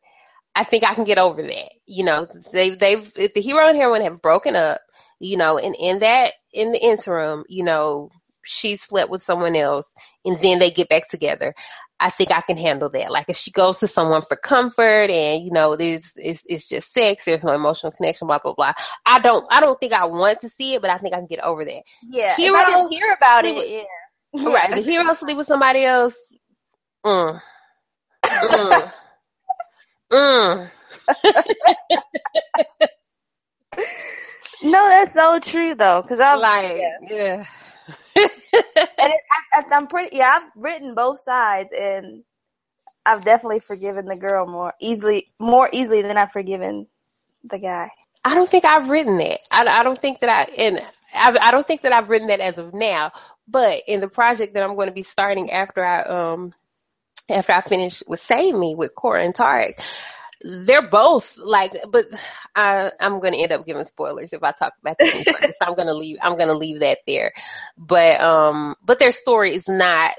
I 0.55 0.65
think 0.65 0.85
I 0.85 0.95
can 0.95 1.05
get 1.05 1.19
over 1.19 1.43
that. 1.43 1.73
You 1.87 2.05
know, 2.05 2.27
they 2.53 2.75
they've 2.75 3.11
if 3.17 3.35
the 3.35 3.41
hero 3.41 3.67
and 3.69 3.77
heroine 3.77 4.03
have 4.03 4.23
broken 4.23 4.57
up, 4.57 4.81
you 5.21 5.37
know, 5.37 5.59
and 5.59 5.75
in 5.79 6.01
that 6.01 6.35
in 6.53 6.73
the 6.73 6.79
interim, 6.79 7.45
you 7.49 7.65
know, 7.65 8.11
she 8.45 8.77
slept 8.77 9.11
with 9.11 9.23
someone 9.23 9.57
else 9.57 9.93
and 10.25 10.39
then 10.41 10.59
they 10.59 10.71
get 10.71 10.89
back 10.89 11.09
together. 11.09 11.55
I 12.01 12.09
think 12.09 12.33
I 12.33 12.41
can 12.41 12.57
handle 12.57 12.89
that. 12.91 13.11
Like 13.11 13.27
if 13.29 13.37
she 13.37 13.51
goes 13.51 13.79
to 13.79 13.87
someone 13.87 14.23
for 14.23 14.37
comfort 14.37 15.11
and 15.11 15.45
you 15.45 15.51
know 15.51 15.75
it's 15.75 16.13
it's, 16.17 16.43
it's 16.47 16.67
just 16.67 16.93
sex, 16.93 17.27
there's 17.27 17.45
no 17.45 17.53
emotional 17.53 17.93
connection, 17.93 18.27
blah 18.27 18.39
blah 18.39 18.55
blah. 18.55 18.73
I 19.05 19.21
don't 19.21 19.47
I 19.51 19.61
don't 19.61 19.79
think 19.79 19.93
I 19.93 20.07
want 20.07 20.41
to 20.41 20.49
see 20.49 20.75
it, 20.75 20.81
but 20.81 20.91
I 20.91 20.97
think 20.97 21.15
I 21.15 21.19
can 21.19 21.27
get 21.27 21.41
over 21.41 21.65
that. 21.65 21.83
Yeah, 22.03 22.35
hero, 22.37 22.57
I 22.57 22.65
can 22.65 22.91
hear 22.91 23.13
about 23.13 23.45
it. 23.45 23.55
With, 23.55 23.71
yeah. 23.71 24.49
right. 24.49 24.75
The 24.75 24.81
hero 24.81 25.13
sleep 25.13 25.37
with 25.37 25.47
somebody 25.47 25.85
else. 25.85 26.17
Mm. 27.05 27.41
Mm. 28.25 28.93
mm. 30.11 30.71
no, 34.63 34.89
that's 34.89 35.13
so 35.13 35.39
true 35.39 35.75
though, 35.75 36.01
because 36.03 36.19
I'm 36.21 36.41
like, 36.41 36.79
yeah. 36.79 36.97
yeah 37.11 37.47
and 38.17 38.31
it, 38.53 39.21
I, 39.53 39.63
I'm 39.73 39.87
pretty, 39.87 40.17
yeah, 40.17 40.39
I've 40.41 40.51
written 40.57 40.95
both 40.95 41.19
sides 41.19 41.73
and 41.79 42.25
I've 43.07 43.25
definitely 43.25 43.61
forgiven 43.61 44.07
the 44.07 44.17
girl 44.17 44.47
more 44.47 44.75
easily, 44.81 45.33
more 45.39 45.69
easily 45.73 46.03
than 46.03 46.17
I've 46.17 46.33
forgiven 46.33 46.87
the 47.45 47.59
guy. 47.59 47.91
I 48.25 48.35
don't 48.35 48.51
think 48.51 48.65
I've 48.65 48.91
written 48.91 49.19
that. 49.19 49.41
I, 49.51 49.67
I 49.67 49.83
don't 49.83 49.99
think 49.99 50.21
that 50.21 50.29
I, 50.29 50.53
and 50.53 50.81
I, 51.15 51.37
I 51.41 51.51
don't 51.51 51.67
think 51.67 51.83
that 51.83 51.93
I've 51.93 52.11
written 52.11 52.29
that 52.29 52.41
as 52.41 52.59
of 52.59 52.75
now, 52.75 53.13
but 53.49 53.83
in 53.87 54.01
the 54.01 54.09
project 54.09 54.55
that 54.55 54.63
I'm 54.63 54.75
going 54.75 54.89
to 54.89 54.95
be 54.95 55.03
starting 55.03 55.51
after 55.51 55.85
I, 55.85 56.03
um, 56.03 56.53
after 57.29 57.53
I 57.53 57.61
finish 57.63 58.03
with 58.07 58.21
Save 58.21 58.55
Me 58.55 58.75
with 58.75 58.95
Cora 58.95 59.25
and 59.25 59.35
Tarek, 59.35 59.81
they're 60.43 60.89
both 60.89 61.37
like, 61.39 61.73
but 61.91 62.07
I, 62.55 62.91
I'm 63.01 63.21
going 63.21 63.35
to 63.35 63.39
end 63.39 63.53
up 63.53 63.67
giving 63.67 63.85
spoilers 63.85 64.33
if 64.33 64.43
I 64.43 64.53
talk 64.53 64.73
about 64.81 64.97
this. 64.99 65.25
so 65.25 65.33
I'm 65.63 65.75
going 65.75 65.89
to 65.89 65.95
leave. 65.95 66.19
I'm 66.23 66.37
going 66.37 66.49
to 66.49 66.55
leave 66.55 66.81
that 66.81 66.99
there. 67.07 67.33
But 67.77 68.21
um, 68.21 68.77
but 68.83 68.99
their 68.99 69.13
story 69.13 69.55
is 69.55 69.69
not, 69.69 70.13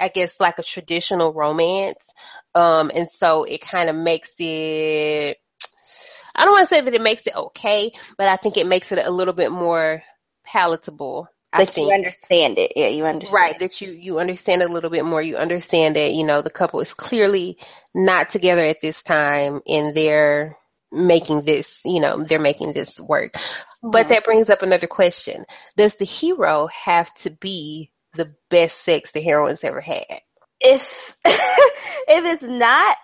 I 0.00 0.08
guess, 0.08 0.40
like 0.40 0.58
a 0.58 0.62
traditional 0.62 1.32
romance. 1.32 2.08
Um, 2.54 2.90
and 2.94 3.10
so 3.10 3.44
it 3.44 3.60
kind 3.60 3.88
of 3.88 3.96
makes 3.96 4.34
it. 4.38 5.38
I 6.34 6.44
don't 6.44 6.52
want 6.52 6.68
to 6.68 6.74
say 6.74 6.80
that 6.80 6.94
it 6.94 7.02
makes 7.02 7.26
it 7.26 7.36
okay, 7.36 7.92
but 8.16 8.26
I 8.26 8.36
think 8.36 8.56
it 8.56 8.66
makes 8.66 8.90
it 8.90 8.98
a 9.04 9.10
little 9.10 9.34
bit 9.34 9.52
more 9.52 10.02
palatable 10.44 11.28
I 11.52 11.64
think. 11.64 11.88
you 11.88 11.94
understand 11.94 12.58
it. 12.58 12.72
Yeah, 12.76 12.88
you 12.88 13.04
understand. 13.04 13.34
Right, 13.34 13.58
that 13.60 13.80
you, 13.80 13.92
you 13.92 14.18
understand 14.18 14.62
a 14.62 14.68
little 14.68 14.90
bit 14.90 15.04
more. 15.04 15.20
You 15.20 15.36
understand 15.36 15.96
that, 15.96 16.14
you 16.14 16.24
know, 16.24 16.42
the 16.42 16.50
couple 16.50 16.80
is 16.80 16.94
clearly 16.94 17.58
not 17.94 18.30
together 18.30 18.64
at 18.64 18.80
this 18.80 19.02
time 19.02 19.60
and 19.66 19.94
they're 19.94 20.56
making 20.90 21.42
this, 21.42 21.80
you 21.84 22.00
know, 22.00 22.22
they're 22.22 22.38
making 22.38 22.72
this 22.72 22.98
work. 22.98 23.34
Mm-hmm. 23.34 23.90
But 23.90 24.08
that 24.08 24.24
brings 24.24 24.50
up 24.50 24.62
another 24.62 24.86
question. 24.86 25.44
Does 25.76 25.96
the 25.96 26.04
hero 26.04 26.68
have 26.68 27.12
to 27.16 27.30
be 27.30 27.90
the 28.14 28.34
best 28.50 28.80
sex 28.82 29.12
the 29.12 29.20
heroine's 29.20 29.64
ever 29.64 29.80
had? 29.80 30.20
If, 30.60 31.16
if 31.24 31.44
it's 32.08 32.44
not, 32.44 32.96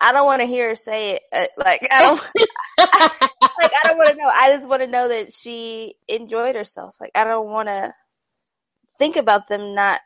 I 0.00 0.12
don't 0.12 0.26
want 0.26 0.40
to 0.40 0.46
hear 0.46 0.70
her 0.70 0.76
say 0.76 1.12
it. 1.12 1.22
Uh, 1.32 1.46
like 1.56 1.86
I 1.90 2.00
don't, 2.00 2.18
like 2.78 3.72
I 3.72 3.80
don't 3.84 3.96
want 3.96 4.10
to 4.10 4.16
know. 4.16 4.28
I 4.28 4.56
just 4.56 4.68
want 4.68 4.82
to 4.82 4.88
know 4.88 5.08
that 5.08 5.32
she 5.32 5.94
enjoyed 6.08 6.56
herself. 6.56 6.94
Like 7.00 7.12
I 7.14 7.24
don't 7.24 7.48
want 7.48 7.68
to 7.68 7.92
think 8.98 9.16
about 9.16 9.48
them 9.48 9.74
not. 9.74 10.00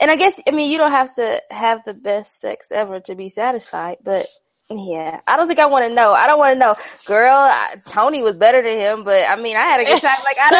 And 0.00 0.10
I 0.10 0.16
guess 0.16 0.40
I 0.46 0.50
mean 0.50 0.70
you 0.70 0.78
don't 0.78 0.90
have 0.90 1.14
to 1.16 1.40
have 1.50 1.80
the 1.84 1.94
best 1.94 2.40
sex 2.40 2.72
ever 2.72 3.00
to 3.00 3.14
be 3.14 3.28
satisfied, 3.28 3.98
but 4.02 4.26
yeah, 4.68 5.20
I 5.26 5.36
don't 5.36 5.48
think 5.48 5.60
I 5.60 5.66
want 5.66 5.88
to 5.88 5.94
know. 5.94 6.12
I 6.12 6.26
don't 6.26 6.38
want 6.38 6.54
to 6.54 6.58
know, 6.58 6.76
girl. 7.06 7.36
I, 7.36 7.76
Tony 7.86 8.22
was 8.22 8.36
better 8.36 8.62
than 8.62 8.78
him, 8.78 9.04
but 9.04 9.28
I 9.28 9.36
mean 9.36 9.56
I 9.56 9.62
had 9.62 9.80
a 9.80 9.84
good 9.84 10.00
time. 10.00 10.18
Like 10.24 10.36
I 10.40 10.50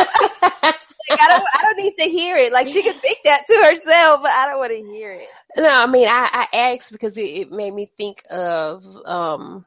don't. 0.62 0.76
I 1.20 1.28
don't, 1.28 1.44
I 1.54 1.62
don't 1.62 1.78
need 1.78 1.94
to 1.96 2.04
hear 2.04 2.36
it. 2.36 2.52
Like 2.52 2.68
she 2.68 2.82
can 2.82 2.94
think 2.94 3.18
that 3.24 3.44
to 3.46 3.54
herself, 3.64 4.22
but 4.22 4.30
I 4.30 4.46
don't 4.48 4.58
want 4.58 4.72
to 4.72 4.82
hear 4.82 5.12
it. 5.12 5.28
No, 5.56 5.68
I 5.68 5.86
mean, 5.86 6.08
I, 6.08 6.46
I 6.52 6.56
asked 6.56 6.92
because 6.92 7.16
it, 7.18 7.22
it 7.22 7.50
made 7.50 7.74
me 7.74 7.90
think 7.96 8.22
of, 8.30 8.84
um, 9.04 9.66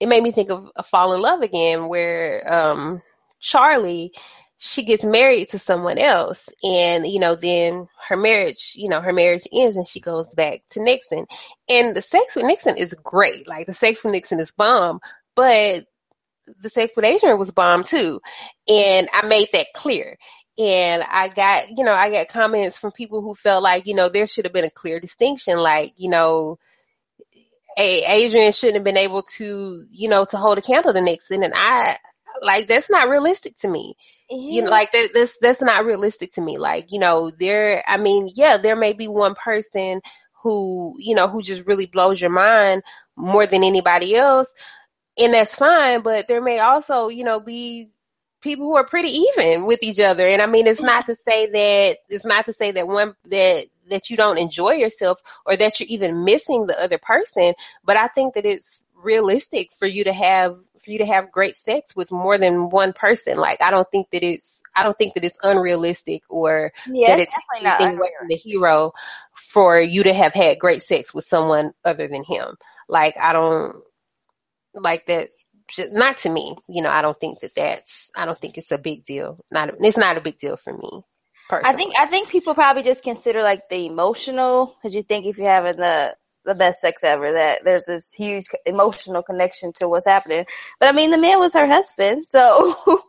it 0.00 0.08
made 0.08 0.22
me 0.22 0.32
think 0.32 0.50
of 0.50 0.66
a 0.76 0.82
Fall 0.82 1.14
in 1.14 1.20
Love 1.20 1.40
again, 1.40 1.88
where 1.88 2.42
um, 2.52 3.02
Charlie, 3.40 4.12
she 4.58 4.84
gets 4.84 5.04
married 5.04 5.48
to 5.50 5.58
someone 5.58 5.98
else, 5.98 6.48
and 6.62 7.06
you 7.06 7.20
know, 7.20 7.36
then 7.36 7.88
her 8.08 8.16
marriage, 8.16 8.72
you 8.76 8.88
know, 8.88 9.00
her 9.00 9.12
marriage 9.12 9.46
ends, 9.52 9.76
and 9.76 9.86
she 9.86 10.00
goes 10.00 10.32
back 10.34 10.60
to 10.70 10.82
Nixon, 10.82 11.26
and 11.68 11.94
the 11.94 12.02
sex 12.02 12.36
with 12.36 12.44
Nixon 12.44 12.76
is 12.76 12.94
great. 13.02 13.48
Like 13.48 13.66
the 13.66 13.72
sex 13.72 14.04
with 14.04 14.12
Nixon 14.12 14.40
is 14.40 14.52
bomb, 14.52 15.00
but 15.34 15.84
the 16.60 16.70
sex 16.70 16.92
with 16.94 17.04
Adrian 17.04 17.38
was 17.38 17.50
bomb 17.50 17.84
too, 17.84 18.20
and 18.68 19.08
I 19.12 19.26
made 19.26 19.48
that 19.52 19.68
clear 19.74 20.16
and 20.58 21.02
I 21.02 21.28
got, 21.28 21.70
you 21.76 21.84
know, 21.84 21.92
I 21.92 22.10
got 22.10 22.28
comments 22.28 22.78
from 22.78 22.92
people 22.92 23.22
who 23.22 23.34
felt 23.34 23.62
like, 23.62 23.86
you 23.86 23.94
know, 23.94 24.08
there 24.08 24.26
should 24.26 24.44
have 24.44 24.52
been 24.54 24.64
a 24.64 24.70
clear 24.70 25.00
distinction, 25.00 25.58
like, 25.58 25.94
you 25.96 26.10
know, 26.10 26.58
a 27.76 28.04
Adrian 28.04 28.52
shouldn't 28.52 28.76
have 28.76 28.84
been 28.84 28.96
able 28.96 29.22
to, 29.36 29.84
you 29.90 30.08
know, 30.08 30.24
to 30.26 30.36
hold 30.36 30.58
a 30.58 30.62
candle 30.62 30.92
to 30.92 31.00
Nixon, 31.00 31.42
and 31.42 31.52
I, 31.56 31.98
like, 32.42 32.68
that's 32.68 32.90
not 32.90 33.08
realistic 33.08 33.56
to 33.58 33.68
me. 33.68 33.96
You 34.30 34.62
know, 34.62 34.70
like 34.70 34.92
that, 34.92 35.10
that's 35.14 35.36
that's 35.40 35.62
not 35.62 35.84
realistic 35.84 36.32
to 36.32 36.40
me. 36.40 36.58
Like, 36.58 36.86
you 36.90 37.00
know, 37.00 37.30
there, 37.38 37.82
I 37.86 37.96
mean, 37.96 38.30
yeah, 38.34 38.58
there 38.62 38.76
may 38.76 38.92
be 38.92 39.08
one 39.08 39.34
person 39.34 40.00
who, 40.42 40.94
you 40.98 41.14
know, 41.14 41.28
who 41.28 41.42
just 41.42 41.66
really 41.66 41.86
blows 41.86 42.20
your 42.20 42.30
mind 42.30 42.82
more 43.16 43.46
than 43.46 43.64
anybody 43.64 44.14
else, 44.16 44.52
and 45.18 45.34
that's 45.34 45.54
fine. 45.54 46.02
But 46.02 46.26
there 46.28 46.42
may 46.42 46.60
also, 46.60 47.08
you 47.08 47.24
know, 47.24 47.40
be 47.40 47.90
people 48.44 48.66
who 48.66 48.76
are 48.76 48.86
pretty 48.86 49.08
even 49.08 49.66
with 49.66 49.82
each 49.82 49.98
other. 49.98 50.26
And 50.26 50.40
I 50.40 50.46
mean, 50.46 50.68
it's 50.68 50.82
not 50.82 51.06
to 51.06 51.16
say 51.16 51.46
that, 51.46 51.98
it's 52.08 52.24
not 52.24 52.44
to 52.44 52.52
say 52.52 52.70
that 52.72 52.86
one, 52.86 53.16
that, 53.26 53.66
that 53.90 54.10
you 54.10 54.16
don't 54.16 54.38
enjoy 54.38 54.72
yourself 54.72 55.20
or 55.44 55.56
that 55.56 55.80
you're 55.80 55.88
even 55.88 56.24
missing 56.24 56.66
the 56.66 56.80
other 56.80 56.98
person. 56.98 57.54
But 57.84 57.96
I 57.96 58.06
think 58.08 58.34
that 58.34 58.46
it's 58.46 58.84
realistic 58.94 59.72
for 59.72 59.86
you 59.86 60.04
to 60.04 60.12
have, 60.12 60.58
for 60.82 60.90
you 60.90 60.98
to 60.98 61.06
have 61.06 61.32
great 61.32 61.56
sex 61.56 61.96
with 61.96 62.12
more 62.12 62.38
than 62.38 62.68
one 62.68 62.92
person. 62.92 63.36
Like, 63.36 63.60
I 63.60 63.70
don't 63.70 63.90
think 63.90 64.10
that 64.10 64.22
it's, 64.22 64.62
I 64.76 64.82
don't 64.82 64.96
think 64.96 65.14
that 65.14 65.24
it's 65.24 65.38
unrealistic 65.42 66.22
or 66.28 66.72
yeah, 66.86 67.08
that 67.08 67.18
it's 67.20 67.36
anything 67.58 67.98
away 67.98 68.10
from 68.18 68.28
the 68.28 68.36
hero 68.36 68.92
for 69.34 69.80
you 69.80 70.02
to 70.04 70.12
have 70.12 70.32
had 70.32 70.58
great 70.58 70.82
sex 70.82 71.12
with 71.14 71.24
someone 71.26 71.72
other 71.84 72.08
than 72.08 72.24
him. 72.24 72.56
Like, 72.88 73.16
I 73.20 73.32
don't, 73.32 73.76
like 74.74 75.06
that, 75.06 75.28
not 75.90 76.18
to 76.18 76.30
me. 76.30 76.56
You 76.68 76.82
know, 76.82 76.90
I 76.90 77.02
don't 77.02 77.18
think 77.18 77.40
that 77.40 77.54
that's. 77.54 78.10
I 78.16 78.24
don't 78.24 78.40
think 78.40 78.58
it's 78.58 78.72
a 78.72 78.78
big 78.78 79.04
deal. 79.04 79.38
Not 79.50 79.70
it's 79.80 79.96
not 79.96 80.16
a 80.16 80.20
big 80.20 80.38
deal 80.38 80.56
for 80.56 80.72
me. 80.72 81.02
Personally. 81.48 81.74
I 81.74 81.76
think 81.76 81.94
I 81.98 82.06
think 82.06 82.28
people 82.30 82.54
probably 82.54 82.82
just 82.82 83.04
consider 83.04 83.42
like 83.42 83.68
the 83.68 83.86
emotional 83.86 84.74
because 84.76 84.94
you 84.94 85.02
think 85.02 85.26
if 85.26 85.36
you're 85.36 85.48
having 85.48 85.76
the 85.76 86.14
the 86.44 86.54
best 86.54 86.80
sex 86.80 87.02
ever 87.02 87.32
that 87.32 87.60
there's 87.64 87.86
this 87.86 88.12
huge 88.12 88.44
emotional 88.66 89.22
connection 89.22 89.72
to 89.74 89.88
what's 89.88 90.06
happening. 90.06 90.44
But 90.78 90.88
I 90.88 90.92
mean, 90.92 91.10
the 91.10 91.18
man 91.18 91.38
was 91.38 91.54
her 91.54 91.66
husband, 91.66 92.26
so 92.26 92.74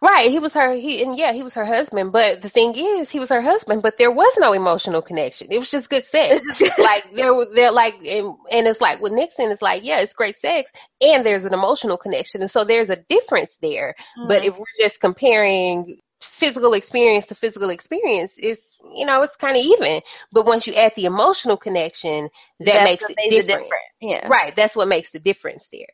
Right, 0.00 0.30
he 0.30 0.38
was 0.38 0.54
her. 0.54 0.74
He 0.74 1.02
and 1.02 1.16
yeah, 1.16 1.32
he 1.32 1.42
was 1.42 1.54
her 1.54 1.64
husband. 1.64 2.12
But 2.12 2.42
the 2.42 2.48
thing 2.48 2.74
is, 2.76 3.10
he 3.10 3.20
was 3.20 3.28
her 3.30 3.42
husband. 3.42 3.82
But 3.82 3.98
there 3.98 4.10
was 4.10 4.34
no 4.38 4.52
emotional 4.52 5.02
connection. 5.02 5.48
It 5.50 5.58
was 5.58 5.70
just 5.70 5.90
good 5.90 6.04
sex. 6.04 6.44
like 6.78 7.04
there, 7.14 7.32
there, 7.54 7.70
like, 7.70 7.94
and, 8.04 8.34
and 8.50 8.66
it's 8.66 8.80
like 8.80 9.00
with 9.00 9.12
Nixon, 9.12 9.50
it's 9.50 9.62
like 9.62 9.84
yeah, 9.84 10.00
it's 10.00 10.14
great 10.14 10.38
sex, 10.38 10.70
and 11.00 11.24
there's 11.24 11.44
an 11.44 11.54
emotional 11.54 11.98
connection, 11.98 12.40
and 12.40 12.50
so 12.50 12.64
there's 12.64 12.90
a 12.90 12.96
difference 13.08 13.58
there. 13.60 13.94
Mm-hmm. 14.18 14.28
But 14.28 14.44
if 14.44 14.58
we're 14.58 14.64
just 14.78 15.00
comparing 15.00 16.00
physical 16.20 16.72
experience 16.74 17.26
to 17.26 17.34
physical 17.34 17.70
experience, 17.70 18.34
it's 18.36 18.76
you 18.94 19.06
know 19.06 19.22
it's 19.22 19.36
kind 19.36 19.56
of 19.56 19.62
even. 19.62 20.00
But 20.32 20.46
once 20.46 20.66
you 20.66 20.74
add 20.74 20.92
the 20.96 21.04
emotional 21.04 21.56
connection, 21.56 22.28
that 22.60 22.66
that's 22.66 22.84
makes 22.84 23.04
it 23.04 23.16
different. 23.30 23.46
different. 23.46 23.72
Yeah, 24.00 24.28
right. 24.28 24.54
That's 24.54 24.76
what 24.76 24.88
makes 24.88 25.10
the 25.10 25.20
difference 25.20 25.68
there. 25.72 25.88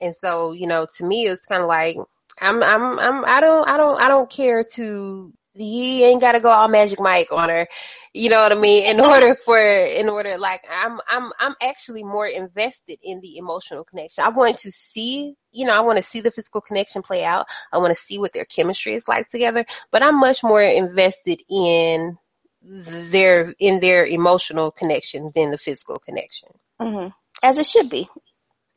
And 0.00 0.14
so 0.16 0.52
you 0.52 0.66
know, 0.66 0.86
to 0.96 1.04
me, 1.04 1.26
it's 1.26 1.46
kind 1.46 1.62
of 1.62 1.68
like 1.68 1.96
I'm, 2.40 2.62
I'm, 2.62 2.98
I'm, 2.98 3.24
I 3.24 3.40
don't, 3.40 3.68
I 3.68 3.76
don't, 3.76 4.00
I 4.00 4.08
don't 4.08 4.30
care 4.30 4.64
to, 4.74 5.32
he 5.54 6.04
ain't 6.04 6.20
gotta 6.20 6.40
go 6.40 6.50
all 6.50 6.68
magic 6.68 7.00
Mike 7.00 7.28
on 7.32 7.48
her. 7.48 7.66
You 8.12 8.30
know 8.30 8.36
what 8.36 8.52
I 8.52 8.54
mean? 8.54 8.84
In 8.84 9.00
order 9.04 9.34
for, 9.34 9.58
in 9.58 10.08
order, 10.08 10.38
like, 10.38 10.62
I'm, 10.70 11.00
I'm, 11.08 11.32
I'm 11.38 11.54
actually 11.60 12.04
more 12.04 12.26
invested 12.26 12.98
in 13.02 13.20
the 13.20 13.38
emotional 13.38 13.84
connection. 13.84 14.24
I 14.24 14.28
want 14.28 14.58
to 14.60 14.70
see, 14.70 15.34
you 15.50 15.66
know, 15.66 15.72
I 15.72 15.80
want 15.80 15.96
to 15.96 16.02
see 16.02 16.20
the 16.20 16.30
physical 16.30 16.60
connection 16.60 17.02
play 17.02 17.24
out. 17.24 17.46
I 17.72 17.78
want 17.78 17.96
to 17.96 18.02
see 18.02 18.18
what 18.18 18.32
their 18.32 18.44
chemistry 18.44 18.94
is 18.94 19.08
like 19.08 19.28
together, 19.28 19.64
but 19.90 20.02
I'm 20.02 20.18
much 20.18 20.42
more 20.42 20.62
invested 20.62 21.42
in 21.50 22.16
their, 22.62 23.54
in 23.58 23.80
their 23.80 24.06
emotional 24.06 24.70
connection 24.70 25.32
than 25.34 25.50
the 25.50 25.58
physical 25.58 25.98
connection. 25.98 26.48
Mm-hmm. 26.80 27.08
As 27.42 27.56
it 27.56 27.66
should 27.66 27.88
be. 27.90 28.08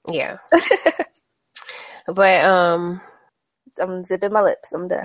Yeah. 0.08 0.38
but, 2.08 2.46
um, 2.46 3.02
I'm 3.82 4.04
zipping 4.04 4.32
my 4.32 4.42
lips. 4.42 4.74
I'm 4.74 4.88
done. 4.88 5.04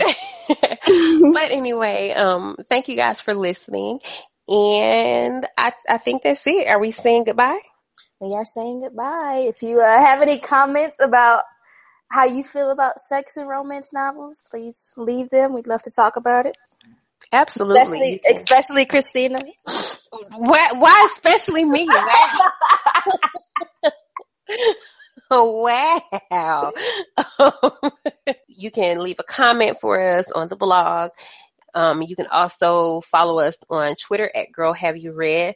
but 0.49 1.51
anyway, 1.51 2.13
um, 2.13 2.57
thank 2.69 2.89
you 2.89 2.97
guys 2.97 3.21
for 3.21 3.35
listening. 3.35 4.01
And 4.49 5.47
I, 5.57 5.73
I 5.89 5.99
think 5.99 6.23
that's 6.23 6.47
it. 6.47 6.69
Are 6.69 6.81
we 6.81 6.93
saying 6.93 7.25
goodbye? 7.25 7.59
We 8.21 8.35
are 8.35 8.45
saying 8.45 8.83
goodbye. 8.83 9.47
If 9.49 9.63
you 9.63 9.81
uh, 9.81 9.99
have 9.99 10.23
any 10.23 10.39
comments 10.39 10.99
about 11.01 11.43
how 12.11 12.25
you 12.25 12.45
feel 12.45 12.71
about 12.71 13.01
sex 13.01 13.37
and 13.37 13.49
romance 13.49 13.93
novels, 13.93 14.43
please 14.49 14.93
leave 14.97 15.31
them. 15.31 15.55
We'd 15.55 15.67
love 15.67 15.83
to 15.83 15.91
talk 15.95 16.17
about 16.17 16.47
it. 16.47 16.57
Absolutely. 17.33 17.83
Especially, 17.83 18.21
especially 18.37 18.85
Christina. 18.85 19.39
Why, 20.37 20.71
why 20.75 21.09
especially 21.13 21.65
me? 21.65 21.89
wow. 26.31 26.73
you 28.49 28.71
can 28.71 29.03
leave 29.03 29.19
a 29.19 29.25
comment 29.25 29.79
for 29.81 30.01
us 30.01 30.31
on 30.31 30.49
the 30.49 30.57
blog. 30.57 31.11
Um, 31.75 32.03
you 32.03 32.17
can 32.17 32.27
also 32.27 33.03
follow 33.03 33.39
us 33.39 33.59
on 33.69 33.97
Twitter 33.97 34.31
at 34.35 34.53
Girl 34.53 34.73
Have 34.73 34.97
You 34.97 35.13
Read. 35.13 35.55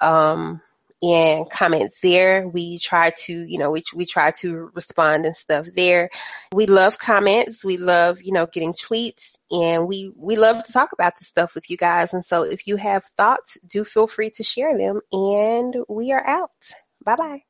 Um, 0.00 0.62
and 1.02 1.48
comments 1.48 2.00
there. 2.00 2.48
We 2.48 2.78
try 2.78 3.10
to, 3.24 3.32
you 3.32 3.58
know, 3.58 3.70
we, 3.70 3.82
we 3.94 4.04
try 4.04 4.32
to 4.32 4.70
respond 4.74 5.26
and 5.26 5.36
stuff 5.36 5.66
there. 5.72 6.08
We 6.52 6.66
love 6.66 6.98
comments. 6.98 7.64
We 7.64 7.76
love, 7.76 8.20
you 8.20 8.32
know, 8.32 8.46
getting 8.46 8.72
tweets 8.72 9.36
and 9.50 9.86
we, 9.86 10.12
we 10.16 10.36
love 10.36 10.64
to 10.64 10.72
talk 10.72 10.92
about 10.92 11.18
this 11.18 11.28
stuff 11.28 11.54
with 11.54 11.70
you 11.70 11.76
guys. 11.76 12.14
And 12.14 12.24
so 12.24 12.42
if 12.42 12.66
you 12.66 12.76
have 12.76 13.04
thoughts, 13.16 13.56
do 13.66 13.84
feel 13.84 14.06
free 14.06 14.30
to 14.30 14.42
share 14.42 14.76
them 14.76 15.00
and 15.12 15.76
we 15.88 16.12
are 16.12 16.26
out. 16.26 16.72
Bye 17.04 17.16
bye. 17.16 17.47